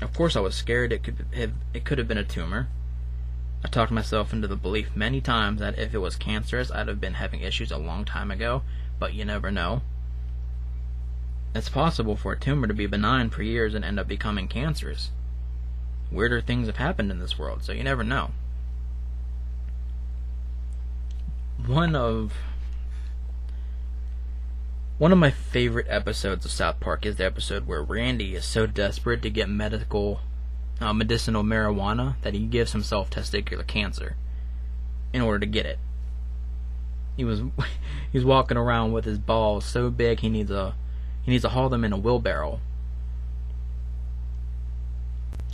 Of 0.00 0.12
course, 0.12 0.34
I 0.34 0.40
was 0.40 0.56
scared 0.56 0.92
it 0.92 1.04
could 1.04 1.24
have, 1.34 1.52
it 1.72 1.84
could 1.84 1.98
have 1.98 2.08
been 2.08 2.18
a 2.18 2.24
tumor. 2.24 2.66
I 3.64 3.68
talked 3.68 3.90
myself 3.90 4.32
into 4.32 4.46
the 4.46 4.56
belief 4.56 4.94
many 4.94 5.20
times 5.20 5.60
that 5.60 5.78
if 5.78 5.92
it 5.92 5.98
was 5.98 6.16
cancerous, 6.16 6.70
I'd 6.70 6.88
have 6.88 7.00
been 7.00 7.14
having 7.14 7.40
issues 7.40 7.72
a 7.72 7.76
long 7.76 8.04
time 8.04 8.30
ago, 8.30 8.62
but 8.98 9.14
you 9.14 9.24
never 9.24 9.50
know. 9.50 9.82
It's 11.54 11.68
possible 11.68 12.14
for 12.14 12.32
a 12.32 12.38
tumor 12.38 12.68
to 12.68 12.74
be 12.74 12.86
benign 12.86 13.30
for 13.30 13.42
years 13.42 13.74
and 13.74 13.84
end 13.84 13.98
up 13.98 14.06
becoming 14.06 14.46
cancerous. 14.46 15.10
Weirder 16.12 16.40
things 16.40 16.68
have 16.68 16.76
happened 16.76 17.10
in 17.10 17.18
this 17.18 17.38
world, 17.38 17.64
so 17.64 17.72
you 17.72 17.82
never 17.82 18.04
know. 18.04 18.30
One 21.66 21.96
of 21.96 22.34
one 24.98 25.12
of 25.12 25.18
my 25.18 25.30
favorite 25.30 25.86
episodes 25.88 26.44
of 26.44 26.50
South 26.50 26.80
Park 26.80 27.06
is 27.06 27.16
the 27.16 27.24
episode 27.24 27.66
where 27.66 27.82
Randy 27.82 28.34
is 28.34 28.44
so 28.44 28.66
desperate 28.66 29.22
to 29.22 29.30
get 29.30 29.48
medical 29.48 30.20
uh, 30.80 30.92
medicinal 30.92 31.42
marijuana 31.42 32.14
that 32.22 32.34
he 32.34 32.40
gives 32.40 32.72
himself 32.72 33.10
testicular 33.10 33.66
cancer 33.66 34.16
in 35.12 35.20
order 35.20 35.40
to 35.40 35.46
get 35.46 35.66
it. 35.66 35.78
He 37.16 37.24
was 37.24 37.42
he's 38.12 38.24
walking 38.24 38.56
around 38.56 38.92
with 38.92 39.04
his 39.04 39.18
balls 39.18 39.64
so 39.64 39.90
big 39.90 40.20
he 40.20 40.28
needs 40.28 40.50
a 40.50 40.74
he 41.22 41.32
needs 41.32 41.42
to 41.42 41.50
haul 41.50 41.68
them 41.68 41.84
in 41.84 41.92
a 41.92 41.98
wheelbarrow. 41.98 42.60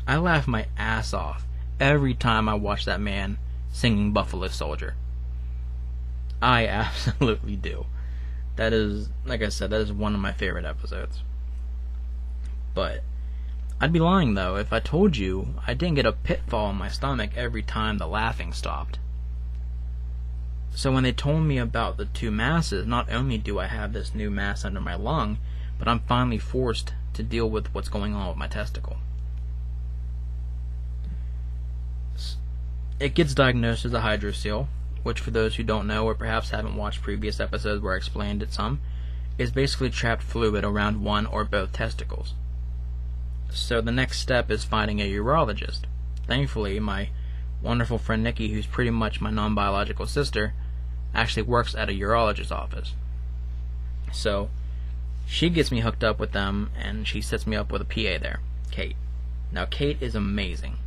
I 0.07 0.19
laugh 0.19 0.47
my 0.47 0.67
ass 0.77 1.15
off 1.15 1.47
every 1.81 2.15
time 2.15 2.49
I 2.49 2.55
watch 2.55 2.85
that 2.85 3.01
man 3.01 3.39
singing 3.73 4.13
Buffalo 4.13 4.49
Soldier. 4.49 4.95
I 6.41 6.67
absolutely 6.69 7.57
do. 7.57 7.87
That 8.57 8.73
is, 8.73 9.09
like 9.25 9.43
I 9.43 9.49
said, 9.49 9.71
that 9.71 9.81
is 9.81 9.93
one 9.93 10.15
of 10.15 10.21
my 10.21 10.33
favorite 10.33 10.65
episodes. 10.65 11.23
But 12.73 13.03
I'd 13.81 13.93
be 13.93 14.01
lying, 14.01 14.35
though, 14.35 14.57
if 14.57 14.73
I 14.73 14.81
told 14.81 15.17
you 15.17 15.55
I 15.67 15.75
didn't 15.75 15.97
get 15.97 16.07
a 16.07 16.13
pitfall 16.13 16.71
in 16.71 16.77
my 16.77 16.89
stomach 16.89 17.31
every 17.37 17.63
time 17.63 17.99
the 17.99 18.07
laughing 18.07 18.53
stopped. 18.53 18.99
So 20.71 20.91
when 20.91 21.05
they 21.05 21.13
told 21.13 21.45
me 21.45 21.59
about 21.59 21.97
the 21.97 22.07
two 22.07 22.31
masses, 22.31 22.87
not 22.87 23.13
only 23.13 23.39
do 23.39 23.59
I 23.59 23.67
have 23.67 23.93
this 23.93 24.15
new 24.15 24.31
mass 24.31 24.65
under 24.65 24.81
my 24.81 24.95
lung, 24.95 25.39
but 25.79 25.87
I'm 25.87 26.01
finally 26.01 26.39
forced 26.39 26.95
to 27.15 27.23
deal 27.23 27.49
with 27.49 27.73
what's 27.75 27.89
going 27.89 28.15
on 28.15 28.29
with 28.29 28.37
my 28.37 28.49
testicle. 28.49 28.97
It 33.01 33.15
gets 33.15 33.35
diagnosed 33.35 33.85
as 33.85 33.93
a 33.93 34.01
hydrocele, 34.01 34.69
which 35.03 35.21
for 35.21 35.31
those 35.31 35.57
who 35.57 35.63
don't 35.63 35.87
know 35.87 36.07
or 36.07 36.15
perhaps 36.15 36.51
haven't 36.51 36.77
watched 36.77 37.03
previous 37.03 37.39
episodes 37.41 37.83
where 37.83 37.95
I 37.95 37.97
explained 37.97 38.43
it 38.43 38.53
some, 38.53 38.81
is 39.37 39.51
basically 39.51 39.91
trapped 39.91 40.23
fluid 40.23 40.65
around 40.65 41.03
one 41.03 41.27
or 41.27 41.45
both 41.45 41.73
testicles. 41.73 42.35
So 43.55 43.81
the 43.81 43.93
next 43.93 44.19
step 44.19 44.51
is 44.51 44.65
finding 44.65 45.01
a 45.01 45.11
urologist. 45.11 45.83
Thankfully, 46.27 46.81
my 46.81 47.11
wonderful 47.63 47.99
friend 47.99 48.23
Nikki, 48.23 48.49
who's 48.53 48.67
pretty 48.67 48.91
much 48.91 49.21
my 49.21 49.31
non 49.31 49.55
biological 49.55 50.07
sister, 50.07 50.55
actually 51.15 51.43
works 51.43 51.75
at 51.75 51.89
a 51.89 51.93
urologist's 51.93 52.51
office. 52.51 52.95
So 54.13 54.51
she 55.27 55.49
gets 55.51 55.71
me 55.71 55.81
hooked 55.81 56.03
up 56.05 56.19
with 56.19 56.33
them 56.33 56.71
and 56.77 57.07
she 57.07 57.21
sets 57.21 57.47
me 57.47 57.57
up 57.57 57.71
with 57.71 57.81
a 57.81 57.85
PA 57.85 58.21
there, 58.21 58.41
Kate. 58.71 58.97
Now, 59.53 59.67
Kate 59.67 59.99
is 60.01 60.15
amazing. 60.15 60.79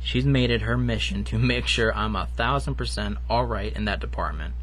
She's 0.00 0.26
made 0.26 0.50
it 0.50 0.62
her 0.62 0.76
mission 0.76 1.24
to 1.24 1.38
make 1.38 1.66
sure 1.66 1.94
I'm 1.94 2.16
a 2.16 2.28
thousand 2.36 2.74
percent 2.74 3.18
alright 3.30 3.74
in 3.74 3.86
that 3.86 4.00
department 4.00 4.54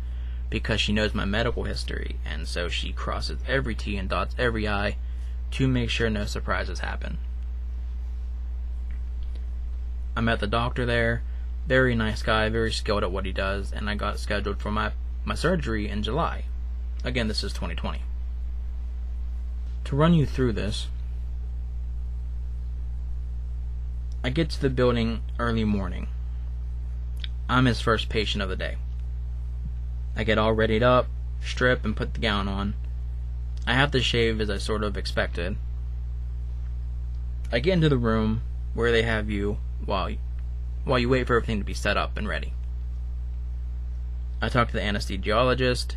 because 0.50 0.80
she 0.80 0.94
knows 0.94 1.16
my 1.16 1.26
medical 1.26 1.64
history, 1.64 2.18
and 2.24 2.48
so 2.48 2.70
she 2.70 2.94
crosses 2.94 3.40
every 3.48 3.74
T 3.74 3.98
and 3.98 4.08
dots 4.08 4.36
every 4.38 4.68
I 4.68 4.98
to 5.52 5.68
make 5.68 5.90
sure 5.90 6.10
no 6.10 6.26
surprises 6.26 6.80
happen. 6.80 7.18
I 10.16 10.22
met 10.22 10.40
the 10.40 10.48
doctor 10.48 10.86
there, 10.86 11.24
very 11.68 11.96
nice 11.96 12.22
guy, 12.22 12.50
very 12.50 12.72
skilled 12.72 13.04
at 13.04 13.12
what 13.12 13.26
he 13.26 13.32
does, 13.32 13.72
and 13.72 13.90
I 13.90 13.96
got 13.96 14.20
scheduled 14.20 14.62
for 14.62 14.72
my, 14.72 14.92
my 15.24 15.36
surgery 15.36 15.90
in 15.90 16.04
July. 16.04 16.46
Again, 17.04 17.28
this 17.28 17.44
is 17.44 17.54
2020. 17.54 18.02
To 19.86 19.96
run 19.96 20.14
you 20.14 20.26
through 20.26 20.54
this, 20.54 20.88
I 24.24 24.30
get 24.30 24.50
to 24.52 24.62
the 24.62 24.70
building 24.70 25.22
early 25.38 25.64
morning. 25.64 26.08
I'm 27.48 27.66
his 27.66 27.82
first 27.82 28.10
patient 28.10 28.42
of 28.42 28.50
the 28.50 28.56
day. 28.56 28.78
I 30.16 30.24
get 30.24 30.40
all 30.40 30.54
readied 30.54 30.82
up, 30.82 31.08
strip, 31.42 31.86
and 31.86 31.96
put 31.96 32.16
the 32.16 32.20
gown 32.20 32.48
on. 32.48 32.74
I 33.68 33.74
have 33.74 33.92
to 33.92 34.02
shave 34.02 34.40
as 34.40 34.50
I 34.50 34.60
sort 34.60 34.84
of 34.84 34.96
expected. 34.96 35.58
I 37.52 37.60
get 37.60 37.74
into 37.74 37.90
the 37.90 37.98
room 37.98 38.44
where 38.76 38.92
they 38.92 39.02
have 39.02 39.30
you 39.30 39.58
while 39.84 40.10
you, 40.10 40.18
while 40.84 41.00
you 41.00 41.10
wait 41.10 41.26
for 41.26 41.36
everything 41.36 41.58
to 41.60 41.66
be 41.66 41.74
set 41.74 41.98
up 41.98 42.16
and 42.16 42.28
ready. 42.28 42.54
I 44.40 44.50
talk 44.50 44.68
to 44.68 44.74
the 44.74 44.82
anesthesiologist, 44.82 45.96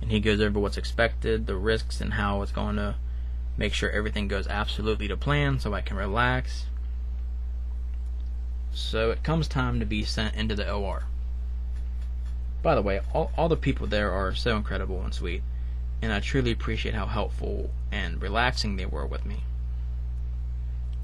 and 0.00 0.12
he 0.12 0.20
goes 0.20 0.40
over 0.40 0.60
what's 0.60 0.76
expected, 0.76 1.46
the 1.46 1.56
risks, 1.56 2.00
and 2.00 2.14
how 2.14 2.42
it's 2.42 2.52
going 2.52 2.76
to 2.76 2.94
make 3.56 3.74
sure 3.74 3.90
everything 3.90 4.28
goes 4.28 4.46
absolutely 4.46 5.08
to 5.08 5.16
plan 5.16 5.58
so 5.58 5.74
I 5.74 5.80
can 5.80 5.96
relax. 5.96 6.66
So 8.72 9.10
it 9.10 9.24
comes 9.24 9.48
time 9.48 9.80
to 9.80 9.86
be 9.86 10.04
sent 10.04 10.36
into 10.36 10.54
the 10.54 10.72
OR. 10.72 11.04
By 12.62 12.76
the 12.76 12.82
way, 12.82 13.00
all, 13.12 13.32
all 13.36 13.48
the 13.48 13.56
people 13.56 13.88
there 13.88 14.12
are 14.12 14.34
so 14.34 14.56
incredible 14.56 15.02
and 15.02 15.12
sweet 15.12 15.42
and 16.02 16.12
I 16.12 16.18
truly 16.20 16.50
appreciate 16.50 16.94
how 16.94 17.06
helpful 17.06 17.70
and 17.92 18.20
relaxing 18.20 18.76
they 18.76 18.86
were 18.86 19.06
with 19.06 19.24
me. 19.24 19.44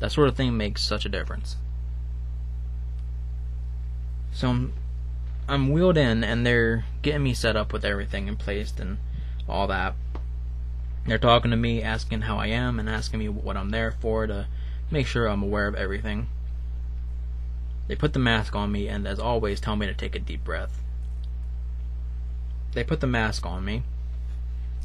That 0.00 0.12
sort 0.12 0.28
of 0.28 0.36
thing 0.36 0.56
makes 0.56 0.82
such 0.82 1.06
a 1.06 1.08
difference. 1.08 1.56
So 4.32 4.48
I'm, 4.48 4.72
I'm 5.48 5.70
wheeled 5.70 5.96
in, 5.96 6.22
and 6.22 6.44
they're 6.44 6.84
getting 7.02 7.22
me 7.22 7.34
set 7.34 7.56
up 7.56 7.72
with 7.72 7.84
everything 7.84 8.28
in 8.28 8.36
place 8.36 8.72
and 8.78 8.98
all 9.48 9.66
that. 9.68 9.94
They're 11.06 11.18
talking 11.18 11.50
to 11.52 11.56
me, 11.56 11.82
asking 11.82 12.22
how 12.22 12.38
I 12.38 12.48
am, 12.48 12.78
and 12.78 12.88
asking 12.88 13.20
me 13.20 13.28
what 13.28 13.56
I'm 13.56 13.70
there 13.70 13.92
for 13.92 14.26
to 14.26 14.46
make 14.90 15.06
sure 15.06 15.26
I'm 15.26 15.42
aware 15.42 15.66
of 15.66 15.74
everything. 15.74 16.28
They 17.86 17.96
put 17.96 18.12
the 18.12 18.18
mask 18.18 18.54
on 18.54 18.70
me 18.70 18.88
and, 18.88 19.06
as 19.06 19.18
always, 19.18 19.60
tell 19.60 19.76
me 19.76 19.86
to 19.86 19.94
take 19.94 20.14
a 20.14 20.18
deep 20.18 20.44
breath. 20.44 20.82
They 22.72 22.84
put 22.84 23.00
the 23.00 23.06
mask 23.06 23.46
on 23.46 23.64
me, 23.64 23.82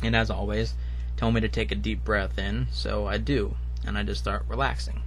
and 0.02 0.16
as 0.16 0.30
always, 0.30 0.74
tell 1.18 1.32
me 1.32 1.41
to 1.41 1.48
take 1.48 1.72
a 1.72 1.76
deep 1.76 2.04
breath 2.04 2.38
in, 2.38 2.68
so 2.72 3.08
I 3.08 3.18
do, 3.18 3.56
and 3.86 3.98
I 3.98 4.04
just 4.04 4.22
start 4.22 4.44
relaxing. 4.48 5.02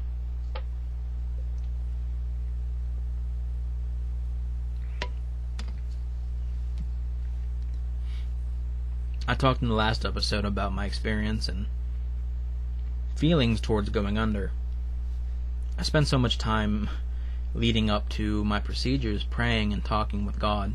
I 9.29 9.35
talked 9.35 9.61
in 9.61 9.69
the 9.69 9.75
last 9.75 10.05
episode 10.05 10.45
about 10.45 10.73
my 10.73 10.87
experience 10.87 11.49
and 11.49 11.67
feelings 13.17 13.61
towards 13.61 13.89
going 13.89 14.17
under. 14.17 14.53
I 15.77 15.83
spent 15.83 16.07
so 16.07 16.17
much 16.17 16.39
time 16.39 16.89
leading 17.53 17.91
up 17.91 18.09
to 18.11 18.45
my 18.45 18.61
procedures 18.61 19.25
praying 19.25 19.73
and 19.73 19.85
talking 19.85 20.25
with 20.25 20.39
God, 20.39 20.75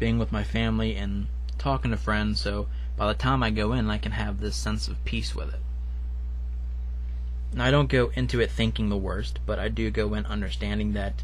being 0.00 0.18
with 0.18 0.32
my 0.32 0.42
family 0.42 0.96
and 0.96 1.28
talking 1.58 1.90
to 1.90 1.96
friends, 1.96 2.40
so 2.40 2.66
by 2.96 3.08
the 3.08 3.14
time 3.14 3.42
I 3.42 3.50
go 3.50 3.72
in, 3.72 3.90
I 3.90 3.98
can 3.98 4.12
have 4.12 4.40
this 4.40 4.56
sense 4.56 4.88
of 4.88 5.04
peace 5.04 5.34
with 5.34 5.52
it. 5.52 5.60
Now, 7.52 7.64
I 7.66 7.70
don't 7.70 7.88
go 7.88 8.10
into 8.14 8.40
it 8.40 8.50
thinking 8.50 8.88
the 8.88 8.96
worst, 8.96 9.38
but 9.46 9.58
I 9.58 9.68
do 9.68 9.90
go 9.90 10.14
in 10.14 10.26
understanding 10.26 10.92
that 10.92 11.22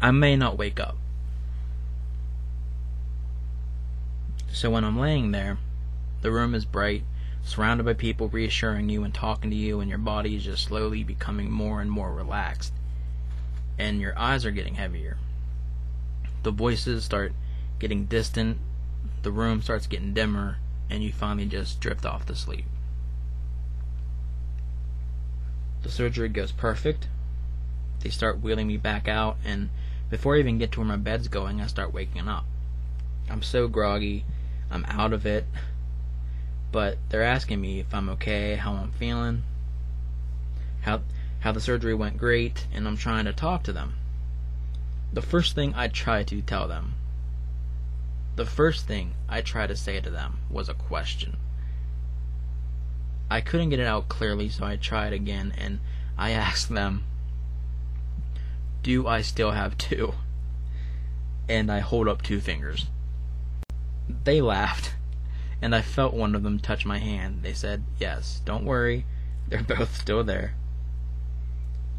I 0.00 0.10
may 0.10 0.36
not 0.36 0.56
wake 0.56 0.78
up. 0.78 0.96
So 4.52 4.70
when 4.70 4.84
I'm 4.84 4.98
laying 4.98 5.32
there, 5.32 5.58
the 6.22 6.30
room 6.30 6.54
is 6.54 6.64
bright, 6.64 7.04
surrounded 7.42 7.84
by 7.84 7.94
people 7.94 8.28
reassuring 8.28 8.88
you 8.88 9.04
and 9.04 9.12
talking 9.12 9.50
to 9.50 9.56
you, 9.56 9.80
and 9.80 9.88
your 9.88 9.98
body 9.98 10.36
is 10.36 10.44
just 10.44 10.64
slowly 10.64 11.04
becoming 11.04 11.50
more 11.50 11.80
and 11.80 11.90
more 11.90 12.12
relaxed. 12.12 12.72
And 13.78 14.00
your 14.00 14.18
eyes 14.18 14.44
are 14.44 14.50
getting 14.50 14.74
heavier. 14.74 15.16
The 16.42 16.50
voices 16.50 17.04
start 17.04 17.32
getting 17.78 18.06
distant, 18.06 18.58
the 19.22 19.30
room 19.30 19.62
starts 19.62 19.86
getting 19.86 20.14
dimmer, 20.14 20.58
and 20.90 21.02
you 21.02 21.12
finally 21.12 21.46
just 21.46 21.80
drift 21.80 22.04
off 22.06 22.26
to 22.26 22.34
sleep. 22.34 22.64
The 25.82 25.90
surgery 25.90 26.28
goes 26.28 26.52
perfect. 26.52 27.08
They 28.00 28.10
start 28.10 28.40
wheeling 28.40 28.66
me 28.66 28.76
back 28.76 29.08
out, 29.08 29.36
and 29.44 29.70
before 30.10 30.36
I 30.36 30.38
even 30.38 30.58
get 30.58 30.72
to 30.72 30.80
where 30.80 30.88
my 30.88 30.96
bed's 30.96 31.28
going, 31.28 31.60
I 31.60 31.66
start 31.66 31.92
waking 31.92 32.28
up. 32.28 32.44
I'm 33.30 33.42
so 33.42 33.68
groggy 33.68 34.24
I'm 34.70 34.84
out 34.86 35.12
of 35.12 35.24
it. 35.26 35.46
But 36.70 36.98
they're 37.08 37.22
asking 37.22 37.60
me 37.60 37.80
if 37.80 37.94
I'm 37.94 38.08
okay, 38.10 38.56
how 38.56 38.74
I'm 38.74 38.92
feeling, 38.92 39.44
how 40.82 41.00
how 41.40 41.52
the 41.52 41.60
surgery 41.60 41.94
went 41.94 42.18
great, 42.18 42.66
and 42.72 42.86
I'm 42.86 42.96
trying 42.96 43.24
to 43.24 43.32
talk 43.32 43.62
to 43.62 43.72
them. 43.72 43.94
The 45.12 45.22
first 45.22 45.54
thing 45.54 45.72
I 45.74 45.88
try 45.88 46.24
to 46.24 46.42
tell 46.42 46.68
them, 46.68 46.94
the 48.38 48.46
first 48.46 48.86
thing 48.86 49.14
I 49.28 49.40
tried 49.40 49.66
to 49.66 49.74
say 49.74 49.98
to 49.98 50.10
them 50.10 50.38
was 50.48 50.68
a 50.68 50.74
question. 50.74 51.38
I 53.28 53.40
couldn't 53.40 53.70
get 53.70 53.80
it 53.80 53.86
out 53.86 54.08
clearly, 54.08 54.48
so 54.48 54.64
I 54.64 54.76
tried 54.76 55.12
again, 55.12 55.52
and 55.58 55.80
I 56.16 56.30
asked 56.46 56.68
them, 56.68 57.02
Do 58.80 59.08
I 59.08 59.22
still 59.22 59.50
have 59.50 59.76
two? 59.76 60.14
And 61.48 61.68
I 61.68 61.80
hold 61.80 62.06
up 62.06 62.22
two 62.22 62.40
fingers. 62.40 62.86
They 64.22 64.40
laughed, 64.40 64.94
and 65.60 65.74
I 65.74 65.82
felt 65.82 66.14
one 66.14 66.36
of 66.36 66.44
them 66.44 66.60
touch 66.60 66.86
my 66.86 66.98
hand. 66.98 67.42
They 67.42 67.54
said, 67.54 67.82
Yes, 67.98 68.40
don't 68.44 68.64
worry, 68.64 69.04
they're 69.48 69.62
both 69.76 69.96
still 69.96 70.22
there. 70.22 70.54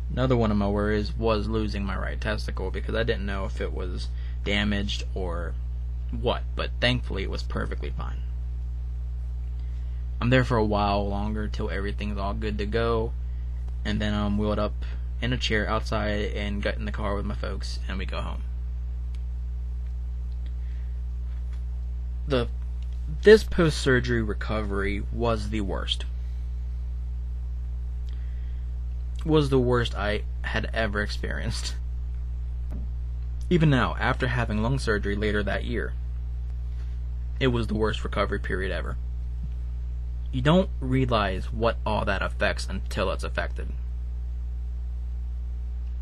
Another 0.10 0.38
one 0.38 0.52
of 0.52 0.58
my 0.58 0.70
worries 0.70 1.14
was 1.14 1.50
losing 1.50 1.84
my 1.84 1.98
right 1.98 2.20
testicle 2.20 2.72
because 2.72 2.96
I 2.96 3.04
didn't 3.04 3.26
know 3.26 3.44
if 3.44 3.60
it 3.60 3.74
was 3.74 4.08
damaged 4.46 5.04
or 5.14 5.54
what, 6.12 6.44
but 6.56 6.72
thankfully 6.80 7.24
it 7.24 7.30
was 7.30 7.44
perfectly 7.44 7.90
fine. 7.90 8.22
I'm 10.22 10.30
there 10.30 10.44
for 10.44 10.58
a 10.58 10.66
while 10.66 11.08
longer 11.08 11.48
till 11.48 11.70
everything's 11.70 12.18
all 12.18 12.34
good 12.34 12.58
to 12.58 12.66
go, 12.66 13.14
and 13.86 14.02
then 14.02 14.14
I'm 14.14 14.38
wheeled 14.38 14.60
up 14.60 14.86
in 15.22 15.34
a 15.34 15.38
chair 15.38 15.68
outside 15.68 16.34
and 16.34 16.62
get 16.62 16.78
in 16.78 16.86
the 16.86 16.92
car 16.92 17.16
with 17.16 17.26
my 17.26 17.36
folks, 17.36 17.80
and 17.88 17.98
we 17.98 18.06
go 18.06 18.22
home. 18.22 18.44
the 22.30 22.48
this 23.24 23.44
post 23.44 23.80
surgery 23.80 24.22
recovery 24.22 25.04
was 25.12 25.50
the 25.50 25.62
worst. 25.62 26.06
Was 29.26 29.50
the 29.50 29.60
worst 29.60 29.96
I 29.96 30.24
had 30.44 30.70
ever 30.74 31.02
experienced. 31.02 31.76
Even 33.50 33.70
now, 33.70 33.96
after 34.00 34.28
having 34.28 34.62
lung 34.62 34.78
surgery 34.78 35.16
later 35.16 35.42
that 35.42 35.64
year, 35.64 35.94
it 37.40 37.48
was 37.48 37.68
the 37.68 37.74
worst 37.74 38.04
recovery 38.04 38.40
period 38.40 38.72
ever. 38.72 38.98
You 40.32 40.42
don't 40.42 40.70
realize 40.80 41.52
what 41.52 41.78
all 41.86 42.06
that 42.06 42.22
affects 42.22 42.68
until 42.70 43.12
it's 43.12 43.24
affected. 43.24 43.70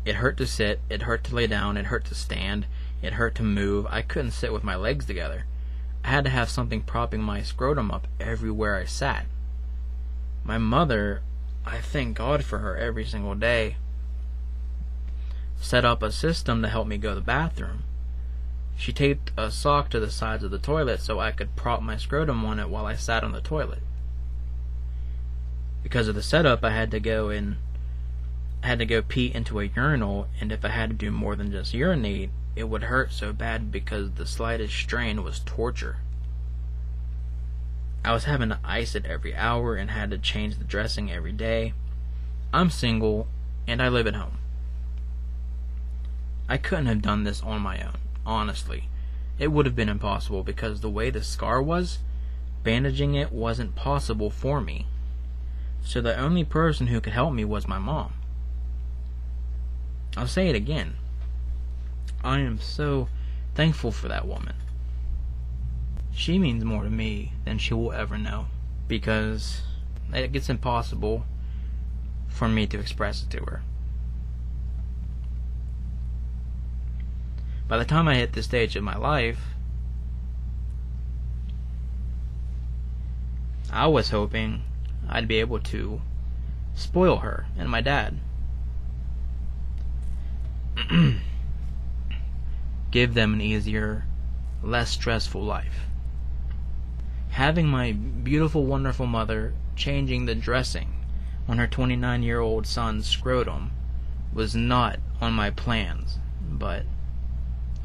It 0.04 0.16
hurt 0.16 0.36
to 0.38 0.46
sit, 0.46 0.80
it 0.88 1.02
hurt 1.02 1.24
to 1.24 1.34
lay 1.34 1.46
down, 1.46 1.76
it 1.76 1.86
hurt 1.86 2.04
to 2.06 2.14
stand, 2.14 2.66
it 3.02 3.14
hurt 3.14 3.34
to 3.36 3.42
move. 3.42 3.86
I 3.88 4.02
couldn't 4.02 4.32
sit 4.32 4.52
with 4.52 4.64
my 4.64 4.74
legs 4.74 5.06
together. 5.06 5.44
I 6.04 6.08
had 6.08 6.24
to 6.24 6.30
have 6.30 6.50
something 6.50 6.82
propping 6.82 7.22
my 7.22 7.42
scrotum 7.42 7.90
up 7.90 8.06
everywhere 8.18 8.76
I 8.76 8.84
sat. 8.84 9.26
My 10.44 10.58
mother, 10.58 11.22
I 11.66 11.78
thank 11.78 12.16
God 12.16 12.44
for 12.44 12.58
her 12.58 12.76
every 12.76 13.04
single 13.04 13.34
day, 13.34 13.76
set 15.60 15.84
up 15.84 16.02
a 16.02 16.12
system 16.12 16.62
to 16.62 16.68
help 16.68 16.86
me 16.86 16.96
go 16.96 17.10
to 17.10 17.14
the 17.16 17.20
bathroom. 17.20 17.84
She 18.78 18.92
taped 18.92 19.32
a 19.36 19.50
sock 19.50 19.90
to 19.90 20.00
the 20.00 20.10
sides 20.10 20.44
of 20.44 20.50
the 20.50 20.58
toilet 20.58 21.00
so 21.00 21.20
I 21.20 21.32
could 21.32 21.56
prop 21.56 21.82
my 21.82 21.96
scrotum 21.96 22.44
on 22.44 22.58
it 22.58 22.70
while 22.70 22.86
I 22.86 22.94
sat 22.94 23.24
on 23.24 23.32
the 23.32 23.40
toilet. 23.40 23.82
Because 25.82 26.08
of 26.08 26.14
the 26.14 26.22
setup, 26.22 26.64
I 26.64 26.70
had 26.70 26.90
to 26.92 27.00
go 27.00 27.28
in 27.28 27.58
I 28.62 28.68
had 28.68 28.78
to 28.80 28.86
go 28.86 29.02
pee 29.02 29.32
into 29.32 29.60
a 29.60 29.64
urinal, 29.64 30.28
and 30.40 30.50
if 30.50 30.64
I 30.64 30.68
had 30.68 30.90
to 30.90 30.96
do 30.96 31.10
more 31.10 31.36
than 31.36 31.52
just 31.52 31.74
urinate, 31.74 32.30
it 32.56 32.64
would 32.64 32.84
hurt 32.84 33.12
so 33.12 33.32
bad 33.32 33.70
because 33.70 34.12
the 34.12 34.26
slightest 34.26 34.74
strain 34.74 35.22
was 35.22 35.40
torture. 35.40 35.98
I 38.04 38.12
was 38.12 38.24
having 38.24 38.48
to 38.48 38.58
ice 38.64 38.94
it 38.94 39.06
every 39.06 39.34
hour 39.34 39.76
and 39.76 39.90
had 39.90 40.10
to 40.10 40.18
change 40.18 40.58
the 40.58 40.64
dressing 40.64 41.10
every 41.10 41.32
day. 41.32 41.74
I'm 42.52 42.70
single 42.70 43.26
and 43.66 43.82
I 43.82 43.88
live 43.88 44.06
at 44.06 44.14
home. 44.14 44.38
I 46.48 46.56
couldn't 46.56 46.86
have 46.86 47.02
done 47.02 47.24
this 47.24 47.42
on 47.42 47.60
my 47.60 47.80
own, 47.82 47.98
honestly. 48.28 48.88
It 49.38 49.48
would 49.48 49.66
have 49.66 49.74
been 49.74 49.88
impossible 49.88 50.44
because 50.44 50.80
the 50.80 50.90
way 50.90 51.10
the 51.10 51.22
scar 51.22 51.62
was, 51.62 51.98
bandaging 52.62 53.14
it 53.14 53.32
wasn't 53.32 53.74
possible 53.74 54.30
for 54.30 54.60
me. 54.60 54.86
So 55.82 56.00
the 56.00 56.16
only 56.16 56.44
person 56.44 56.88
who 56.88 57.00
could 57.00 57.14
help 57.14 57.32
me 57.32 57.44
was 57.44 57.66
my 57.66 57.78
mom. 57.78 58.12
I'll 60.16 60.26
say 60.26 60.48
it 60.48 60.56
again. 60.56 60.96
I 62.22 62.40
am 62.40 62.60
so 62.60 63.08
thankful 63.54 63.92
for 63.92 64.08
that 64.08 64.26
woman. 64.26 64.56
She 66.12 66.38
means 66.38 66.64
more 66.64 66.82
to 66.82 66.90
me 66.90 67.32
than 67.44 67.58
she 67.58 67.74
will 67.74 67.92
ever 67.92 68.18
know 68.18 68.46
because 68.88 69.62
it 70.12 70.32
gets 70.32 70.50
impossible 70.50 71.24
for 72.26 72.48
me 72.48 72.66
to 72.66 72.78
express 72.78 73.22
it 73.22 73.30
to 73.30 73.44
her. 73.44 73.62
By 77.68 77.76
the 77.76 77.84
time 77.84 78.08
I 78.08 78.14
hit 78.14 78.32
this 78.32 78.46
stage 78.46 78.74
of 78.76 78.82
my 78.82 78.96
life, 78.96 79.38
I 83.70 83.86
was 83.86 84.08
hoping 84.08 84.62
I'd 85.06 85.28
be 85.28 85.36
able 85.36 85.60
to 85.60 86.00
spoil 86.74 87.18
her 87.18 87.46
and 87.58 87.68
my 87.68 87.82
dad. 87.82 88.18
give 92.90 93.12
them 93.12 93.34
an 93.34 93.42
easier, 93.42 94.06
less 94.62 94.90
stressful 94.90 95.42
life. 95.42 95.86
Having 97.30 97.68
my 97.68 97.92
beautiful, 97.92 98.64
wonderful 98.64 99.06
mother 99.06 99.52
changing 99.76 100.24
the 100.24 100.34
dressing 100.34 101.04
on 101.46 101.58
her 101.58 101.66
29 101.66 102.22
year 102.22 102.40
old 102.40 102.66
son's 102.66 103.06
scrotum 103.06 103.72
was 104.32 104.54
not 104.54 104.98
on 105.20 105.34
my 105.34 105.50
plans, 105.50 106.18
but 106.50 106.86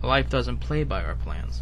life 0.04 0.30
doesn't 0.30 0.58
play 0.58 0.84
by 0.84 1.04
our 1.04 1.16
plans. 1.16 1.62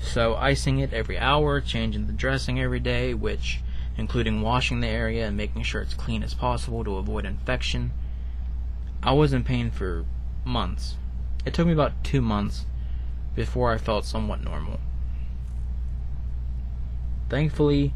So, 0.00 0.36
icing 0.36 0.78
it 0.78 0.94
every 0.94 1.18
hour, 1.18 1.60
changing 1.60 2.06
the 2.06 2.12
dressing 2.12 2.60
every 2.60 2.80
day, 2.80 3.14
which 3.14 3.60
including 3.96 4.40
washing 4.40 4.80
the 4.80 4.86
area 4.86 5.26
and 5.26 5.36
making 5.36 5.64
sure 5.64 5.82
it's 5.82 5.92
clean 5.92 6.22
as 6.22 6.32
possible 6.32 6.84
to 6.84 6.96
avoid 6.96 7.26
infection. 7.26 7.90
I 9.02 9.12
was 9.12 9.32
in 9.32 9.42
pain 9.42 9.72
for 9.72 10.04
months. 10.44 10.96
It 11.44 11.52
took 11.52 11.66
me 11.66 11.72
about 11.72 12.04
two 12.04 12.20
months 12.20 12.64
before 13.34 13.72
I 13.72 13.78
felt 13.78 14.04
somewhat 14.04 14.42
normal. 14.42 14.78
Thankfully, 17.28 17.92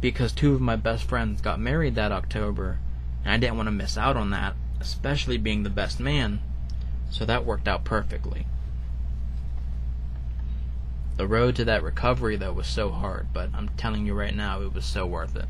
because 0.00 0.32
two 0.32 0.54
of 0.54 0.60
my 0.60 0.76
best 0.76 1.04
friends 1.04 1.40
got 1.40 1.60
married 1.60 1.94
that 1.94 2.12
October, 2.12 2.78
and 3.24 3.32
I 3.32 3.38
didn't 3.38 3.56
want 3.56 3.68
to 3.68 3.72
miss 3.72 3.96
out 3.96 4.16
on 4.16 4.30
that, 4.30 4.54
especially 4.80 5.38
being 5.38 5.62
the 5.62 5.70
best 5.70 6.00
man, 6.00 6.40
so 7.10 7.24
that 7.24 7.44
worked 7.44 7.68
out 7.68 7.84
perfectly. 7.84 8.46
The 11.16 11.26
road 11.26 11.56
to 11.56 11.64
that 11.64 11.82
recovery, 11.82 12.36
though, 12.36 12.52
was 12.52 12.66
so 12.66 12.90
hard, 12.90 13.28
but 13.32 13.48
I'm 13.54 13.70
telling 13.70 14.04
you 14.04 14.12
right 14.12 14.34
now, 14.34 14.60
it 14.60 14.74
was 14.74 14.84
so 14.84 15.06
worth 15.06 15.34
it. 15.34 15.46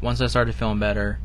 Once 0.00 0.20
I 0.20 0.26
started 0.26 0.54
feeling 0.54 0.78
better, 0.78 1.18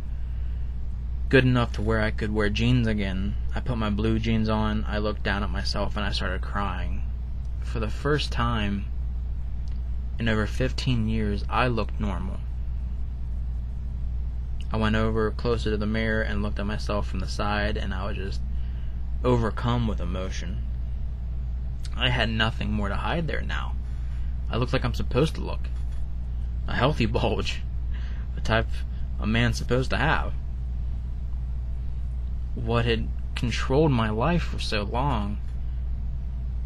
good 1.28 1.43
enough 1.43 1.74
to 1.74 1.82
where 1.82 2.01
I 2.01 2.11
could 2.11 2.34
wear 2.34 2.49
jeans 2.49 2.88
again, 2.88 3.36
I 3.53 3.59
put 3.59 3.78
my 3.78 3.89
blue 3.89 4.18
jeans 4.18 4.47
on, 4.47 4.86
I 4.88 4.97
looked 4.97 5.24
down 5.24 5.43
at 5.43 5.49
myself, 5.49 5.97
and 5.97 6.05
I 6.05 6.11
started 6.11 6.41
crying. 6.41 7.03
For 7.61 7.80
the 7.80 7.89
first 7.89 8.32
time 8.32 8.86
in 10.18 10.30
over 10.30 10.47
15 10.47 11.09
years, 11.09 11.43
I 11.49 11.68
looked 11.68 11.99
normal. 11.99 12.39
I 14.74 14.78
went 14.78 14.95
over 14.95 15.30
closer 15.30 15.69
to 15.69 15.78
the 15.78 15.86
mirror 15.86 16.24
and 16.24 16.41
looked 16.41 16.57
at 16.57 16.65
myself 16.65 17.07
from 17.07 17.19
the 17.19 17.28
side, 17.28 17.78
and 17.78 17.93
I 17.93 18.07
was 18.07 18.17
just 18.17 18.41
overcome 19.24 19.88
with 19.88 20.01
emotion. 20.01 20.63
I 21.95 22.09
had 22.09 22.28
nothing 22.30 22.71
more 22.71 22.89
to 22.89 22.95
hide 22.95 23.28
there 23.28 23.43
now. 23.43 23.76
I 24.49 24.57
looked 24.57 24.74
like 24.74 24.84
I'm 24.84 24.95
supposed 24.95 25.36
to 25.36 25.41
look. 25.41 25.67
A 26.67 26.74
healthy 26.76 27.05
bulge. 27.05 27.61
The 28.34 28.41
type 28.41 28.65
a 29.19 29.28
man's 29.28 29.59
supposed 29.59 29.91
to 29.91 29.97
have. 29.97 30.34
What 32.55 32.86
had 32.86 33.07
controlled 33.36 33.91
my 33.91 34.09
life 34.09 34.41
for 34.41 34.59
so 34.59 34.82
long 34.82 35.38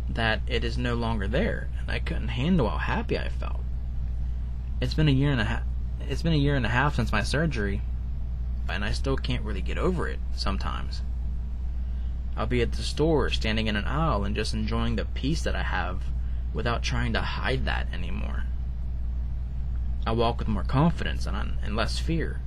that 0.08 0.42
it 0.48 0.64
is 0.64 0.78
no 0.78 0.96
longer 0.96 1.28
there, 1.28 1.68
and 1.82 1.92
I 1.92 2.00
couldn't 2.00 2.30
handle 2.30 2.70
how 2.70 2.78
happy 2.78 3.20
I 3.20 3.28
felt. 3.28 3.60
It's 4.82 4.94
been 4.94 5.10
a 5.10 5.12
year 5.12 5.32
and 5.32 5.42
a 5.42 5.46
half. 5.46 5.64
It's 6.00 6.22
been 6.22 6.32
a 6.32 6.38
year 6.38 6.56
and 6.56 6.66
a 6.66 6.70
half 6.70 6.96
since 6.96 7.12
my 7.12 7.22
surgery, 7.22 7.82
and 8.70 8.84
I 8.84 8.92
still 8.92 9.18
can't 9.18 9.44
really 9.44 9.62
get 9.62 9.78
over 9.78 10.08
it 10.08 10.20
sometimes. 10.36 11.02
I'll 12.36 12.46
be 12.46 12.62
at 12.62 12.74
the 12.74 12.84
store, 12.84 13.30
standing 13.30 13.68
in 13.68 13.76
an 13.76 13.86
aisle, 13.86 14.24
and 14.24 14.36
just 14.36 14.54
enjoying 14.54 14.96
the 14.96 15.06
peace 15.06 15.42
that 15.42 15.56
I 15.56 15.64
have 15.64 16.04
without 16.54 16.84
trying 16.84 17.14
to 17.14 17.22
hide 17.22 17.66
that 17.66 17.88
anymore. 17.92 18.44
I 20.06 20.12
walk 20.12 20.40
with 20.40 20.48
more 20.48 20.64
confidence 20.64 21.26
and, 21.26 21.58
and 21.64 21.76
less 21.76 22.00
fear. 22.00 22.40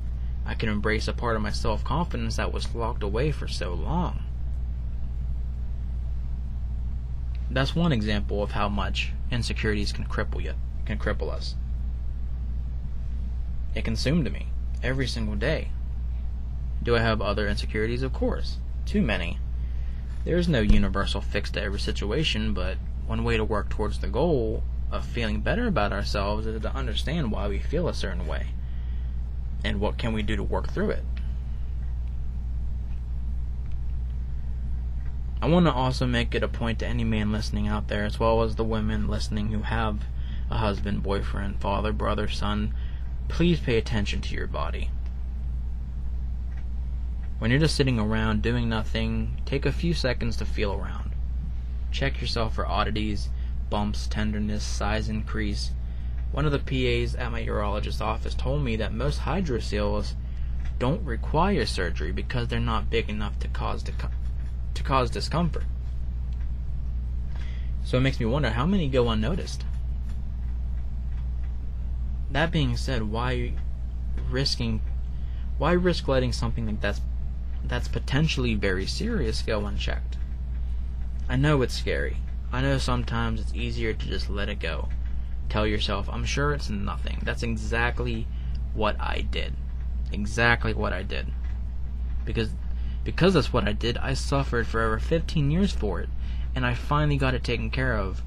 I 0.46 0.54
can 0.54 0.68
embrace 0.68 1.08
a 1.08 1.12
part 1.12 1.36
of 1.36 1.42
my 1.42 1.50
self 1.50 1.84
confidence 1.84 2.36
that 2.36 2.52
was 2.52 2.74
locked 2.74 3.02
away 3.02 3.32
for 3.32 3.48
so 3.48 3.74
long. 3.74 4.22
That's 7.50 7.74
one 7.74 7.92
example 7.92 8.42
of 8.42 8.52
how 8.52 8.68
much 8.68 9.12
insecurities 9.30 9.92
can 9.92 10.04
cripple 10.04 10.42
you, 10.42 10.54
can 10.86 10.98
cripple 10.98 11.30
us. 11.30 11.56
It 13.74 13.84
consumed 13.84 14.32
me 14.32 14.46
every 14.82 15.06
single 15.08 15.34
day. 15.34 15.70
Do 16.82 16.96
I 16.96 17.00
have 17.00 17.20
other 17.20 17.46
insecurities? 17.46 18.02
Of 18.02 18.12
course. 18.12 18.58
Too 18.86 19.02
many. 19.02 19.38
There 20.24 20.38
is 20.38 20.48
no 20.48 20.60
universal 20.60 21.20
fix 21.20 21.50
to 21.52 21.62
every 21.62 21.80
situation, 21.80 22.54
but 22.54 22.76
one 23.06 23.24
way 23.24 23.36
to 23.36 23.44
work 23.44 23.68
towards 23.68 23.98
the 23.98 24.08
goal 24.08 24.62
of 24.90 25.04
feeling 25.04 25.40
better 25.40 25.66
about 25.66 25.92
ourselves 25.92 26.46
is 26.46 26.60
to 26.60 26.74
understand 26.74 27.30
why 27.30 27.48
we 27.48 27.58
feel 27.58 27.88
a 27.88 27.94
certain 27.94 28.26
way 28.26 28.48
and 29.64 29.80
what 29.80 29.98
can 29.98 30.12
we 30.12 30.22
do 30.22 30.36
to 30.36 30.42
work 30.42 30.72
through 30.72 30.90
it. 30.90 31.04
I 35.42 35.48
want 35.48 35.66
to 35.66 35.72
also 35.72 36.06
make 36.06 36.34
it 36.34 36.42
a 36.42 36.48
point 36.48 36.80
to 36.80 36.86
any 36.86 37.04
man 37.04 37.32
listening 37.32 37.66
out 37.66 37.88
there, 37.88 38.04
as 38.04 38.20
well 38.20 38.42
as 38.42 38.56
the 38.56 38.64
women 38.64 39.08
listening 39.08 39.48
who 39.48 39.62
have 39.62 40.04
a 40.50 40.58
husband, 40.58 41.02
boyfriend, 41.02 41.60
father, 41.60 41.92
brother, 41.92 42.28
son, 42.28 42.74
please 43.28 43.58
pay 43.58 43.78
attention 43.78 44.20
to 44.20 44.34
your 44.34 44.46
body. 44.46 44.90
When 47.40 47.50
you're 47.50 47.58
just 47.58 47.74
sitting 47.74 47.98
around 47.98 48.42
doing 48.42 48.68
nothing, 48.68 49.40
take 49.46 49.64
a 49.64 49.72
few 49.72 49.94
seconds 49.94 50.36
to 50.36 50.44
feel 50.44 50.74
around. 50.74 51.12
Check 51.90 52.20
yourself 52.20 52.54
for 52.54 52.66
oddities, 52.66 53.30
bumps, 53.70 54.06
tenderness, 54.06 54.62
size 54.62 55.08
increase. 55.08 55.70
One 56.32 56.44
of 56.44 56.52
the 56.52 56.58
PAs 56.58 57.14
at 57.14 57.32
my 57.32 57.42
urologist's 57.42 58.02
office 58.02 58.34
told 58.34 58.62
me 58.62 58.76
that 58.76 58.92
most 58.92 59.20
hydroceles 59.20 60.16
don't 60.78 61.02
require 61.02 61.64
surgery 61.64 62.12
because 62.12 62.48
they're 62.48 62.60
not 62.60 62.90
big 62.90 63.08
enough 63.08 63.38
to 63.38 63.48
cause 63.48 63.82
to 63.82 64.82
cause 64.82 65.10
discomfort. 65.10 65.64
So 67.84 67.96
it 67.96 68.02
makes 68.02 68.20
me 68.20 68.26
wonder 68.26 68.50
how 68.50 68.66
many 68.66 68.86
go 68.86 69.08
unnoticed. 69.08 69.64
That 72.30 72.52
being 72.52 72.76
said, 72.76 73.04
why 73.04 73.54
risking 74.28 74.82
why 75.56 75.72
risk 75.72 76.06
letting 76.06 76.32
something 76.32 76.66
like 76.66 76.80
that's 76.82 77.00
that's 77.70 77.86
potentially 77.86 78.54
very 78.54 78.84
serious 78.84 79.42
go 79.42 79.64
unchecked. 79.64 80.18
I 81.28 81.36
know 81.36 81.62
it's 81.62 81.78
scary. 81.78 82.16
I 82.50 82.62
know 82.62 82.78
sometimes 82.78 83.40
it's 83.40 83.54
easier 83.54 83.92
to 83.92 84.06
just 84.08 84.28
let 84.28 84.48
it 84.48 84.58
go. 84.58 84.88
Tell 85.48 85.64
yourself, 85.64 86.08
I'm 86.10 86.24
sure 86.24 86.52
it's 86.52 86.68
nothing. 86.68 87.20
That's 87.22 87.44
exactly 87.44 88.26
what 88.74 89.00
I 89.00 89.20
did. 89.20 89.54
Exactly 90.10 90.74
what 90.74 90.92
I 90.92 91.04
did. 91.04 91.28
Because 92.24 92.50
because 93.04 93.34
that's 93.34 93.52
what 93.52 93.68
I 93.68 93.72
did, 93.72 93.96
I 93.98 94.14
suffered 94.14 94.66
for 94.66 94.82
over 94.82 94.98
15 94.98 95.52
years 95.52 95.70
for 95.70 96.00
it, 96.00 96.08
and 96.56 96.66
I 96.66 96.74
finally 96.74 97.16
got 97.16 97.34
it 97.34 97.44
taken 97.44 97.70
care 97.70 97.96
of. 97.96 98.24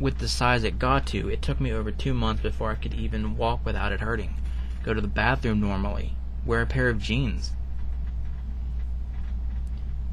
With 0.00 0.16
the 0.16 0.28
size 0.28 0.64
it 0.64 0.78
got 0.78 1.04
to, 1.08 1.28
it 1.28 1.42
took 1.42 1.60
me 1.60 1.72
over 1.72 1.92
two 1.92 2.14
months 2.14 2.42
before 2.42 2.70
I 2.70 2.76
could 2.76 2.94
even 2.94 3.36
walk 3.36 3.66
without 3.66 3.92
it 3.92 4.00
hurting, 4.00 4.34
go 4.82 4.94
to 4.94 5.00
the 5.02 5.08
bathroom 5.08 5.60
normally, 5.60 6.16
wear 6.46 6.62
a 6.62 6.66
pair 6.66 6.88
of 6.88 6.98
jeans, 6.98 7.52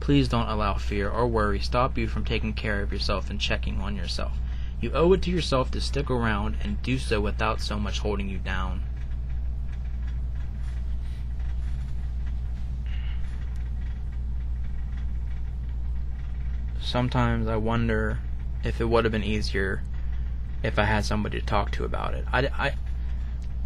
Please 0.03 0.27
don't 0.27 0.49
allow 0.49 0.73
fear 0.73 1.09
or 1.09 1.25
worry 1.25 1.61
stop 1.61 1.97
you 1.97 2.09
from 2.09 2.25
taking 2.25 2.51
care 2.51 2.81
of 2.81 2.91
yourself 2.91 3.29
and 3.29 3.39
checking 3.39 3.79
on 3.79 3.95
yourself. 3.95 4.33
You 4.81 4.91
owe 4.91 5.13
it 5.13 5.21
to 5.21 5.31
yourself 5.31 5.71
to 5.71 5.79
stick 5.79 6.11
around 6.11 6.57
and 6.61 6.81
do 6.81 6.97
so 6.97 7.21
without 7.21 7.61
so 7.61 7.79
much 7.79 7.99
holding 7.99 8.27
you 8.27 8.37
down. 8.37 8.83
Sometimes 16.81 17.47
I 17.47 17.55
wonder 17.55 18.19
if 18.61 18.81
it 18.81 18.89
would 18.89 19.05
have 19.05 19.13
been 19.13 19.23
easier 19.23 19.83
if 20.63 20.77
I 20.77 20.83
had 20.83 21.05
somebody 21.05 21.39
to 21.39 21.45
talk 21.45 21.71
to 21.71 21.85
about 21.85 22.13
it. 22.13 22.25
I, 22.33 22.47
I, 22.47 22.75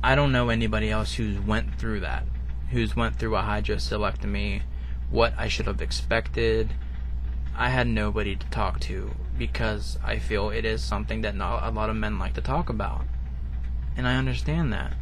I 0.03 0.13
don't 0.13 0.31
know 0.31 0.49
anybody 0.49 0.91
else 0.91 1.15
who's 1.15 1.39
went 1.39 1.79
through 1.79 2.01
that, 2.01 2.25
who's 2.69 2.95
went 2.95 3.15
through 3.15 3.35
a 3.35 3.41
hydrocelectomy 3.41 4.61
what 5.09 5.33
I 5.37 5.47
should 5.47 5.67
have 5.67 5.81
expected. 5.81 6.73
I 7.55 7.69
had 7.69 7.87
nobody 7.87 8.35
to 8.35 8.47
talk 8.47 8.79
to 8.81 9.11
because 9.37 9.97
I 10.03 10.19
feel 10.19 10.49
it 10.49 10.65
is 10.65 10.83
something 10.83 11.21
that 11.21 11.35
not 11.35 11.63
a 11.63 11.71
lot 11.71 11.89
of 11.89 11.95
men 11.95 12.19
like 12.19 12.33
to 12.35 12.41
talk 12.41 12.69
about. 12.69 13.01
And 13.95 14.07
I 14.07 14.15
understand 14.15 14.71
that. 14.73 14.93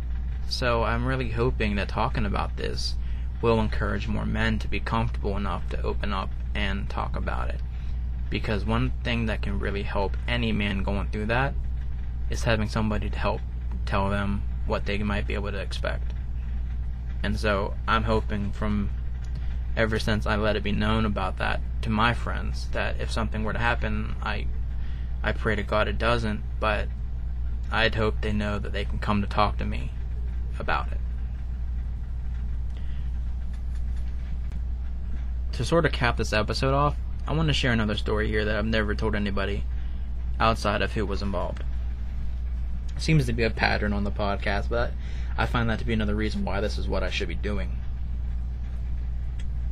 So 0.47 0.84
I'm 0.84 1.06
really 1.06 1.32
hoping 1.32 1.76
that 1.76 1.89
talking 1.89 2.26
about 2.26 2.58
this 2.58 2.95
will 3.41 3.60
encourage 3.60 4.08
more 4.08 4.26
men 4.26 4.60
to 4.60 4.68
be 4.68 4.80
comfortable 4.80 5.36
enough 5.38 5.68
to 5.70 5.82
open 5.82 6.14
up 6.14 6.30
and 6.53 6.89
talk 6.89 7.16
about 7.16 7.49
it. 7.49 7.60
Because 8.30 8.66
one 8.66 8.93
thing 9.03 9.26
that 9.26 9.41
can 9.41 9.60
really 9.60 9.84
help 9.84 10.18
any 10.28 10.51
man 10.51 10.84
going 10.84 11.10
through 11.10 11.28
that 11.28 11.53
is 12.30 12.43
having 12.43 12.70
somebody 12.70 13.10
to 13.10 13.18
help 13.18 13.41
tell 13.86 14.10
them 14.10 14.43
what 14.66 14.86
they 14.86 14.97
might 14.99 15.28
be 15.28 15.34
able 15.34 15.51
to 15.51 15.60
expect. 15.60 16.14
And 17.22 17.39
so 17.39 17.74
I'm 17.88 18.03
hoping 18.03 18.51
from 18.51 18.89
ever 19.76 19.99
since 19.99 20.26
I 20.26 20.36
let 20.36 20.55
it 20.55 20.63
be 20.63 20.71
known 20.71 21.05
about 21.05 21.38
that 21.38 21.59
to 21.82 21.89
my 21.89 22.13
friends 22.13 22.67
that 22.71 22.99
if 22.99 23.11
something 23.11 23.43
were 23.43 23.53
to 23.53 23.59
happen, 23.59 24.15
I 24.21 24.47
I 25.23 25.32
pray 25.32 25.55
to 25.55 25.63
God 25.63 25.88
it 25.88 25.97
doesn't, 25.97 26.41
but 26.59 26.88
I'd 27.71 27.95
hope 27.95 28.21
they 28.21 28.32
know 28.32 28.59
that 28.59 28.73
they 28.73 28.86
can 28.86 28.99
come 28.99 29.21
to 29.21 29.28
talk 29.28 29.57
to 29.57 29.65
me 29.65 29.91
about 30.59 30.91
it. 30.91 30.99
To 35.53 35.65
sort 35.65 35.86
of 35.86 35.91
cap 35.91 36.17
this 36.17 36.34
episode 36.34 36.73
off, 36.73 36.95
I 37.28 37.34
want 37.34 37.47
to 37.47 37.53
share 37.53 37.71
another 37.71 37.95
story 37.95 38.28
here 38.28 38.45
that 38.45 38.55
I've 38.55 38.65
never 38.65 38.93
told 38.93 39.15
anybody 39.15 39.63
outside 40.39 40.82
of 40.82 40.93
who 40.93 41.05
was 41.05 41.21
involved. 41.21 41.63
Seems 42.97 43.26
to 43.26 43.34
be 43.34 43.43
a 43.43 43.49
pattern 43.49 43.93
on 43.93 44.03
the 44.03 44.11
podcast, 44.11 44.69
but 44.69 44.91
I 45.38 45.45
find 45.45 45.69
that 45.69 45.80
to 45.80 45.86
be 45.86 45.93
another 45.93 46.15
reason 46.15 46.45
why 46.45 46.61
this 46.61 46.78
is 46.78 46.88
what 46.88 47.03
I 47.03 47.09
should 47.09 47.28
be 47.28 47.36
doing 47.36 47.78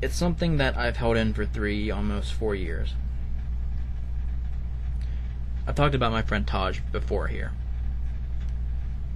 it's 0.03 0.17
something 0.17 0.57
that 0.57 0.77
I've 0.77 0.97
held 0.97 1.15
in 1.15 1.33
for 1.33 1.45
three, 1.45 1.89
almost 1.89 2.33
four 2.33 2.53
years. 2.53 2.93
I've 5.65 5.75
talked 5.75 5.95
about 5.95 6.11
my 6.11 6.21
friend 6.21 6.45
Taj 6.45 6.79
before 6.91 7.27
here. 7.27 7.53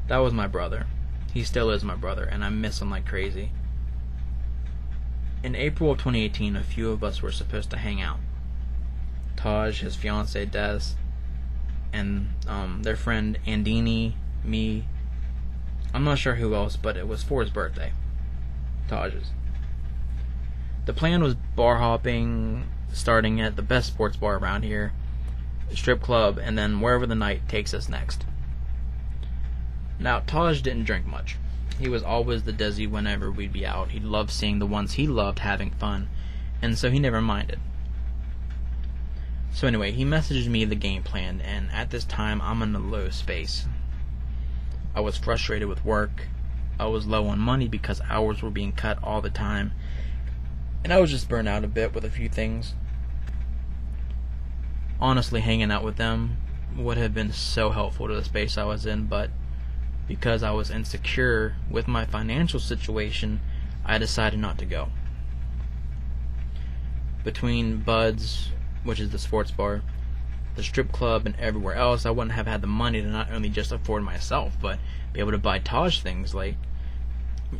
That 0.07 0.19
was 0.19 0.31
my 0.31 0.47
brother. 0.47 0.87
He 1.33 1.43
still 1.43 1.71
is 1.71 1.83
my 1.83 1.95
brother, 1.95 2.23
and 2.23 2.41
I 2.41 2.47
miss 2.47 2.81
him 2.81 2.89
like 2.89 3.05
crazy. 3.05 3.51
In 5.43 5.55
April 5.55 5.91
of 5.91 5.97
2018, 5.97 6.55
a 6.55 6.63
few 6.63 6.89
of 6.91 7.03
us 7.03 7.21
were 7.21 7.33
supposed 7.33 7.69
to 7.71 7.77
hang 7.77 8.01
out. 8.01 8.19
Taj, 9.35 9.81
his 9.81 9.97
fiancee 9.97 10.45
Des, 10.45 10.95
and 11.91 12.29
um, 12.47 12.83
their 12.83 12.95
friend 12.95 13.37
Andini, 13.45 14.13
me. 14.41 14.85
I'm 15.93 16.05
not 16.05 16.17
sure 16.17 16.35
who 16.35 16.55
else, 16.55 16.77
but 16.77 16.95
it 16.95 17.09
was 17.09 17.23
for 17.23 17.41
his 17.41 17.49
birthday. 17.49 17.91
Taj's. 18.87 19.31
The 20.87 20.93
plan 20.93 21.21
was 21.21 21.35
bar 21.35 21.79
hopping, 21.79 22.65
starting 22.93 23.41
at 23.41 23.57
the 23.57 23.61
best 23.61 23.87
sports 23.87 24.15
bar 24.15 24.37
around 24.37 24.63
here, 24.63 24.93
strip 25.75 26.01
club, 26.01 26.39
and 26.41 26.57
then 26.57 26.79
wherever 26.79 27.05
the 27.05 27.13
night 27.13 27.49
takes 27.49 27.73
us 27.73 27.89
next. 27.89 28.23
Now, 29.99 30.21
Taj 30.21 30.61
didn't 30.61 30.85
drink 30.85 31.05
much. 31.05 31.35
He 31.77 31.89
was 31.89 32.03
always 32.03 32.43
the 32.43 32.53
Desi 32.53 32.89
whenever 32.89 33.29
we'd 33.29 33.51
be 33.51 33.65
out. 33.65 33.89
He 33.89 33.99
loved 33.99 34.31
seeing 34.31 34.59
the 34.59 34.65
ones 34.65 34.93
he 34.93 35.07
loved 35.07 35.39
having 35.39 35.71
fun, 35.71 36.07
and 36.61 36.77
so 36.77 36.89
he 36.89 36.99
never 36.99 37.21
minded. 37.21 37.59
So 39.51 39.67
anyway, 39.67 39.91
he 39.91 40.05
messaged 40.05 40.47
me 40.47 40.63
the 40.63 40.75
game 40.75 41.03
plan, 41.03 41.41
and 41.41 41.69
at 41.73 41.89
this 41.89 42.05
time, 42.05 42.41
I'm 42.41 42.61
in 42.61 42.73
a 42.73 42.79
low 42.79 43.09
space. 43.09 43.67
I 44.95 45.01
was 45.01 45.17
frustrated 45.17 45.67
with 45.67 45.83
work. 45.83 46.27
I 46.79 46.85
was 46.85 47.05
low 47.05 47.27
on 47.27 47.39
money 47.39 47.67
because 47.67 47.99
hours 48.09 48.41
were 48.41 48.49
being 48.49 48.71
cut 48.71 49.03
all 49.03 49.21
the 49.21 49.29
time, 49.29 49.73
and 50.83 50.93
I 50.93 50.99
was 50.99 51.11
just 51.11 51.29
burnt 51.29 51.47
out 51.47 51.63
a 51.63 51.67
bit 51.67 51.93
with 51.93 52.05
a 52.05 52.09
few 52.09 52.29
things. 52.29 52.73
Honestly, 54.99 55.41
hanging 55.41 55.71
out 55.71 55.83
with 55.83 55.97
them 55.97 56.37
would 56.75 56.97
have 56.97 57.13
been 57.13 57.31
so 57.31 57.69
helpful 57.69 58.07
to 58.07 58.15
the 58.15 58.23
space 58.23 58.57
I 58.57 58.63
was 58.63 58.85
in, 58.85 59.05
but 59.05 59.29
because 60.07 60.43
I 60.43 60.51
was 60.51 60.71
insecure 60.71 61.55
with 61.69 61.87
my 61.87 62.05
financial 62.05 62.59
situation, 62.59 63.41
I 63.85 63.97
decided 63.97 64.39
not 64.39 64.57
to 64.59 64.65
go. 64.65 64.89
Between 67.23 67.77
Buds, 67.81 68.51
which 68.83 68.99
is 68.99 69.09
the 69.09 69.19
sports 69.19 69.51
bar, 69.51 69.81
the 70.55 70.63
strip 70.63 70.91
club, 70.91 71.25
and 71.25 71.35
everywhere 71.37 71.75
else, 71.75 72.05
I 72.05 72.09
wouldn't 72.09 72.35
have 72.35 72.47
had 72.47 72.61
the 72.61 72.67
money 72.67 73.01
to 73.01 73.07
not 73.07 73.31
only 73.31 73.49
just 73.49 73.71
afford 73.71 74.03
myself, 74.03 74.57
but 74.61 74.79
be 75.13 75.19
able 75.19 75.31
to 75.31 75.37
buy 75.37 75.59
Taj 75.59 75.99
things 75.99 76.33
like, 76.33 76.55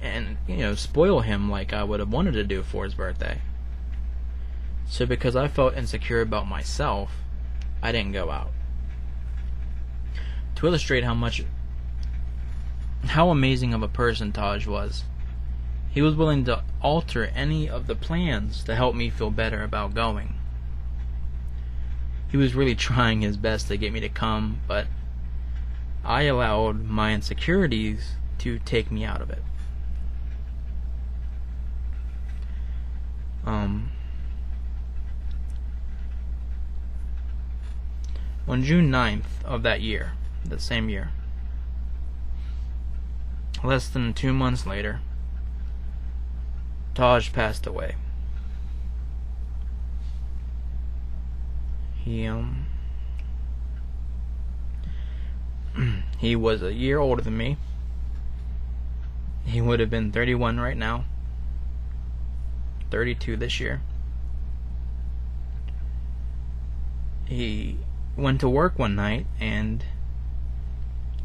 and, 0.01 0.37
you 0.47 0.57
know, 0.57 0.75
spoil 0.75 1.21
him 1.21 1.49
like 1.49 1.73
I 1.73 1.83
would 1.83 1.99
have 1.99 2.11
wanted 2.11 2.33
to 2.33 2.43
do 2.43 2.63
for 2.63 2.83
his 2.83 2.93
birthday. 2.93 3.41
So 4.87 5.05
because 5.05 5.35
I 5.35 5.47
felt 5.47 5.75
insecure 5.75 6.21
about 6.21 6.47
myself, 6.47 7.11
I 7.81 7.91
didn't 7.91 8.13
go 8.13 8.31
out. 8.31 8.51
To 10.55 10.67
illustrate 10.67 11.03
how 11.03 11.13
much 11.13 11.43
how 13.05 13.29
amazing 13.29 13.73
of 13.73 13.83
a 13.83 13.87
person 13.87 14.31
Taj 14.31 14.65
was. 14.65 15.03
He 15.89 16.01
was 16.01 16.15
willing 16.15 16.45
to 16.45 16.63
alter 16.81 17.25
any 17.27 17.69
of 17.69 17.87
the 17.87 17.95
plans 17.95 18.63
to 18.63 18.75
help 18.75 18.95
me 18.95 19.09
feel 19.09 19.31
better 19.31 19.63
about 19.63 19.93
going. 19.93 20.35
He 22.29 22.37
was 22.37 22.55
really 22.55 22.75
trying 22.75 23.21
his 23.21 23.37
best 23.37 23.67
to 23.67 23.77
get 23.77 23.93
me 23.93 23.99
to 24.01 24.09
come, 24.09 24.61
but 24.67 24.87
I 26.03 26.23
allowed 26.23 26.85
my 26.85 27.13
insecurities 27.13 28.15
to 28.39 28.59
take 28.59 28.91
me 28.91 29.05
out 29.05 29.21
of 29.21 29.29
it. 29.29 29.43
Um, 33.47 33.91
on 38.47 38.61
June 38.63 38.91
9th 38.91 39.43
of 39.45 39.63
that 39.63 39.81
year, 39.81 40.11
the 40.45 40.59
same 40.59 40.89
year, 40.89 41.11
Less 43.63 43.89
than 43.89 44.13
two 44.13 44.33
months 44.33 44.67
later, 44.67 45.01
Taj 46.93 47.33
passed 47.33 47.65
away. 47.65 47.95
He 51.95 52.27
um 52.27 52.67
he 56.19 56.35
was 56.35 56.61
a 56.61 56.73
year 56.73 56.99
older 56.99 57.21
than 57.23 57.35
me. 57.35 57.57
He 59.43 59.59
would 59.59 59.79
have 59.79 59.89
been 59.89 60.11
31 60.11 60.59
right 60.59 60.77
now. 60.77 61.05
32 62.91 63.37
this 63.37 63.59
year. 63.59 63.81
He 67.25 67.77
went 68.15 68.39
to 68.41 68.49
work 68.49 68.79
one 68.79 68.95
night 68.95 69.25
and 69.39 69.83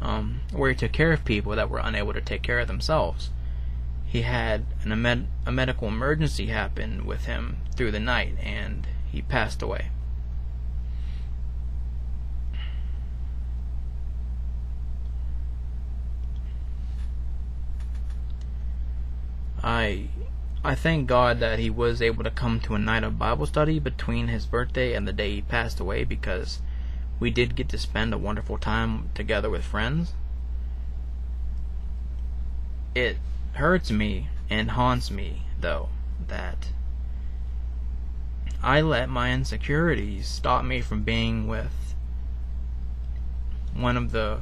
um, 0.01 0.41
where 0.51 0.69
he 0.69 0.75
took 0.75 0.91
care 0.91 1.13
of 1.13 1.23
people 1.23 1.55
that 1.55 1.69
were 1.69 1.79
unable 1.79 2.13
to 2.13 2.21
take 2.21 2.43
care 2.43 2.59
of 2.59 2.67
themselves. 2.67 3.29
He 4.05 4.21
had 4.21 4.65
an, 4.83 5.01
med- 5.01 5.27
a 5.45 5.51
medical 5.51 5.87
emergency 5.87 6.47
happen 6.47 7.05
with 7.05 7.25
him 7.25 7.57
through 7.75 7.91
the 7.91 7.99
night, 7.99 8.35
and 8.43 8.85
he 9.11 9.21
passed 9.21 9.61
away. 9.61 9.89
I 19.63 20.09
I 20.65 20.75
thank 20.75 21.07
God 21.07 21.41
that 21.41 21.59
he 21.59 21.69
was 21.69 22.01
able 22.01 22.23
to 22.23 22.31
come 22.31 22.61
to 22.61 22.75
a 22.75 22.79
night 22.79 23.03
of 23.03 23.19
Bible 23.19 23.45
study 23.45 23.79
between 23.79 24.29
his 24.29 24.45
birthday 24.45 24.93
and 24.93 25.05
the 25.05 25.11
day 25.11 25.35
he 25.35 25.41
passed 25.41 25.81
away 25.81 26.05
because 26.05 26.61
we 27.19 27.31
did 27.31 27.57
get 27.57 27.67
to 27.69 27.77
spend 27.77 28.13
a 28.13 28.17
wonderful 28.17 28.57
time 28.57 29.09
together 29.13 29.49
with 29.49 29.65
friends. 29.65 30.13
It 32.95 33.17
hurts 33.53 33.91
me 33.91 34.29
and 34.49 34.71
haunts 34.71 35.11
me, 35.11 35.41
though, 35.59 35.89
that 36.29 36.69
I 38.61 38.79
let 38.79 39.09
my 39.09 39.33
insecurities 39.33 40.29
stop 40.29 40.63
me 40.63 40.79
from 40.79 41.03
being 41.03 41.45
with 41.45 41.93
one 43.75 43.97
of 43.97 44.13
the 44.13 44.39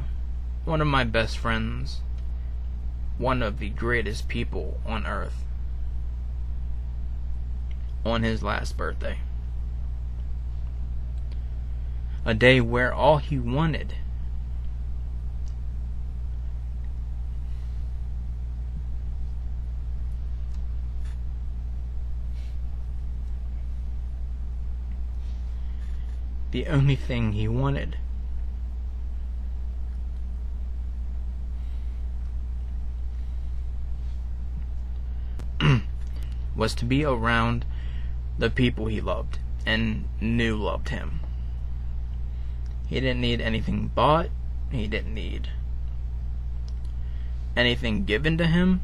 one 0.65 0.81
of 0.81 0.87
my 0.87 1.03
best 1.03 1.39
friends, 1.39 2.01
one 3.17 3.41
of 3.41 3.57
the 3.57 3.69
greatest 3.69 4.27
people 4.27 4.79
on 4.85 5.07
earth 5.07 5.43
on 8.05 8.23
his 8.23 8.41
last 8.41 8.77
birthday. 8.77 9.17
A 12.25 12.33
day 12.33 12.61
where 12.61 12.93
all 12.93 13.17
he 13.17 13.39
wanted 13.39 13.95
the 26.51 26.67
only 26.67 26.95
thing 26.95 27.31
he 27.31 27.47
wanted 27.47 27.97
was 36.55 36.75
to 36.75 36.85
be 36.85 37.03
around 37.05 37.65
the 38.37 38.49
people 38.49 38.87
he 38.87 39.01
loved 39.01 39.39
and 39.65 40.07
knew 40.19 40.57
loved 40.57 40.89
him. 40.89 41.19
He 42.87 42.99
didn't 42.99 43.21
need 43.21 43.41
anything 43.41 43.87
bought. 43.87 44.29
He 44.71 44.87
didn't 44.87 45.13
need 45.13 45.49
anything 47.55 48.05
given 48.05 48.37
to 48.37 48.47
him. 48.47 48.81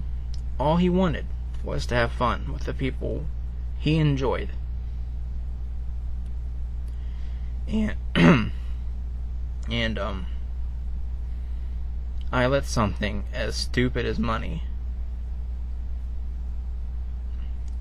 All 0.60 0.78
he 0.78 0.90
wanted 0.90 1.26
was 1.64 1.86
to 1.88 1.96
have 1.96 2.12
fun 2.12 2.52
with 2.54 2.64
the 2.64 2.74
people 2.74 3.26
he 3.80 3.98
enjoyed. 3.98 4.50
And 7.68 7.96
and 9.70 10.00
um 10.00 10.28
I 12.32 12.46
let 12.46 12.66
something 12.66 13.26
as 13.34 13.56
stupid 13.56 14.06
as 14.06 14.20
money 14.20 14.64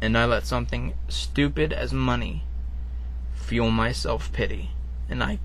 and 0.01 0.17
I 0.17 0.25
let 0.25 0.47
something 0.47 0.95
stupid 1.09 1.73
as 1.73 1.93
money 1.93 2.45
fuel 3.35 3.71
my 3.71 3.93
self 3.93 4.33
pity 4.33 4.71
and 5.09 5.23
I 5.23 5.39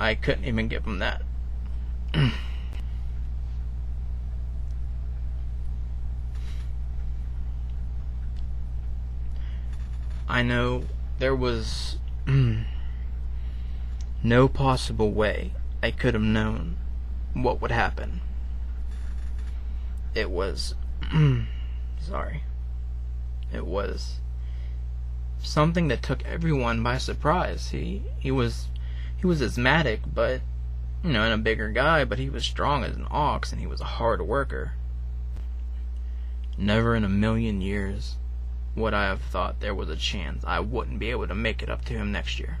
I 0.00 0.14
couldn't 0.14 0.44
even 0.44 0.68
give 0.68 0.84
him 0.84 1.00
that. 1.00 1.22
I 10.28 10.42
know 10.42 10.84
there 11.18 11.34
was 11.34 11.96
no 14.22 14.48
possible 14.48 15.10
way 15.10 15.52
I 15.82 15.90
could 15.90 16.14
have 16.14 16.22
known 16.22 16.76
what 17.32 17.60
would 17.60 17.72
happen. 17.72 18.20
It 20.14 20.30
was 20.30 20.74
sorry. 22.00 22.44
It 23.52 23.66
was 23.66 24.20
something 25.42 25.88
that 25.88 26.02
took 26.02 26.24
everyone 26.24 26.82
by 26.82 26.98
surprise. 26.98 27.70
He 27.70 28.02
he 28.18 28.30
was 28.30 28.66
he 29.16 29.26
was 29.26 29.40
asthmatic, 29.40 30.00
but 30.12 30.40
you 31.02 31.10
know, 31.10 31.22
and 31.22 31.32
a 31.32 31.38
bigger 31.38 31.70
guy, 31.70 32.04
but 32.04 32.18
he 32.18 32.28
was 32.28 32.44
strong 32.44 32.84
as 32.84 32.96
an 32.96 33.06
ox 33.10 33.52
and 33.52 33.60
he 33.60 33.66
was 33.66 33.80
a 33.80 33.96
hard 33.96 34.20
worker. 34.22 34.72
Never 36.56 36.96
in 36.96 37.04
a 37.04 37.08
million 37.08 37.60
years 37.60 38.16
would 38.74 38.94
I 38.94 39.04
have 39.04 39.22
thought 39.22 39.60
there 39.60 39.74
was 39.74 39.88
a 39.88 39.96
chance 39.96 40.44
I 40.44 40.60
wouldn't 40.60 40.98
be 40.98 41.10
able 41.10 41.28
to 41.28 41.34
make 41.34 41.62
it 41.62 41.70
up 41.70 41.84
to 41.86 41.94
him 41.94 42.12
next 42.12 42.38
year. 42.38 42.58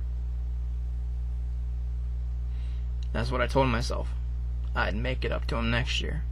That's 3.12 3.30
what 3.30 3.40
I 3.40 3.46
told 3.46 3.68
myself. 3.68 4.08
I'd 4.74 4.94
make 4.94 5.24
it 5.24 5.32
up 5.32 5.46
to 5.46 5.56
him 5.56 5.70
next 5.70 6.00
year. 6.00 6.22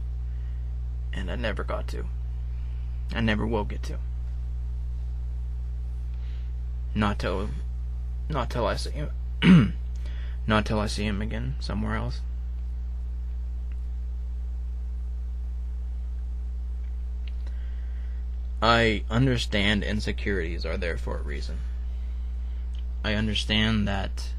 And 1.11 1.31
I 1.31 1.35
never 1.35 1.63
got 1.63 1.87
to. 1.89 2.05
I 3.13 3.21
never 3.21 3.45
will 3.45 3.65
get 3.65 3.83
to. 3.83 3.99
Not 6.95 7.19
till 7.19 7.49
not 8.29 8.49
till 8.49 8.65
I 8.65 8.75
see 8.75 8.91
him 8.91 9.73
not 10.47 10.65
till 10.65 10.79
I 10.79 10.87
see 10.87 11.05
him 11.05 11.21
again 11.21 11.55
somewhere 11.59 11.95
else. 11.95 12.21
I 18.61 19.03
understand 19.09 19.83
insecurities 19.83 20.65
are 20.65 20.77
there 20.77 20.97
for 20.97 21.19
a 21.19 21.21
reason. 21.21 21.59
I 23.03 23.13
understand 23.13 23.87
that 23.87 24.33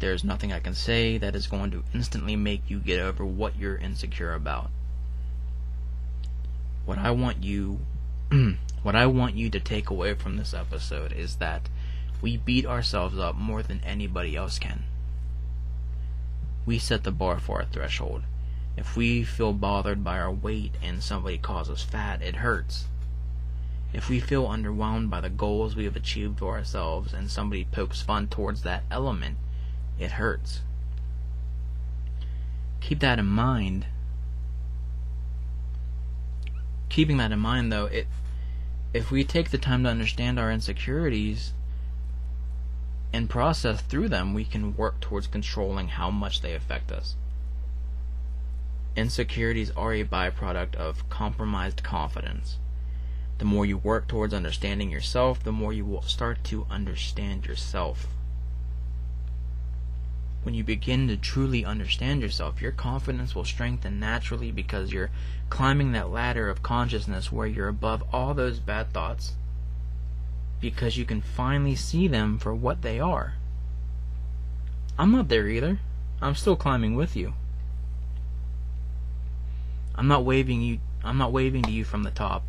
there's 0.00 0.22
nothing 0.22 0.52
I 0.52 0.60
can 0.60 0.74
say 0.74 1.16
that 1.16 1.34
is 1.34 1.46
going 1.46 1.70
to 1.70 1.84
instantly 1.94 2.36
make 2.36 2.68
you 2.68 2.78
get 2.78 3.00
over 3.00 3.24
what 3.24 3.56
you're 3.56 3.76
insecure 3.76 4.34
about. 4.34 4.70
What 6.84 6.98
I 6.98 7.12
want 7.12 7.42
you 7.42 7.80
what 8.82 8.96
I 8.96 9.04
want 9.06 9.34
you 9.34 9.50
to 9.50 9.60
take 9.60 9.90
away 9.90 10.14
from 10.14 10.36
this 10.36 10.54
episode 10.54 11.12
is 11.12 11.36
that 11.36 11.68
we 12.22 12.38
beat 12.38 12.64
ourselves 12.64 13.18
up 13.18 13.36
more 13.36 13.62
than 13.62 13.82
anybody 13.84 14.36
else 14.36 14.58
can. 14.58 14.84
We 16.64 16.78
set 16.78 17.04
the 17.04 17.12
bar 17.12 17.38
for 17.38 17.58
our 17.58 17.66
threshold. 17.66 18.22
If 18.76 18.96
we 18.96 19.22
feel 19.22 19.52
bothered 19.52 20.02
by 20.02 20.18
our 20.18 20.32
weight 20.32 20.76
and 20.82 21.02
somebody 21.02 21.36
calls 21.36 21.68
us 21.68 21.82
fat, 21.82 22.22
it 22.22 22.36
hurts. 22.36 22.86
If 23.92 24.08
we 24.08 24.18
feel 24.18 24.46
underwhelmed 24.46 25.10
by 25.10 25.20
the 25.20 25.28
goals 25.28 25.76
we 25.76 25.84
have 25.84 25.96
achieved 25.96 26.38
for 26.38 26.56
ourselves 26.56 27.12
and 27.12 27.30
somebody 27.30 27.64
pokes 27.64 28.00
fun 28.00 28.28
towards 28.28 28.62
that 28.62 28.84
element, 28.90 29.36
it 29.98 30.12
hurts. 30.12 30.62
Keep 32.80 33.00
that 33.00 33.18
in 33.18 33.26
mind. 33.26 33.86
Keeping 36.88 37.18
that 37.18 37.32
in 37.32 37.38
mind 37.38 37.70
though, 37.70 37.86
it 37.86 38.06
if 38.92 39.10
we 39.10 39.24
take 39.24 39.50
the 39.50 39.58
time 39.58 39.84
to 39.84 39.88
understand 39.88 40.38
our 40.38 40.50
insecurities 40.50 41.54
and 43.12 43.28
process 43.28 43.80
through 43.80 44.08
them, 44.08 44.34
we 44.34 44.44
can 44.44 44.76
work 44.76 45.00
towards 45.00 45.26
controlling 45.26 45.88
how 45.88 46.10
much 46.10 46.40
they 46.40 46.54
affect 46.54 46.92
us. 46.92 47.16
Insecurities 48.94 49.70
are 49.70 49.94
a 49.94 50.04
byproduct 50.04 50.74
of 50.74 51.08
compromised 51.08 51.82
confidence. 51.82 52.58
The 53.38 53.46
more 53.46 53.64
you 53.64 53.78
work 53.78 54.06
towards 54.06 54.34
understanding 54.34 54.90
yourself, 54.90 55.42
the 55.42 55.52
more 55.52 55.72
you 55.72 55.84
will 55.84 56.02
start 56.02 56.44
to 56.44 56.66
understand 56.70 57.46
yourself. 57.46 58.06
When 60.42 60.54
you 60.54 60.64
begin 60.64 61.06
to 61.08 61.16
truly 61.16 61.64
understand 61.64 62.20
yourself, 62.20 62.60
your 62.60 62.72
confidence 62.72 63.34
will 63.34 63.44
strengthen 63.44 64.00
naturally 64.00 64.50
because 64.50 64.92
you're 64.92 65.10
climbing 65.50 65.92
that 65.92 66.10
ladder 66.10 66.48
of 66.48 66.62
consciousness 66.62 67.30
where 67.30 67.46
you're 67.46 67.68
above 67.68 68.02
all 68.12 68.34
those 68.34 68.58
bad 68.58 68.92
thoughts. 68.92 69.34
Because 70.60 70.96
you 70.96 71.04
can 71.04 71.20
finally 71.20 71.76
see 71.76 72.08
them 72.08 72.38
for 72.38 72.54
what 72.54 72.82
they 72.82 72.98
are. 72.98 73.34
I'm 74.98 75.12
not 75.12 75.28
there 75.28 75.46
either. 75.46 75.78
I'm 76.20 76.34
still 76.34 76.56
climbing 76.56 76.96
with 76.96 77.14
you. 77.16 77.34
I'm 79.94 80.08
not 80.08 80.24
waving 80.24 80.62
you 80.62 80.80
I'm 81.04 81.18
not 81.18 81.32
waving 81.32 81.62
to 81.62 81.72
you 81.72 81.84
from 81.84 82.04
the 82.04 82.10
top. 82.10 82.44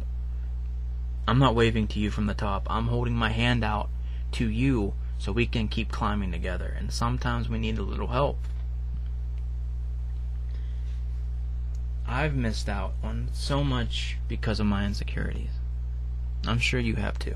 I'm 1.28 1.40
not 1.40 1.56
waving 1.56 1.88
to 1.88 2.00
you 2.00 2.12
from 2.12 2.28
the 2.28 2.34
top. 2.34 2.68
I'm 2.70 2.88
holding 2.88 3.16
my 3.16 3.30
hand 3.30 3.64
out 3.64 3.90
to 4.34 4.48
you 4.48 4.94
so 5.24 5.32
we 5.32 5.46
can 5.46 5.70
keep 5.70 5.90
climbing 5.90 6.34
together. 6.34 6.76
And 6.78 6.92
sometimes 6.92 7.48
we 7.48 7.58
need 7.58 7.78
a 7.78 7.82
little 7.82 8.08
help. 8.08 8.38
I've 12.06 12.36
missed 12.36 12.68
out 12.68 12.92
on 13.02 13.30
so 13.32 13.64
much 13.64 14.18
because 14.28 14.60
of 14.60 14.66
my 14.66 14.86
insecurities. 14.86 15.52
I'm 16.46 16.60
sure 16.60 16.82
you 16.82 16.96
have 16.96 17.18
too. 17.20 17.36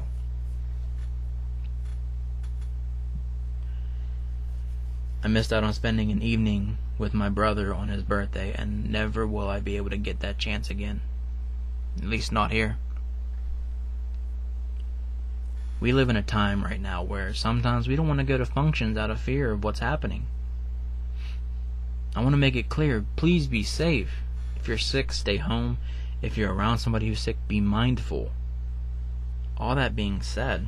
I 5.23 5.29
missed 5.29 5.53
out 5.53 5.63
on 5.63 5.71
spending 5.71 6.11
an 6.11 6.21
evening 6.21 6.77
with 6.97 7.13
my 7.13 7.29
brother 7.29 7.73
on 7.73 7.87
his 7.87 8.03
birthday, 8.03 8.53
and 8.53 8.91
never 8.91 9.25
will 9.25 9.47
I 9.47 9.61
be 9.61 9.77
able 9.77 9.91
to 9.91 9.97
get 9.97 10.19
that 10.19 10.37
chance 10.37 10.69
again. 10.69 10.99
At 11.99 12.03
least 12.03 12.33
not 12.33 12.51
here. 12.51 12.79
We 15.79 15.93
live 15.93 16.09
in 16.09 16.15
a 16.15 16.23
time 16.23 16.63
right 16.63 16.81
now 16.81 17.03
where 17.03 17.33
sometimes 17.35 17.87
we 17.87 17.95
don't 17.95 18.07
want 18.07 18.19
to 18.19 18.25
go 18.25 18.37
to 18.37 18.45
functions 18.45 18.97
out 18.97 19.11
of 19.11 19.19
fear 19.19 19.51
of 19.51 19.63
what's 19.63 19.79
happening. 19.79 20.25
I 22.15 22.21
want 22.21 22.33
to 22.33 22.37
make 22.37 22.55
it 22.55 22.67
clear 22.67 23.05
please 23.15 23.45
be 23.45 23.61
safe. 23.61 24.23
If 24.55 24.67
you're 24.67 24.79
sick, 24.79 25.11
stay 25.11 25.37
home. 25.37 25.77
If 26.19 26.35
you're 26.35 26.51
around 26.51 26.79
somebody 26.79 27.07
who's 27.07 27.19
sick, 27.19 27.37
be 27.47 27.61
mindful. 27.61 28.31
All 29.55 29.75
that 29.75 29.95
being 29.95 30.23
said, 30.23 30.65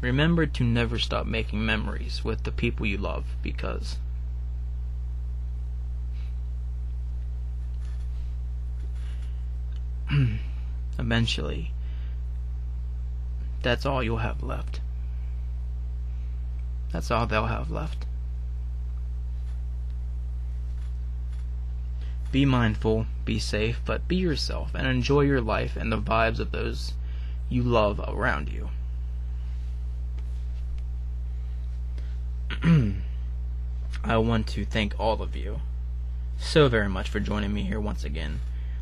remember 0.00 0.44
to 0.46 0.64
never 0.64 0.98
stop 0.98 1.24
making 1.26 1.64
memories 1.64 2.24
with 2.24 2.42
the 2.42 2.50
people 2.50 2.84
you 2.84 2.98
love 2.98 3.36
because 3.42 3.98
eventually 10.98 11.72
that's 13.62 13.86
all 13.86 14.02
you'll 14.02 14.18
have 14.18 14.42
left. 14.42 14.80
That's 16.92 17.10
all 17.10 17.26
they'll 17.26 17.46
have 17.46 17.70
left. 17.70 18.06
Be 22.32 22.44
mindful, 22.44 23.06
be 23.24 23.38
safe, 23.38 23.80
but 23.84 24.08
be 24.08 24.16
yourself 24.16 24.74
and 24.74 24.86
enjoy 24.86 25.22
your 25.22 25.40
life 25.40 25.76
and 25.76 25.90
the 25.92 26.00
vibes 26.00 26.38
of 26.38 26.52
those 26.52 26.92
you 27.48 27.62
love 27.62 28.00
around 28.06 28.48
you. 28.48 28.68
I 34.04 34.16
want 34.18 34.46
to 34.48 34.64
thank 34.64 34.98
all 34.98 35.22
of 35.22 35.36
you 35.36 35.60
so 36.38 36.68
very 36.68 36.88
much 36.88 37.08
for 37.08 37.20
joining 37.20 37.52
me 37.52 37.62
here 37.62 37.80
once 37.80 38.04
again. 38.04 38.40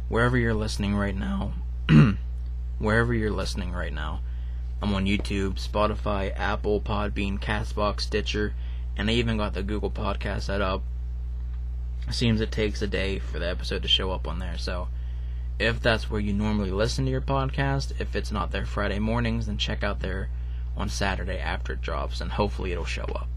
Wherever 0.08 0.36
you're 0.36 0.54
listening 0.54 0.94
right 0.94 1.16
now, 1.16 1.52
wherever 2.78 3.14
you're 3.14 3.30
listening 3.30 3.72
right 3.72 3.92
now, 3.92 4.20
I'm 4.84 4.92
on 4.92 5.06
YouTube, 5.06 5.54
Spotify, 5.54 6.38
Apple, 6.38 6.78
Podbean, 6.78 7.40
Castbox, 7.40 8.02
Stitcher, 8.02 8.52
and 8.98 9.08
I 9.08 9.14
even 9.14 9.38
got 9.38 9.54
the 9.54 9.62
Google 9.62 9.90
Podcast 9.90 10.42
set 10.42 10.60
up. 10.60 10.82
seems 12.10 12.42
it 12.42 12.52
takes 12.52 12.82
a 12.82 12.86
day 12.86 13.18
for 13.18 13.38
the 13.38 13.48
episode 13.48 13.80
to 13.80 13.88
show 13.88 14.10
up 14.10 14.28
on 14.28 14.40
there, 14.40 14.58
so 14.58 14.88
if 15.58 15.80
that's 15.80 16.10
where 16.10 16.20
you 16.20 16.34
normally 16.34 16.70
listen 16.70 17.06
to 17.06 17.10
your 17.10 17.22
podcast, 17.22 17.98
if 17.98 18.14
it's 18.14 18.30
not 18.30 18.50
there 18.50 18.66
Friday 18.66 18.98
mornings, 18.98 19.46
then 19.46 19.56
check 19.56 19.82
out 19.82 20.00
there 20.00 20.28
on 20.76 20.90
Saturday 20.90 21.38
after 21.38 21.72
it 21.72 21.80
drops, 21.80 22.20
and 22.20 22.32
hopefully 22.32 22.70
it'll 22.70 22.84
show 22.84 23.04
up. 23.04 23.28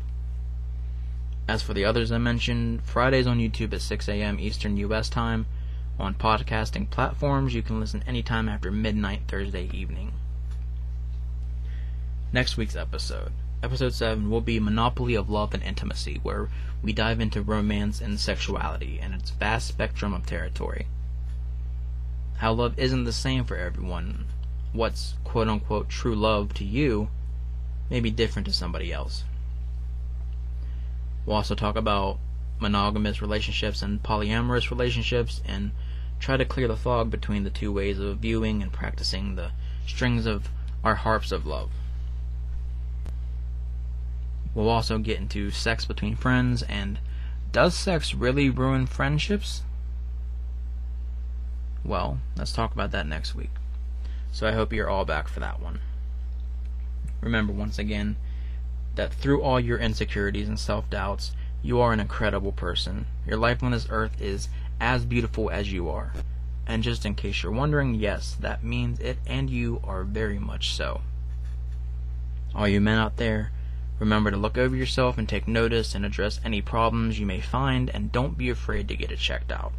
As 1.48 1.62
for 1.62 1.74
the 1.74 1.86
others 1.86 2.12
I 2.12 2.18
mentioned, 2.18 2.84
Fridays 2.84 3.26
on 3.26 3.40
YouTube 3.40 3.72
at 3.72 3.80
6 3.80 4.10
a.m. 4.10 4.38
Eastern 4.38 4.76
U.S. 4.76 5.08
time. 5.08 5.46
On 5.98 6.14
podcasting 6.14 6.90
platforms, 6.90 7.56
you 7.56 7.62
can 7.62 7.80
listen 7.80 8.04
anytime 8.06 8.50
after 8.50 8.70
midnight 8.70 9.22
Thursday 9.30 9.70
evening. 9.72 10.12
Next 12.34 12.58
week's 12.58 12.76
episode, 12.76 13.32
episode 13.64 13.94
7, 13.94 14.30
will 14.30 14.42
be 14.42 14.60
Monopoly 14.60 15.16
of 15.16 15.30
Love 15.30 15.54
and 15.54 15.64
Intimacy, 15.64 16.20
where 16.24 16.50
we 16.82 16.92
dive 16.92 17.22
into 17.22 17.42
romance 17.42 18.02
and 18.02 18.20
sexuality 18.20 19.00
and 19.02 19.14
its 19.14 19.30
vast 19.30 19.66
spectrum 19.66 20.14
of 20.14 20.26
territory. 20.26 20.88
How 22.40 22.52
love 22.52 22.78
isn't 22.78 23.06
the 23.06 23.14
same 23.14 23.46
for 23.46 23.56
everyone. 23.56 24.28
What's 24.74 25.16
quote 25.24 25.48
unquote 25.48 25.88
true 25.88 26.16
love 26.16 26.54
to 26.56 26.66
you 26.66 27.10
may 27.90 28.02
be 28.02 28.12
different 28.12 28.46
to 28.48 28.54
somebody 28.54 28.92
else. 28.92 29.24
We'll 31.26 31.38
also 31.38 31.56
talk 31.56 31.78
about 31.78 32.20
monogamous 32.60 33.22
relationships 33.22 33.82
and 33.82 34.04
polyamorous 34.04 34.70
relationships 34.70 35.42
and 35.46 35.72
try 36.20 36.36
to 36.36 36.44
clear 36.44 36.68
the 36.68 36.76
fog 36.76 37.10
between 37.10 37.46
the 37.46 37.50
two 37.50 37.72
ways 37.72 38.00
of 38.00 38.18
viewing 38.18 38.62
and 38.62 38.74
practicing 38.74 39.36
the 39.36 39.52
strings 39.88 40.26
of 40.26 40.50
our 40.84 40.96
harps 40.96 41.32
of 41.32 41.46
love. 41.46 41.72
We'll 44.58 44.70
also 44.70 44.98
get 44.98 45.20
into 45.20 45.52
sex 45.52 45.86
between 45.86 46.16
friends 46.16 46.64
and 46.64 46.98
does 47.52 47.76
sex 47.76 48.16
really 48.16 48.50
ruin 48.50 48.88
friendships? 48.88 49.62
Well, 51.86 52.18
let's 52.36 52.54
talk 52.54 52.74
about 52.74 52.90
that 52.90 53.06
next 53.06 53.36
week. 53.36 53.52
So 54.32 54.48
I 54.48 54.54
hope 54.54 54.74
you're 54.74 54.90
all 54.90 55.06
back 55.06 55.28
for 55.28 55.40
that 55.42 55.62
one. 55.62 55.80
Remember 57.22 57.54
once 57.54 57.78
again 57.78 58.16
that 58.96 59.14
through 59.14 59.44
all 59.44 59.60
your 59.60 59.78
insecurities 59.78 60.48
and 60.48 60.60
self 60.60 60.90
doubts, 60.90 61.34
you 61.62 61.80
are 61.80 61.94
an 61.94 62.00
incredible 62.00 62.52
person. 62.52 63.06
Your 63.28 63.38
life 63.38 63.62
on 63.62 63.74
this 63.74 63.86
earth 63.92 64.20
is 64.20 64.50
as 64.82 65.06
beautiful 65.06 65.52
as 65.52 65.72
you 65.72 65.88
are. 65.88 66.14
And 66.66 66.82
just 66.82 67.06
in 67.06 67.14
case 67.14 67.44
you're 67.44 67.52
wondering, 67.52 67.94
yes, 67.94 68.36
that 68.40 68.64
means 68.64 69.00
it 69.02 69.20
and 69.28 69.52
you 69.52 69.82
are 69.84 70.04
very 70.04 70.40
much 70.40 70.74
so. 70.74 71.02
All 72.56 72.68
you 72.68 72.82
men 72.82 72.98
out 72.98 73.18
there, 73.18 73.52
Remember 74.00 74.30
to 74.30 74.38
look 74.38 74.58
over 74.58 74.76
yourself 74.76 75.18
and 75.18 75.28
take 75.28 75.48
notice 75.48 75.96
and 75.96 76.06
address 76.06 76.40
any 76.46 76.62
problems 76.62 77.20
you 77.20 77.26
may 77.26 77.40
find, 77.40 77.90
and 77.90 78.12
don't 78.12 78.38
be 78.38 78.50
afraid 78.50 78.88
to 78.88 78.96
get 78.96 79.12
it 79.12 79.18
checked 79.18 79.52
out. 79.52 79.74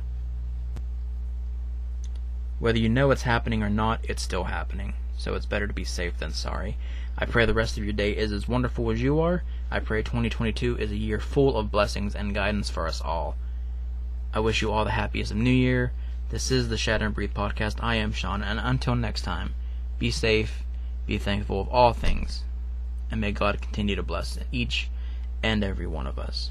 Whether 2.59 2.79
you 2.79 2.89
know 2.89 3.13
it's 3.13 3.23
happening 3.23 3.63
or 3.63 3.71
not, 3.71 4.01
it's 4.03 4.23
still 4.23 4.45
happening, 4.45 4.95
so 5.17 5.35
it's 5.35 5.47
better 5.47 5.69
to 5.69 5.73
be 5.73 5.85
safe 5.85 6.19
than 6.19 6.33
sorry. 6.33 6.77
I 7.17 7.27
pray 7.27 7.47
the 7.47 7.55
rest 7.55 7.79
of 7.79 7.85
your 7.85 7.93
day 7.93 8.17
is 8.17 8.33
as 8.33 8.49
wonderful 8.49 8.91
as 8.91 9.01
you 9.01 9.21
are. 9.21 9.45
I 9.71 9.79
pray 9.79 10.03
2022 10.03 10.77
is 10.79 10.91
a 10.91 10.97
year 10.97 11.21
full 11.21 11.57
of 11.57 11.71
blessings 11.71 12.17
and 12.17 12.35
guidance 12.35 12.69
for 12.69 12.89
us 12.89 13.01
all. 13.01 13.37
I 14.35 14.41
wish 14.41 14.63
you 14.63 14.73
all 14.73 14.85
the 14.85 14.91
happiest 14.91 15.31
of 15.31 15.37
New 15.37 15.51
Year. 15.51 15.93
This 16.31 16.51
is 16.51 16.69
the 16.69 16.77
Shatter 16.77 17.07
and 17.07 17.15
Breathe 17.15 17.35
podcast. 17.35 17.77
I 17.81 17.95
am 17.95 18.13
Sean, 18.13 18.43
and 18.43 18.59
until 18.59 18.97
next 18.97 19.23
time, 19.23 19.55
be 19.99 20.11
safe, 20.11 20.65
be 21.07 21.19
thankful 21.19 21.61
of 21.61 21.69
all 21.69 21.93
things, 21.93 22.45
and 23.11 23.21
may 23.21 23.33
God 23.33 23.61
continue 23.61 23.97
to 23.97 24.03
bless 24.03 24.39
each 24.53 24.89
and 25.43 25.65
every 25.65 25.87
one 25.87 26.07
of 26.07 26.19
us. 26.19 26.51